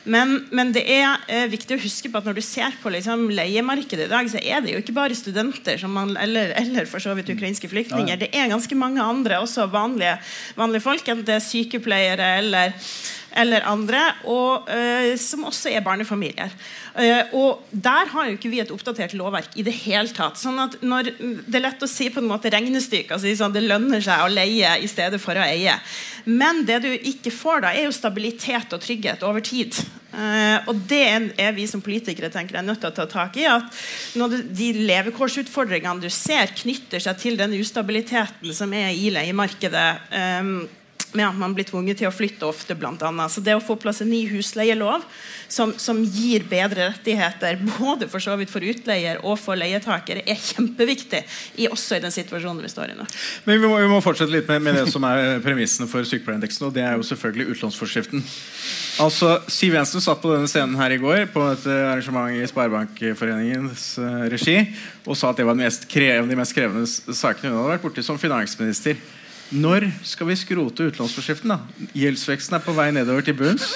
Men, 0.05 0.38
men 0.55 0.72
det 0.76 0.86
er 0.88 1.20
eh, 1.28 1.47
viktig 1.51 1.76
å 1.76 1.84
huske 1.84 2.12
på 2.12 2.22
at 2.22 2.30
når 2.30 2.39
du 2.39 2.43
ser 2.45 2.76
på 2.82 2.93
liksom, 2.93 3.28
leiemarkedet 3.36 4.07
i 4.07 4.12
dag, 4.12 4.32
så 4.32 4.41
er 4.41 4.64
det 4.64 4.76
jo 4.76 4.84
ikke 4.84 4.95
bare 4.97 5.18
studenter 5.18 5.84
man, 5.91 6.16
eller, 6.20 6.55
eller, 6.62 6.88
for 6.89 7.03
så 7.03 7.16
vidt 7.18 7.34
ukrainske 7.34 7.70
flyktninger. 7.72 8.24
Det 8.24 8.32
er 8.32 8.51
ganske 8.51 8.78
mange 8.80 9.03
andre, 9.03 9.41
også 9.43 9.68
vanlige, 9.72 10.16
vanlige 10.59 10.86
folk, 10.88 11.03
enten 11.03 11.28
det 11.28 11.38
er 11.38 11.49
sykepleiere 11.51 12.36
eller 12.39 12.78
eller 13.39 13.65
andre, 13.69 14.01
og 14.27 14.67
uh, 14.67 15.13
som 15.19 15.45
også 15.47 15.71
er 15.71 15.84
barnefamilier. 15.86 16.51
Uh, 16.95 17.36
og 17.38 17.63
Der 17.71 18.11
har 18.11 18.27
jo 18.27 18.36
ikke 18.36 18.51
vi 18.51 18.59
et 18.63 18.73
oppdatert 18.73 19.15
lovverk 19.17 19.55
i 19.55 19.65
det 19.65 19.75
hele 19.86 20.11
tatt. 20.11 20.39
sånn 20.39 20.59
at 20.59 20.77
når, 20.82 21.13
Det 21.45 21.59
er 21.59 21.65
lett 21.67 21.84
å 21.84 21.89
si 21.89 22.09
på 22.11 22.19
en 22.19 22.29
måte 22.32 22.51
regnestykke, 22.51 23.15
altså 23.15 23.32
sånn, 23.38 23.55
det 23.55 23.63
lønner 23.63 24.03
seg 24.03 24.25
å 24.25 24.32
leie 24.32 24.75
i 24.82 24.91
stedet 24.91 25.21
for 25.21 25.38
å 25.38 25.45
eie. 25.45 25.77
Men 26.25 26.65
det 26.67 26.82
du 26.84 26.91
ikke 26.91 27.32
får 27.34 27.63
da, 27.63 27.73
er 27.73 27.88
jo 27.88 27.95
stabilitet 27.95 28.75
og 28.75 28.84
trygghet 28.84 29.23
over 29.27 29.43
tid. 29.45 29.79
Uh, 30.11 30.59
og 30.67 30.75
det 30.91 31.05
er 31.39 31.53
vi 31.55 31.63
som 31.71 31.79
politikere 31.84 32.27
tenker 32.34 32.57
er 32.59 32.65
nødt 32.67 32.82
til 32.84 32.91
å 32.91 32.95
ta 32.95 33.07
tak 33.07 33.38
i. 33.39 33.47
at 33.47 33.71
når 34.19 34.41
De 34.51 34.73
levekårsutfordringene 34.84 36.03
du 36.03 36.09
ser, 36.11 36.51
knytter 36.51 36.99
seg 36.99 37.17
til 37.21 37.39
den 37.39 37.55
ustabiliteten 37.55 38.51
som 38.55 38.75
er 38.75 38.91
i 38.91 39.07
leiemarkedet. 39.13 39.89
Um, 40.11 40.67
med 41.18 41.28
at 41.28 41.38
man 41.38 41.53
blir 41.55 41.68
tvunget 41.68 42.01
til 42.01 42.09
å 42.09 42.14
flytte 42.14 42.47
ofte, 42.47 42.76
annet. 42.76 43.32
Så 43.32 43.43
det 43.43 43.55
å 43.57 43.64
få 43.64 43.76
plass 43.80 44.01
en 44.03 44.12
ny 44.12 44.24
husleielov 44.30 45.03
som, 45.51 45.74
som, 45.78 45.99
gir 46.03 46.45
bedre 46.49 46.89
rettigheter, 46.91 47.59
både 47.80 48.07
for 48.12 48.24
så 48.24 48.38
vidt 48.39 48.51
for 48.53 48.64
utleier 48.64 49.22
og 49.26 49.38
for 49.39 49.59
leietakere, 49.59 50.24
er 50.26 50.39
kjempeviktig, 50.39 51.24
i, 51.57 51.68
også 51.72 51.99
i 51.99 52.03
den 52.03 52.14
situasjonen 52.16 52.64
vi 52.64 52.72
står 52.72 52.93
i 52.93 52.99
nå. 52.99 53.07
Men 53.45 53.59
Vi 53.59 53.68
må, 53.68 53.76
vi 53.82 53.91
må 53.91 54.01
fortsette 54.03 54.34
litt 54.34 54.49
med, 54.51 54.64
med, 54.66 54.80
det 54.82 54.93
som 54.93 55.05
er 55.07 55.41
premissene 55.43 55.89
for 55.91 56.07
sykepleierindeksen, 56.07 56.70
og 56.70 56.76
det 56.76 56.86
er 56.88 56.97
jo 56.97 57.07
selvfølgelig 57.07 57.55
utlånsforskriften. 57.55 58.26
Altså, 59.01 59.38
Siv 59.51 59.76
Jensen 59.76 60.03
satt 60.03 60.22
på 60.22 60.32
denne 60.34 60.49
scenen 60.51 60.78
her 60.80 60.93
i 60.93 60.99
går 61.01 61.30
på 61.34 61.43
et 61.53 61.64
arrangement 61.72 62.36
i 62.36 62.43
Sparebankforeningens 62.49 63.86
uh, 64.01 64.28
regi 64.32 64.57
og 65.07 65.18
sa 65.18 65.32
at 65.32 65.39
det 65.39 65.47
var 65.47 65.55
den 65.55 65.66
mest 65.66 65.88
krevende, 65.89 66.30
de 66.30 66.38
mest 66.38 66.53
krevende 66.53 66.86
sakene 66.86 67.49
hun 67.49 67.57
hadde 67.57 67.74
vært 67.76 67.86
borti 67.86 68.03
som 68.05 68.20
finansminister. 68.22 68.99
Når 69.52 69.84
skal 70.08 70.30
vi 70.30 70.36
skrote 70.39 70.86
utlånsforskriften? 70.88 71.52
da? 71.52 71.88
Gjeldsveksten 71.97 72.56
er 72.56 72.62
på 72.64 72.72
vei 72.72 72.88
nedover 72.95 73.26
til 73.28 73.36
bunns. 73.36 73.74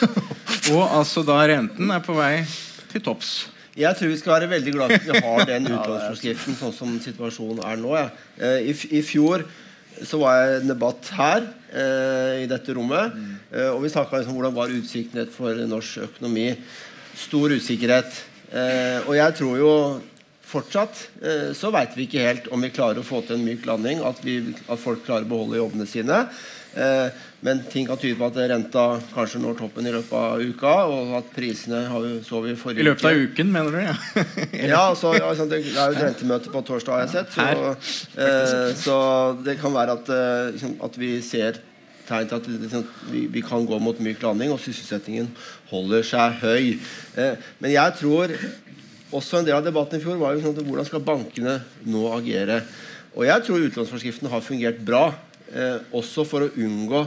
Og 0.71 0.83
altså 0.85 1.19
da 1.27 1.41
renten 1.51 1.91
er 1.91 1.99
på 2.03 2.15
vei 2.15 2.45
til 2.93 3.03
topps. 3.03 3.33
Jeg 3.75 3.91
tror 3.99 4.07
vi 4.07 4.19
skal 4.21 4.37
være 4.37 4.49
veldig 4.53 4.71
glad 4.71 4.93
for 4.93 5.01
at 5.01 5.09
vi 5.09 5.23
har 5.25 5.49
den 5.49 5.67
utlånsforskriften 5.75 6.55
sånn 6.55 6.75
som 6.77 6.95
situasjonen 7.03 7.59
er 7.67 7.81
nå. 7.81 7.91
Ja. 7.97 8.07
Eh, 8.39 8.71
I, 8.71 8.77
I, 8.95 9.03
fjor 9.03 9.43
så 9.99 10.21
var 10.21 10.39
jeg 10.39 10.53
i 10.53 10.61
en 10.61 10.71
debatt 10.71 11.11
her 11.17 11.43
eh, 11.43 12.45
i 12.45 12.47
dette 12.47 12.77
rommet. 12.77 13.19
Eh, 13.51 13.67
og 13.73 13.83
vi 13.83 13.91
snakka 13.91 14.21
liksom 14.21 14.31
om 14.31 14.39
hvordan 14.39 14.55
var 14.55 14.71
utsiktene 14.71 15.27
for 15.35 15.59
norsk 15.75 16.05
økonomi. 16.07 16.53
Stor 17.19 17.51
usikkerhet. 17.51 18.23
Og 19.09 19.15
jeg 19.17 19.35
tror 19.35 19.55
jo 19.59 19.71
fortsatt 20.55 21.05
eh, 21.21 21.49
så 21.57 21.71
veit 21.75 21.95
vi 21.97 22.07
ikke 22.07 22.25
helt 22.25 22.51
om 22.53 22.63
vi 22.63 22.73
klarer 22.73 23.03
å 23.03 23.07
få 23.07 23.21
til 23.25 23.37
en 23.37 23.47
myk 23.47 23.67
landing, 23.69 24.03
at, 24.07 24.21
vi, 24.25 24.39
at 24.65 24.81
folk 24.81 25.05
klarer 25.07 25.27
å 25.27 25.33
beholde 25.35 25.61
jobbene 25.61 25.87
sine. 25.89 26.25
Eh, 26.75 27.07
men 27.45 27.61
ting 27.71 27.85
kan 27.87 27.99
tyde 28.01 28.17
på 28.17 28.25
at 28.25 28.37
renta 28.49 28.83
kanskje 29.13 29.39
når 29.43 29.59
toppen 29.59 29.85
i 29.85 29.91
løpet 29.93 30.15
av 30.17 30.41
uka. 30.41 30.73
Og 30.91 31.13
at 31.19 31.29
prisene 31.35 31.83
har 31.91 32.01
vi, 32.01 32.15
så 32.25 32.41
vi 32.43 32.55
forrige 32.59 32.81
I 32.83 32.87
løpet 32.87 33.05
av 33.05 33.21
uken, 33.21 33.51
mener 33.53 33.75
du? 33.75 33.83
Ja, 33.85 33.93
ja, 34.73 34.81
så, 34.97 35.13
ja 35.19 35.29
det 35.37 35.61
er 35.61 35.69
jo 35.69 35.85
et 35.85 36.01
rentemøte 36.01 36.51
på 36.53 36.63
torsdag, 36.65 36.97
har 36.97 37.05
jeg 37.05 37.13
sett. 37.13 37.37
Så, 37.37 38.25
eh, 38.25 38.73
så 38.81 38.97
det 39.45 39.59
kan 39.61 39.75
være 39.77 39.99
at, 39.99 40.11
eh, 40.11 40.51
liksom, 40.55 40.75
at 40.89 40.99
vi 40.99 41.13
ser 41.25 41.61
tegn 42.05 42.27
til 42.29 42.37
at 42.37 42.49
liksom, 42.49 42.85
vi, 43.11 43.25
vi, 43.33 43.41
kan 43.45 43.65
gå 43.65 43.79
mot 43.81 44.01
myk 44.03 44.21
landing, 44.25 44.53
og 44.53 44.61
sysselsettingen 44.61 45.29
holder 45.71 46.05
seg 46.05 46.41
høy. 46.43 46.75
Eh, 47.21 47.47
men 47.61 47.75
jeg 47.75 47.97
tror 48.01 48.33
også 49.15 49.39
en 49.39 49.47
del 49.47 49.57
av 49.57 49.65
debatten 49.65 49.99
i 49.99 50.03
fjor 50.03 50.19
var 50.19 50.35
jo 50.35 50.43
sånn 50.43 50.57
at 50.57 50.67
hvordan 50.67 50.87
skal 50.87 51.05
bankene 51.05 51.59
nå 51.87 52.07
agere. 52.15 52.61
Og 53.15 53.23
jeg 53.27 53.45
tror 53.45 53.67
utlånsforskriften 53.69 54.31
har 54.31 54.43
fungert 54.43 54.81
bra, 54.85 55.05
eh, 55.53 55.79
også 55.95 56.25
for 56.27 56.45
å 56.45 56.51
unngå 56.51 57.05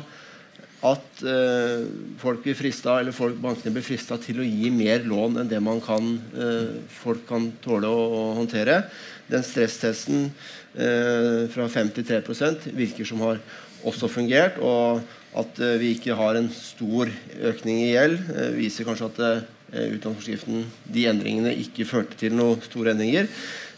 at 0.86 1.22
eh, 1.26 1.86
folk 2.20 2.44
blir 2.44 2.54
frista, 2.54 3.00
eller 3.00 3.14
folk, 3.14 3.38
bankene 3.42 3.74
blir 3.74 3.86
frista 3.86 4.18
til 4.22 4.38
å 4.40 4.46
gi 4.46 4.70
mer 4.70 5.02
lån 5.08 5.40
enn 5.42 5.50
det 5.50 5.58
man 5.64 5.82
kan, 5.82 6.12
eh, 6.38 6.78
folk 7.00 7.24
kan 7.28 7.50
tåle 7.64 7.90
å, 7.90 8.04
å 8.14 8.22
håndtere. 8.38 8.84
Den 9.28 9.42
stresstesten 9.44 10.28
eh, 10.78 11.48
fra 11.50 11.66
5 11.68 11.90
til 11.98 12.06
3 12.06 12.22
virker 12.78 13.08
som 13.08 13.24
har 13.26 13.42
også 13.88 14.10
fungert. 14.10 14.60
Og 14.62 15.02
at 15.36 15.60
eh, 15.60 15.76
vi 15.80 15.92
ikke 15.96 16.16
har 16.16 16.38
en 16.38 16.48
stor 16.54 17.10
økning 17.52 17.84
i 17.84 17.92
gjeld, 17.92 18.20
eh, 18.32 18.50
viser 18.56 18.88
kanskje 18.88 19.12
at 19.12 19.22
Eh, 19.68 19.90
utdanningsforskriften 19.98 20.62
de 20.88 21.02
endringene 21.10 21.50
ikke 21.60 21.84
førte 21.84 22.16
til 22.16 22.32
noen 22.32 22.62
store 22.64 22.94
endringer. 22.94 23.26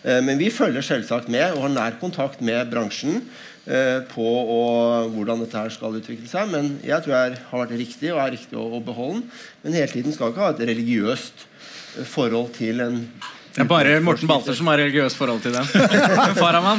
Men 0.00 0.38
vi 0.40 0.46
følger 0.48 0.80
selvsagt 0.80 1.26
med 1.28 1.50
og 1.50 1.66
har 1.66 1.72
nær 1.74 1.96
kontakt 2.00 2.38
med 2.40 2.70
bransjen 2.70 3.18
på 4.14 4.28
hvordan 5.12 5.42
dette 5.42 5.60
her 5.60 5.74
skal 5.74 5.98
utvikle 5.98 6.24
seg. 6.30 6.48
Men 6.48 6.70
jeg 6.80 7.04
tror 7.04 7.12
jeg 7.18 7.34
har 7.50 7.62
vært 7.66 7.74
riktig 7.76 8.08
og 8.14 8.22
er 8.22 8.32
riktig 8.32 8.56
å, 8.56 8.80
beholde 8.80 9.18
den. 9.18 9.26
Men 9.60 9.76
hele 9.76 9.92
tiden 9.92 10.16
skal 10.16 10.32
ikke 10.32 10.46
ha 10.46 10.54
et 10.54 10.64
religiøst 10.70 11.44
forhold 12.14 12.54
til 12.56 12.80
en 12.86 13.02
det 13.50 13.64
er 13.64 13.66
bare 13.66 13.96
Morten 13.98 14.28
Balter 14.30 14.54
som 14.54 14.68
har 14.70 14.78
religiøst 14.78 15.18
forhold 15.18 15.40
til 15.42 15.52
den. 15.56 15.66
Faraman. 16.38 16.78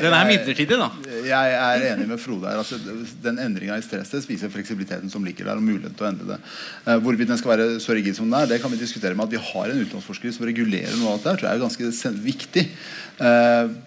Den 0.00 0.14
er 0.16 0.26
midlertidig, 0.26 0.78
da. 0.80 0.88
Jeg 1.26 1.54
er 1.56 1.84
enig 1.92 2.06
med 2.10 2.20
Frode 2.22 2.48
her. 2.48 2.60
Altså, 2.62 2.78
den 3.24 3.40
endringa 3.42 3.76
i 3.78 3.84
stresstest 3.84 4.30
viser 4.30 4.52
fleksibiliteten 4.52 5.12
som 5.12 5.24
ligger 5.26 5.50
der. 5.50 5.60
og 5.60 5.66
muligheten 5.66 5.96
til 5.98 6.06
å 6.06 6.10
endre 6.10 6.30
det. 6.32 6.40
Uh, 6.86 6.96
hvorvidt 7.04 7.30
den 7.30 7.40
skal 7.40 7.54
være 7.54 7.68
så 7.82 7.96
rigid 7.96 8.16
som 8.18 8.30
den 8.30 8.38
er, 8.40 8.48
det 8.50 8.60
kan 8.62 8.72
vi 8.72 8.80
diskutere 8.80 9.14
med 9.14 9.28
at 9.28 9.36
vi 9.36 9.44
har 9.50 9.70
en 9.70 9.84
utenlandsforskrift 9.84 10.38
som 10.38 10.48
regulerer 10.48 10.96
noe 10.98 11.14
av 11.14 11.20
dette. 11.20 11.36
tror 11.40 11.50
jeg 11.50 11.60
er 11.60 11.64
ganske 11.66 12.14
viktig. 12.30 12.66
Uh, 13.20 13.78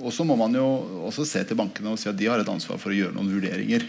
og 0.00 0.12
så 0.14 0.24
må 0.24 0.36
man 0.38 0.54
jo 0.54 0.66
også 1.08 1.26
se 1.28 1.42
til 1.44 1.58
bankene 1.58 1.92
og 1.92 2.00
si 2.00 2.08
at 2.08 2.16
de 2.16 2.28
har 2.30 2.40
et 2.40 2.48
ansvar 2.48 2.78
for 2.80 2.94
å 2.94 2.96
gjøre 2.96 3.16
noen 3.16 3.32
vurderinger. 3.34 3.84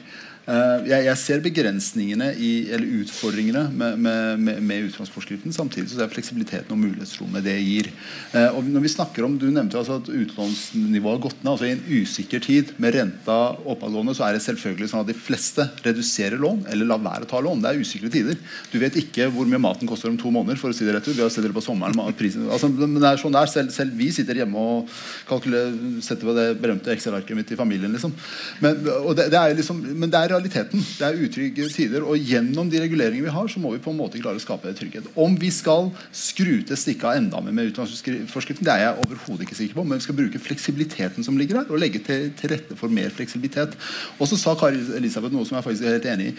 Uh, 0.50 0.82
jeg, 0.90 1.04
jeg, 1.06 1.18
ser 1.22 1.42
begrensningene 1.46 2.32
i, 2.42 2.52
eller 2.74 3.04
utfordringene 3.04 3.68
med, 3.70 4.00
med, 4.02 4.62
med, 4.66 4.88
uttransportskriften. 4.88 5.54
Samtidig 5.54 5.92
så 5.92 6.00
ser 6.00 6.08
jeg 6.08 6.14
fleksibiliteten 6.16 6.74
og 6.74 6.80
mulighetsrommet 6.82 7.46
det 7.46 7.54
gir. 7.62 7.92
Uh, 8.34 8.58
og 8.58 8.66
når 8.66 8.86
vi 8.88 8.92
snakker 8.96 9.28
om, 9.28 9.38
Du 9.40 9.46
nevnte 9.46 9.78
altså 9.78 10.00
at 10.00 10.10
utlånsnivået 10.10 11.20
har 11.20 11.22
gått 11.28 11.44
ned. 11.44 11.52
altså 11.52 11.68
I 11.70 11.76
en 11.76 11.84
usikker 12.02 12.42
tid 12.42 12.74
med 12.82 12.96
renta 12.98 13.38
oppadgående 13.62 14.16
så 14.18 14.26
er 14.26 14.36
det 14.36 14.42
selvfølgelig 14.48 14.90
sånn 14.90 15.04
at 15.04 15.12
de 15.12 15.18
fleste 15.18 15.68
reduserer 15.86 16.42
lån 16.42 16.66
eller 16.74 16.90
lar 16.90 17.04
være 17.06 17.28
å 17.28 17.30
ta 17.30 17.44
lån. 17.46 17.62
Det 17.62 17.70
er 17.70 17.84
usikre 17.86 18.12
tider. 18.14 18.42
Du 18.74 18.80
vet 18.82 18.98
ikke 19.04 19.30
hvor 19.36 19.46
mye 19.50 19.62
maten 19.62 19.90
koster 19.90 20.10
om 20.10 20.18
to 20.18 20.34
måneder. 20.34 20.58
for 20.58 20.74
å 20.74 20.76
si 20.76 20.88
det 20.88 20.98
rett 20.98 21.08
ut. 21.08 21.14
Vi 21.14 21.22
har 21.22 21.30
sett 21.30 21.46
det 21.46 21.54
på 21.54 21.62
sommeren. 21.64 21.94
Altså, 22.00 22.72
men 22.74 22.98
det 22.98 23.12
er 23.12 23.22
sånn 23.22 23.38
der, 23.38 23.54
selv, 23.54 23.70
selv, 23.76 23.94
vi 23.94 24.10
sitter 24.16 24.42
hjemme 24.42 24.58
og 24.58 24.90
setter 25.30 26.26
på 26.26 26.34
det 26.34 26.50
berømte 26.58 26.90
Excel-arket 26.96 27.38
mitt 27.38 27.54
i 27.54 27.60
familien. 27.60 27.94
liksom. 27.94 28.18
Men, 28.66 28.82
det, 29.14 29.30
det 29.30 29.40
er 29.40 29.56
liksom, 29.62 29.86
men 29.94 30.10
det 30.10 30.20
er 30.26 30.39
realiteten. 30.40 30.82
Det 30.82 31.06
er 31.06 31.20
utrygge 31.26 31.68
tider. 31.74 32.06
Og 32.08 32.18
gjennom 32.18 32.70
de 32.72 32.82
reguleringene 32.82 33.28
vi 33.28 33.36
har, 33.36 33.52
så 33.52 33.62
må 33.62 33.74
vi 33.74 33.82
på 33.84 33.92
en 33.94 34.00
måte 34.00 34.22
klare 34.22 34.40
å 34.40 34.44
skape 34.44 34.72
trygghet. 34.78 35.12
Om 35.20 35.36
vi 35.40 35.52
skal 35.54 35.92
skru 36.16 36.62
til 36.66 36.80
stikka 36.80 37.14
enda 37.20 37.42
mer 37.44 37.56
med 37.56 37.74
utenlandsforskriften, 37.74 38.66
det 38.66 38.76
er 38.76 38.86
jeg 38.88 39.06
overhodet 39.06 39.46
ikke 39.46 39.60
sikker 39.60 39.80
på. 39.80 39.86
Men 39.86 40.00
vi 40.00 40.08
skal 40.08 40.20
bruke 40.20 40.44
fleksibiliteten 40.44 41.28
som 41.28 41.38
ligger 41.40 41.62
der, 41.62 41.72
og 41.72 41.84
legge 41.84 42.02
til, 42.06 42.30
til 42.40 42.56
rette 42.56 42.78
for 42.80 42.92
mer 42.94 43.14
fleksibilitet. 43.14 43.76
Og 44.18 44.30
så 44.32 44.40
sa 44.40 44.56
Kari 44.60 44.82
Elisabeth 45.00 45.36
noe 45.36 45.48
som 45.48 45.60
jeg 45.60 45.68
faktisk 45.68 45.88
er 45.88 45.98
helt 45.98 46.12
enig 46.14 46.32
i. 46.32 46.38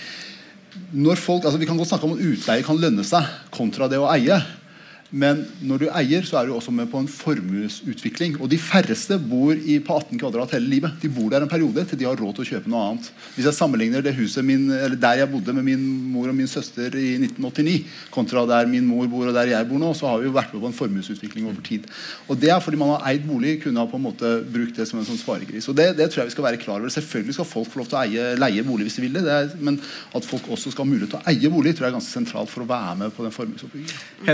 Når 0.94 1.18
folk, 1.18 1.44
altså 1.44 1.58
Vi 1.58 1.66
kan 1.66 1.78
godt 1.78 1.90
snakke 1.90 2.06
om 2.06 2.14
at 2.14 2.22
utleie 2.22 2.62
kan 2.62 2.78
lønne 2.78 3.02
seg 3.06 3.26
kontra 3.54 3.88
det 3.90 3.98
å 3.98 4.10
eie. 4.12 4.38
Men 5.10 5.42
når 5.66 5.82
du 5.82 5.86
eier, 5.90 6.22
så 6.26 6.38
er 6.38 6.46
du 6.46 6.54
også 6.54 6.70
med 6.74 6.86
på 6.90 7.00
en 7.02 7.08
formuesutvikling. 7.10 8.36
Og 8.38 8.50
de 8.52 8.58
færreste 8.62 9.16
bor 9.18 9.56
i, 9.58 9.80
på 9.82 9.96
18 9.96 10.20
kvadrat 10.20 10.54
hele 10.54 10.70
livet. 10.70 10.94
De 11.02 11.10
bor 11.10 11.26
der 11.32 11.42
en 11.42 11.50
periode 11.50 11.82
til 11.88 11.98
de 11.98 12.06
har 12.06 12.18
råd 12.18 12.36
til 12.36 12.44
å 12.44 12.50
kjøpe 12.52 12.70
noe 12.70 12.82
annet. 12.92 13.08
Hvis 13.34 13.48
jeg 13.48 13.56
sammenligner 13.56 14.04
det 14.06 14.14
huset 14.14 14.46
min, 14.46 14.68
der 14.70 15.22
jeg 15.22 15.30
bodde 15.32 15.54
med 15.56 15.66
min 15.66 15.82
mor 16.12 16.30
og 16.30 16.36
min 16.38 16.50
søster 16.50 16.94
i 16.94 17.16
1989, 17.18 17.88
kontra 18.14 18.44
der 18.46 18.70
min 18.70 18.86
mor 18.86 19.08
bor 19.10 19.26
og 19.26 19.34
der 19.34 19.50
jeg 19.50 19.68
bor 19.70 19.82
nå, 19.82 19.90
så 19.98 20.12
har 20.12 20.22
vi 20.22 20.30
jo 20.30 20.36
vært 20.36 20.54
med 20.54 20.62
på 20.62 20.70
en 20.70 20.78
formuesutvikling 20.78 21.50
over 21.50 21.66
tid. 21.66 21.90
Og 22.30 22.38
det 22.38 22.54
er 22.54 22.62
fordi 22.62 22.78
man 22.78 22.94
har 22.94 23.10
eid 23.10 23.26
bolig, 23.26 23.56
kunne 23.64 23.82
ha 23.82 23.90
på 23.90 23.98
en 23.98 24.06
måte 24.06 24.32
brukt 24.46 24.78
det 24.78 24.86
som 24.86 25.02
en 25.02 25.08
sånn 25.08 25.18
sparegris. 25.18 25.66
Og 25.72 25.78
det, 25.78 25.90
det, 25.98 26.10
tror 26.12 26.22
jeg 26.22 26.30
vi 26.30 26.36
skal 26.36 26.46
være 26.52 26.62
klar 26.62 26.78
over. 26.78 26.94
Selvfølgelig 26.94 27.40
skal 27.40 27.50
folk 27.50 27.72
få 27.72 27.82
lov 27.82 27.90
til 27.90 27.98
å 27.98 28.04
eie, 28.04 28.30
leie 28.38 28.66
bolig 28.66 28.86
hvis 28.86 29.00
de 29.00 29.06
vil 29.08 29.18
det, 29.18 29.26
det 29.26 29.36
er, 29.40 29.52
men 29.58 29.82
at 30.14 30.26
folk 30.26 30.46
også 30.54 30.70
skal 30.70 30.86
ha 30.86 30.92
mulighet 30.92 31.16
til 31.16 31.20
å 31.20 31.34
eie 31.34 31.50
bolig, 31.50 31.74
tror 31.74 31.88
jeg 31.88 31.96
er 31.96 31.98
ganske 31.98 32.14
sentralt 32.14 32.52
for 32.52 32.62
å 32.62 32.70
være 32.70 32.96
med 33.02 33.14
på 33.16 33.26
den 33.26 33.34
formuesoppbyggingen. 33.34 34.28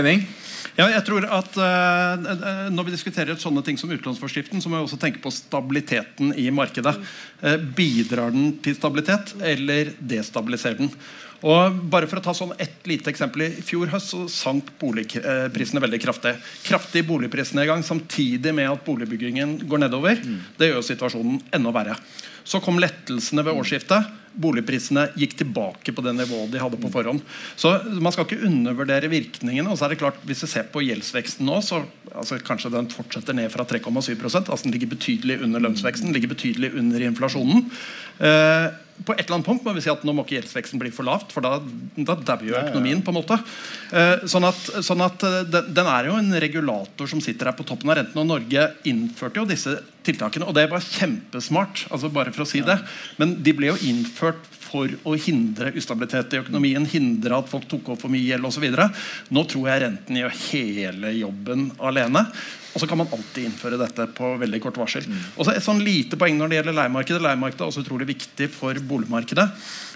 Ja, 0.77 0.85
jeg 0.93 1.03
tror 1.07 1.25
at 1.25 1.55
uh, 1.57 2.67
Når 2.69 2.85
vi 2.85 2.93
diskuterer 2.93 3.37
sånne 3.41 3.63
ting 3.65 3.79
som 3.81 3.91
utlånsforskriften, 3.93 4.61
så 4.61 4.69
må 4.69 4.77
vi 4.77 4.85
også 4.85 4.99
tenke 5.01 5.21
på 5.23 5.33
stabiliteten 5.33 6.35
i 6.37 6.51
markedet. 6.53 6.93
Uh, 7.41 7.55
bidrar 7.57 8.33
den 8.35 8.51
til 8.61 8.77
stabilitet, 8.77 9.33
eller 9.41 9.95
destabiliserer 9.97 10.83
den? 10.83 10.91
Og 11.45 11.81
bare 11.91 12.07
for 12.09 12.17
å 12.17 12.23
ta 12.25 12.33
sånn 12.33 12.55
et 12.61 12.87
lite 12.89 13.11
eksempel 13.11 13.43
I 13.45 13.49
fjor 13.61 13.91
høst 13.91 14.09
så 14.09 14.23
sank 14.31 14.71
boligprisene 14.81 15.81
veldig 15.83 15.99
kraftig. 16.01 16.33
Kraftig 16.65 17.03
boligprisnedgang 17.09 17.83
samtidig 17.85 18.55
med 18.57 18.71
at 18.71 18.85
boligbyggingen 18.85 19.59
går 19.69 19.83
nedover. 19.85 20.17
Mm. 20.17 20.39
Det 20.57 20.71
gjør 20.71 20.87
situasjonen 20.87 21.43
enda 21.53 21.73
verre. 21.75 21.97
Så 22.47 22.61
kom 22.63 22.81
lettelsene 22.81 23.45
ved 23.45 23.59
årsskiftet. 23.59 24.09
Boligprisene 24.37 25.07
gikk 25.17 25.37
tilbake 25.39 25.93
på 25.93 26.03
det 26.05 26.13
nivået 26.17 26.51
de 26.53 26.61
hadde 26.61 26.79
på 26.81 26.91
forhånd. 26.93 27.23
Så 27.57 27.73
Man 27.99 28.13
skal 28.13 28.27
ikke 28.27 28.45
undervurdere 28.47 29.09
virkningene. 29.11 29.69
og 29.69 29.77
så 29.77 29.85
er 29.85 29.95
det 29.95 29.99
klart, 29.99 30.21
Hvis 30.25 30.43
vi 30.43 30.47
ser 30.47 30.63
på 30.71 30.83
gjeldsveksten 30.85 31.45
nå, 31.45 31.61
så 31.61 31.83
altså 32.15 32.39
kanskje 32.39 32.71
den 32.73 32.89
fortsetter 32.89 33.33
ned 33.33 33.51
fra 33.51 33.65
3,7% 33.65 34.49
altså 34.49 34.63
Den 34.63 34.71
ligger 34.71 34.95
betydelig 34.95 35.41
under 35.43 35.59
lønnsveksten, 35.59 36.13
ligger 36.13 36.33
betydelig 36.33 36.73
under 36.77 36.99
inflasjonen. 36.99 37.69
Eh, 38.19 38.67
på 39.05 39.13
et 39.13 39.27
eller 39.27 39.37
annet 39.37 39.45
punkt 39.45 39.65
må 39.65 39.73
vi 39.75 39.83
si 39.85 39.91
at 39.91 40.01
nå 40.07 40.13
må 40.15 40.23
ikke 40.25 40.39
gjeldsveksten 40.39 40.81
bli 40.81 40.89
for 40.93 41.05
lavt, 41.05 41.33
for 41.33 41.45
da, 41.45 41.59
da 41.61 42.15
dauer 42.17 42.47
jo 42.49 42.55
økonomien. 42.57 43.03
på 43.05 43.13
en 43.13 43.19
måte. 43.19 43.37
Eh, 43.93 44.25
sånn 44.29 44.47
at, 44.47 44.61
sånn 44.85 45.03
at 45.05 45.25
eh, 45.27 45.43
den, 45.45 45.69
den, 45.77 45.91
er 45.91 46.09
jo 46.09 46.17
en 46.17 46.33
regulator 46.41 47.09
som 47.09 47.21
sitter 47.23 47.51
her 47.51 47.57
på 47.57 47.67
toppen 47.67 47.93
av 47.93 47.99
renten. 47.99 48.17
Og 48.23 48.29
Norge 48.31 48.65
innførte 48.89 49.41
jo 49.41 49.45
disse 49.49 49.77
tiltakene, 50.07 50.47
og 50.47 50.55
det 50.57 50.67
var 50.71 50.83
kjempesmart. 50.83 51.87
altså 51.91 52.11
bare 52.13 52.33
for 52.35 52.45
å 52.45 52.49
si 52.49 52.63
det. 52.65 52.79
Men 53.21 53.37
de 53.43 53.55
ble 53.55 53.73
jo 53.73 53.81
innført 53.89 54.45
for 54.67 54.91
å 55.07 55.15
hindre 55.19 55.71
ustabilitet 55.79 56.33
i 56.35 56.41
økonomien, 56.41 56.85
hindre 56.89 57.39
at 57.39 57.49
folk 57.51 57.67
tok 57.71 57.93
opp 57.93 58.03
for 58.03 58.11
mye 58.13 58.25
gjeld 58.25 58.47
osv. 58.49 58.67
Nå 59.31 59.43
tror 59.49 59.69
jeg 59.71 59.83
renten 59.85 60.21
gjør 60.21 60.39
hele 60.49 61.13
jobben 61.17 61.69
alene. 61.79 62.27
Og 62.77 62.83
så 62.83 62.85
kan 62.89 62.99
man 62.99 63.09
alltid 63.09 63.47
innføre 63.47 63.79
dette 63.79 64.05
på 64.13 64.35
veldig 64.37 64.59
kort 64.61 64.77
varsel. 64.77 65.07
Mm. 65.09 65.21
Og 65.33 65.47
så 65.47 65.55
Et 65.55 65.65
sånn 65.65 65.81
lite 65.81 66.19
poeng 66.19 66.37
når 66.37 66.51
det 66.51 66.59
gjelder 66.59 66.77
leiemarkedet. 66.77 67.23
Leiemarkedet 67.25 67.63
er 67.63 67.71
også 67.71 67.81
utrolig 67.81 68.05
viktig 68.11 68.51
for 68.53 68.77
boligmarkedet. 68.91 69.47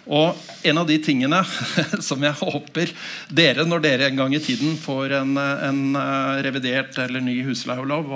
Og 0.09 0.39
en 0.65 0.81
av 0.81 0.87
de 0.89 0.97
tingene 1.03 1.43
som 2.09 2.23
jeg 2.25 2.39
håper 2.39 2.93
dere, 3.29 3.67
når 3.69 3.85
dere 3.85 4.09
en 4.09 4.23
gang 4.23 4.33
i 4.33 4.41
tiden 4.41 4.73
får 4.81 5.13
en, 5.19 5.37
en 5.37 5.83
eh, 5.93 6.41
revidert 6.47 6.97
eller 7.03 7.21
ny 7.21 7.37
husleielov, 7.45 8.09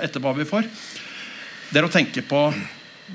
etter 0.00 0.24
hva 0.24 0.32
vi 0.40 0.48
får, 0.48 0.70
det 1.72 1.80
er 1.80 1.88
å 1.88 1.92
tenke 1.92 2.24
på 2.28 2.46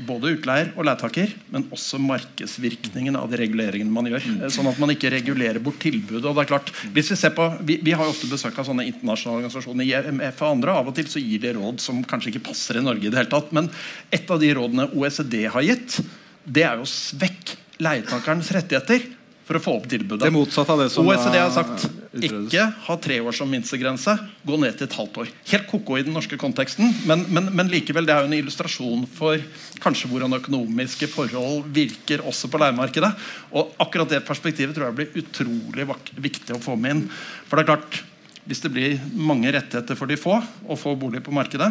både 0.06 0.34
utleier 0.36 0.72
og 0.78 0.86
leietaker, 0.86 1.32
men 1.54 1.66
også 1.74 1.98
markedsvirkningen 2.02 3.16
av 3.18 3.32
de 3.32 3.40
reguleringene 3.40 3.94
man 3.94 4.10
gjør. 4.10 4.26
Mm. 4.28 4.44
Sånn 4.54 4.70
at 4.70 4.80
man 4.82 4.92
ikke 4.94 5.12
regulerer 5.14 5.62
bort 5.64 5.80
tilbudet. 5.82 6.26
og 6.26 6.36
det 6.38 6.44
er 6.44 6.52
klart, 6.52 6.72
hvis 6.94 7.12
Vi 7.12 7.18
ser 7.18 7.34
på, 7.34 7.48
vi, 7.62 7.80
vi 7.82 7.96
har 7.98 8.06
jo 8.06 8.14
ofte 8.14 8.30
besøk 8.30 8.58
av 8.60 8.68
sånne 8.68 8.86
internasjonale 8.90 9.42
organisasjoner, 9.42 9.88
IMF 9.88 10.42
og 10.42 10.50
andre. 10.52 10.76
Av 10.76 10.92
og 10.92 10.98
til 10.98 11.10
så 11.10 11.24
gir 11.24 11.42
de 11.42 11.54
råd 11.58 11.82
som 11.82 12.04
kanskje 12.04 12.34
ikke 12.34 12.48
passer 12.50 12.78
i 12.78 12.86
Norge. 12.86 13.08
i 13.08 13.10
det 13.10 13.22
hele 13.22 13.32
tatt, 13.32 13.52
Men 13.52 13.70
et 14.12 14.30
av 14.30 14.40
de 14.40 14.54
rådene 14.54 14.90
OECD 14.94 15.48
har 15.48 15.62
gitt, 15.66 16.02
det 16.46 16.66
er 16.68 16.78
jo 16.78 16.86
svekk 16.86 17.56
leietakerens 17.82 18.52
rettigheter 18.52 19.06
for 19.48 19.58
å 19.58 19.64
få 19.64 19.78
opp 19.80 19.88
tilbudet. 19.90 20.26
Det 20.28 20.34
motsatte 20.34 20.74
av 20.74 20.84
det 20.84 20.90
som 20.92 21.08
OECD 21.08 21.40
har 21.40 21.54
sagt 21.56 21.88
ikke 22.26 22.66
ha 22.88 22.96
tre 23.04 23.20
år 23.22 23.36
som 23.36 23.50
minstegrense. 23.52 24.16
Gå 24.48 24.58
ned 24.60 24.78
til 24.78 24.88
et 24.88 24.98
halvt 24.98 25.22
år. 25.24 25.32
Helt 25.52 25.70
ko-ko 25.70 26.00
i 26.00 26.04
den 26.08 26.16
norske 26.18 26.40
konteksten, 26.40 26.90
men, 27.10 27.26
men, 27.34 27.52
men, 27.54 27.72
likevel 27.72 28.08
det 28.08 28.16
er 28.16 28.26
jo 28.26 28.32
en 28.32 28.38
illustrasjon 28.40 29.06
for 29.18 29.42
kanskje 29.84 30.10
hvordan 30.12 30.40
økonomiske 30.40 31.10
forhold 31.12 31.70
virker 31.76 32.26
også 32.28 32.50
på 32.52 32.62
leiemarkedet. 32.64 33.14
Og 33.54 33.78
akkurat 33.84 34.16
det 34.16 34.26
perspektivet 34.28 34.76
tror 34.76 34.90
jeg 34.90 35.00
blir 35.00 35.24
utrolig 35.24 35.88
viktig 36.18 36.58
å 36.58 36.64
få 36.64 36.78
med 36.80 36.96
inn. 36.96 37.08
For 37.48 37.58
det 37.58 37.68
er 37.68 37.74
klart 37.76 38.04
hvis 38.48 38.64
det 38.64 38.72
blir 38.72 39.00
mange 39.12 39.52
rettigheter 39.52 39.98
for 40.00 40.08
de 40.08 40.16
få 40.20 40.38
å 40.40 40.78
få 40.80 40.94
bolig 41.00 41.20
på 41.24 41.34
markedet, 41.36 41.68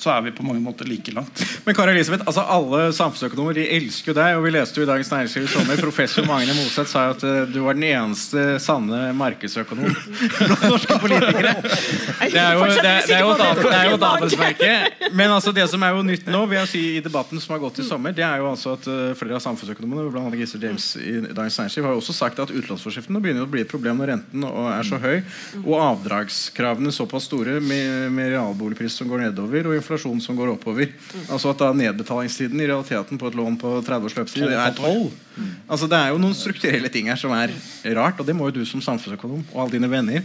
så 0.00 0.14
er 0.14 0.22
vi 0.24 0.32
på 0.32 0.44
mange 0.46 0.62
måter 0.64 0.88
like 0.88 1.12
langt. 1.12 1.42
Men 1.66 1.76
Kari 1.76 1.92
Elisabeth, 1.92 2.24
altså 2.26 2.44
Alle 2.48 2.92
samfunnsøkonomer 2.96 3.58
de 3.58 3.66
elsker 3.76 4.12
jo 4.12 4.16
deg. 4.16 4.36
og 4.38 4.44
Vi 4.46 4.52
leste 4.54 4.80
jo 4.80 4.86
i 4.86 4.88
Dagens 4.88 5.10
Næringsliv 5.12 5.44
i 5.44 5.50
sommer 5.52 5.80
professor 5.80 6.24
Magne 6.28 6.54
Moseth 6.56 6.88
sa 6.90 7.04
jo 7.08 7.16
at 7.16 7.24
uh, 7.26 7.42
du 7.50 7.60
var 7.66 7.76
den 7.76 7.84
eneste 7.90 8.56
sanne 8.62 9.10
markedsøkonom 9.16 9.90
blant 10.38 10.64
norske 10.64 10.96
politikere. 11.02 11.52
Det 11.60 12.40
er 12.40 12.56
jo, 12.56 12.64
det, 12.70 12.94
det 13.10 13.16
er 13.18 13.24
jo, 13.26 13.34
det 13.36 13.76
er 13.76 13.90
jo 13.90 13.98
adelsmerke. 14.08 14.72
Men 15.16 15.34
altså 15.36 15.52
det 15.56 15.66
som 15.72 15.84
er 15.84 15.92
jo 15.96 16.06
nytt 16.06 16.30
nå, 16.30 16.42
vil 16.48 16.60
jeg 16.62 16.72
si 16.72 16.84
i 16.96 17.04
debatten 17.04 17.42
som 17.42 17.56
har 17.56 17.62
gått 17.66 17.82
i 17.82 17.86
sommer, 17.86 18.14
det 18.16 18.24
er 18.24 18.40
jo 18.40 18.48
altså 18.54 18.74
at 18.78 18.88
uh, 18.88 19.12
flere 19.18 19.36
av 19.36 19.44
samfunnsøkonomene 19.44 20.08
blant 20.08 20.30
annet 20.30 20.40
Gisle 20.44 20.62
James 20.64 20.88
i 20.96 21.18
Dagens 21.28 21.60
Næringsliv 21.60 21.88
har 21.88 21.96
jo 21.96 22.02
også 22.02 22.16
sagt 22.16 22.40
at 22.40 22.54
utlånsforskriftene 22.54 23.20
begynner 23.20 23.44
å 23.44 23.50
bli 23.50 23.66
et 23.66 23.70
problem 23.70 24.00
når 24.00 24.14
renten 24.14 24.48
er 24.48 24.86
så 24.86 24.96
høy 25.00 25.20
og 25.60 25.76
avdragskravene 25.76 26.92
såpass 26.94 27.28
store 27.28 27.58
med, 27.60 28.08
med 28.14 28.32
realboligpris 28.32 28.96
som 28.96 29.10
går 29.10 29.26
nedover. 29.26 29.68
og 29.68 29.76
inflasjon 29.90 30.20
som 30.20 30.36
går 30.36 30.54
oppover. 30.54 30.86
Mm. 30.86 31.24
Altså 31.30 31.50
at 31.50 31.58
da 31.58 31.72
Nedbetalingstiden 31.74 32.60
i 32.60 32.68
realiteten 32.68 33.18
på 33.18 33.28
et 33.28 33.34
lån 33.34 33.58
på 33.58 33.80
30 33.82 34.06
års 34.06 34.16
løpstid 34.16 34.46
er 34.46 34.74
12. 34.76 35.10
Mm. 35.36 35.50
Altså 35.68 35.86
Det 35.86 35.98
er 35.98 36.12
jo 36.12 36.20
noen 36.20 36.34
strukturelle 36.36 36.90
ting 36.92 37.08
her 37.10 37.18
som 37.18 37.32
er 37.34 37.52
rart, 37.96 38.20
og 38.20 38.26
det 38.26 38.36
må 38.36 38.50
jo 38.50 38.60
du 38.60 38.64
som 38.68 38.82
samfunnsøkonom 38.82 39.42
og 39.52 39.62
alle 39.62 39.74
dine 39.78 39.90
venner 39.90 40.22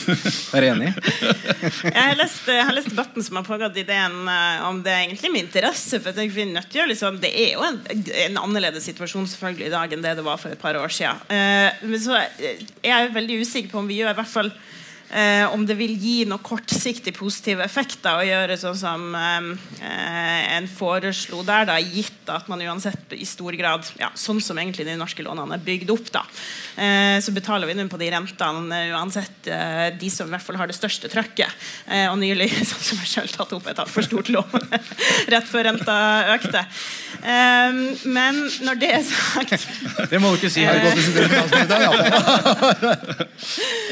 være 0.54 0.72
enig 0.72 0.90
i. 0.90 0.92
jeg, 1.90 1.94
har 1.94 2.18
lest, 2.18 2.48
jeg 2.48 2.66
har 2.66 2.74
lest 2.74 2.90
debatten 2.90 3.26
som 3.26 3.38
har 3.38 3.46
pågått 3.46 3.78
ideen 3.78 4.16
uh, 4.26 4.66
om 4.70 4.82
det 4.82 4.92
er 4.92 5.04
egentlig 5.06 5.32
med 5.34 5.46
interesse. 5.46 6.00
For 6.00 6.10
jeg 6.10 6.32
tenker 6.34 6.90
liksom, 6.90 7.20
Det 7.22 7.30
er 7.30 7.54
jo 7.54 7.66
en, 7.66 7.80
en, 8.26 8.40
annerledes 8.42 8.86
situasjon 8.90 9.28
selvfølgelig 9.30 9.70
i 9.70 9.74
dag 9.74 9.94
enn 9.94 10.04
det 10.04 10.16
det 10.18 10.26
var 10.26 10.40
for 10.40 10.54
et 10.54 10.60
par 10.60 10.78
år 10.80 10.90
siden. 10.90 11.22
Uh, 11.30 11.86
men 11.86 12.00
så 12.02 12.18
er 12.18 12.64
jeg 12.82 13.14
veldig 13.14 13.42
usikker 13.44 13.74
på 13.74 13.82
om 13.82 13.90
vi 13.90 14.00
gjør 14.00 14.14
i 14.14 14.22
hvert 14.22 14.34
fall 14.34 14.54
eh, 15.14 15.44
om 15.54 15.64
det 15.66 15.76
vil 15.78 15.94
gi 16.00 16.16
noen 16.28 16.42
kortsiktig 16.44 17.14
positive 17.16 17.64
effekter 17.64 18.18
å 18.18 18.26
gjøre 18.26 18.58
sånn 18.60 18.78
som 18.78 19.06
eh, 19.16 20.56
en 20.56 20.68
foreslo 20.70 21.42
der, 21.46 21.68
da, 21.70 21.78
gitt 21.80 22.30
at 22.32 22.48
man 22.50 22.62
uansett 22.64 23.14
i 23.16 23.26
stor 23.28 23.54
grad, 23.58 23.86
ja, 24.00 24.10
sånn 24.18 24.40
som 24.42 24.58
egentlig 24.58 24.86
de 24.88 24.96
norske 24.98 25.24
lånene 25.24 25.58
er 25.58 25.64
bygd 25.64 25.92
opp, 25.94 26.10
da, 26.14 26.24
eh, 26.76 27.18
så 27.24 27.34
betaler 27.36 27.70
vi 27.70 27.76
nå 27.78 27.86
på 27.90 28.00
de 28.00 28.10
rentene 28.14 28.82
uansett 28.94 29.50
eh, 29.52 29.88
de 30.00 30.10
som 30.12 30.28
i 30.28 30.34
hvert 30.34 30.46
fall 30.46 30.58
har 30.60 30.70
det 30.70 30.76
største 30.76 31.10
trøkket. 31.12 31.64
Eh, 31.86 32.06
og 32.10 32.18
nylig, 32.20 32.50
sånn 32.70 32.84
som 32.90 33.02
jeg 33.02 33.12
selv 33.14 33.34
tatt 33.36 33.54
opp 33.56 33.66
et 33.70 33.80
altfor 33.84 34.06
stort 34.06 34.32
lån 34.32 34.68
rett 35.34 35.48
før 35.50 35.68
renta 35.70 35.96
økte. 36.34 36.64
Um, 37.24 37.78
men 38.12 38.36
når 38.66 38.74
det 38.82 38.88
er 38.98 39.04
sagt 39.06 39.62
Det 40.10 40.18
må 40.20 40.34
du 40.34 40.42
ikke 40.42 40.50
si. 40.52 40.60
Her 40.66 40.76
godt 40.82 40.98
Jeg 40.98 41.68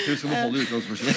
tror 0.04 0.12
vi 0.12 0.16
skal 0.18 0.28
beholde 0.28 0.58
utgangsspørsmålet. 0.66 1.11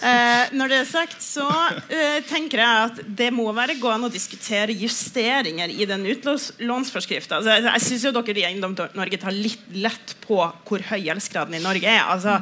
Uh, 0.00 0.44
når 0.58 0.72
det 0.72 0.78
er 0.80 0.88
sagt, 0.88 1.18
så 1.22 1.46
uh, 1.46 2.18
tenker 2.28 2.62
jeg 2.62 2.90
at 2.90 3.00
det 3.18 3.30
må 3.34 3.46
være 3.56 3.78
gående 3.80 4.10
å 4.10 4.12
diskutere 4.12 4.76
justeringer 4.76 5.72
i 5.72 5.88
den 5.88 6.06
utlånsforskrifta. 6.12 7.40
Altså, 7.40 7.50
jeg 7.68 7.84
syns 7.88 8.06
dere 8.08 8.40
i 8.40 8.46
Eiendom 8.48 8.76
Norge 8.96 9.18
tar 9.22 9.34
litt 9.34 9.66
lett 9.74 10.16
på 10.26 10.38
hvor 10.66 10.80
høy 10.90 11.00
gjeldsgraden 11.04 11.58
i 11.58 11.64
Norge 11.64 11.88
er. 11.90 12.04
Altså, 12.12 12.40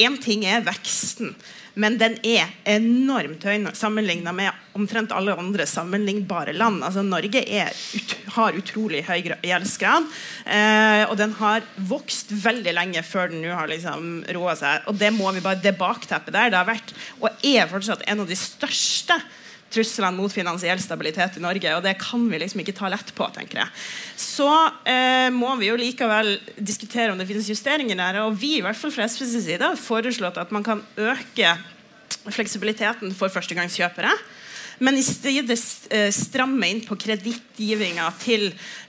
Én 0.00 0.16
ting 0.22 0.44
er 0.48 0.64
veksten. 0.66 1.34
Men 1.74 1.98
den 2.00 2.16
er 2.26 2.50
enormt 2.68 3.44
høy 3.46 3.68
sammenlignet 3.76 4.34
med 4.34 4.76
omtrent 4.78 5.12
alle 5.14 5.34
andre 5.38 5.66
sammenlignbare 5.66 6.54
land. 6.56 6.82
Altså, 6.86 7.02
Norge 7.06 7.42
er, 7.42 7.70
ut, 7.94 8.14
har 8.36 8.58
utrolig 8.58 9.02
høy 9.08 9.18
gjeldsgrad, 9.46 10.08
eh, 10.46 11.04
og 11.08 11.16
den 11.20 11.34
har 11.40 11.66
vokst 11.90 12.32
veldig 12.32 12.74
lenge 12.76 13.04
før 13.06 13.32
den 13.32 13.44
nå 13.44 13.54
har 13.56 13.70
liksom 13.70 14.24
roa 14.36 14.56
seg. 14.58 14.86
Og 14.90 14.98
det 15.00 15.12
må 15.16 15.30
vi 15.36 15.44
bare, 15.44 15.62
det 15.62 15.76
bakteppet 15.78 16.34
der, 16.34 16.52
det 16.52 16.60
har 16.60 16.70
vært 16.70 16.94
og 17.20 17.46
er 17.46 17.70
fortsatt 17.70 18.06
en 18.10 18.24
av 18.24 18.30
de 18.30 18.38
største 18.38 19.18
truslene 19.70 20.16
mot 20.18 20.32
finansiell 20.32 20.80
stabilitet 20.82 21.38
i 21.38 21.44
Norge. 21.44 21.74
Og 21.76 21.84
det 21.84 21.96
kan 22.02 22.24
vi 22.30 22.40
liksom 22.42 22.62
ikke 22.64 22.76
ta 22.76 22.90
lett 22.92 23.12
på, 23.16 23.28
tenker 23.34 23.62
jeg. 23.62 23.72
Så 24.18 24.48
eh, 24.88 25.28
må 25.34 25.54
vi 25.60 25.70
jo 25.70 25.78
likevel 25.80 26.36
diskutere 26.58 27.12
om 27.12 27.20
det 27.20 27.28
finnes 27.30 27.50
justeringer 27.50 27.98
der. 27.98 28.22
Og 28.26 28.36
vi 28.40 28.56
i 28.58 28.64
hvert 28.64 28.78
fall 28.78 28.94
fra 28.94 29.08
SVs 29.08 29.38
side 29.46 29.62
har 29.62 29.80
foreslått 29.80 30.40
at 30.42 30.52
man 30.54 30.66
kan 30.66 30.82
øke 30.98 31.54
fleksibiliteten 32.28 33.14
for 33.16 33.32
førstegangskjøpere. 33.32 34.12
Men 34.80 34.96
i 34.96 35.04
stedet 35.04 35.58
eh, 35.92 36.08
stramme 36.14 36.68
inn 36.72 36.80
på 36.86 36.96
kredittgivinga 37.00 38.06
til, 38.22 38.46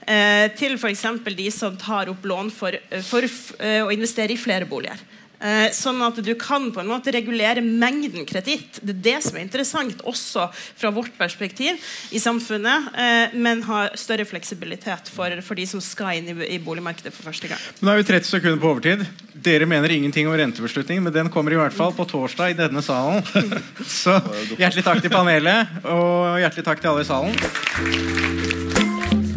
eh, 0.08 0.46
til 0.56 0.78
f.eks. 0.78 1.04
de 1.36 1.48
som 1.52 1.76
tar 1.76 2.08
opp 2.08 2.24
lån 2.24 2.48
for, 2.54 2.72
eh, 2.72 3.04
for 3.04 3.26
å 3.28 3.92
investere 3.92 4.32
i 4.32 4.40
flere 4.40 4.68
boliger. 4.68 5.00
Eh, 5.42 5.72
sånn 5.74 5.98
at 6.06 6.20
du 6.22 6.32
kan 6.38 6.68
på 6.70 6.80
en 6.82 6.90
måte 6.90 7.10
regulere 7.14 7.62
mengden 7.64 8.22
kreditt. 8.28 8.78
Det 8.78 8.94
er 8.94 9.00
det 9.08 9.16
som 9.26 9.38
er 9.38 9.42
interessant, 9.42 10.02
også 10.06 10.46
fra 10.54 10.92
vårt 10.94 11.16
perspektiv 11.18 11.80
i 12.14 12.20
samfunnet, 12.22 12.92
eh, 12.94 13.34
men 13.34 13.64
ha 13.66 13.88
større 13.98 14.26
fleksibilitet 14.28 15.10
for, 15.10 15.34
for 15.42 15.58
de 15.58 15.66
som 15.66 15.82
skal 15.82 16.20
inn 16.20 16.30
i, 16.30 16.36
i, 16.46 16.60
boligmarkedet 16.62 17.10
for 17.14 17.26
første 17.32 17.50
gang. 17.50 17.58
Nå 17.82 17.90
er 17.90 18.02
vi 18.02 18.06
30 18.12 18.30
sekunder 18.30 18.62
på 18.62 18.70
overtid. 18.70 19.02
Dere 19.34 19.66
mener 19.66 19.90
ingenting 19.90 20.30
om 20.30 20.38
rentebeslutningen, 20.38 21.02
men 21.08 21.16
den 21.16 21.32
kommer 21.34 21.50
i 21.56 21.58
hvert 21.58 21.74
fall 21.74 21.90
på 21.96 22.06
torsdag 22.06 22.54
i 22.54 22.58
denne 22.62 22.82
salen. 22.86 23.26
Så 24.02 24.14
hjertelig 24.54 24.86
takk 24.86 25.02
til 25.02 25.10
panelet, 25.10 25.82
og 25.82 26.38
hjertelig 26.38 26.68
takk 26.70 26.84
til 26.84 26.94
alle 26.94 27.02
i 27.02 27.10
salen. 27.10 27.34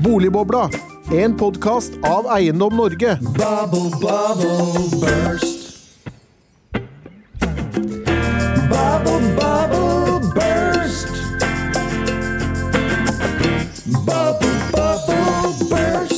Boligbobla, 0.05 0.67
en 1.17 1.33
podkast 1.33 1.97
av 2.05 2.29
Eiendom 2.37 2.77
Norge. 2.77 3.17
Bubble, 3.33 3.89
bubble, 3.97 4.89
burst. 5.01 5.64
bubble, 8.75 9.21
bubble 9.37 10.19
burst. 10.33 11.07
Bubble, 14.05 14.59
bubble 14.73 15.69
burst. 15.69 16.14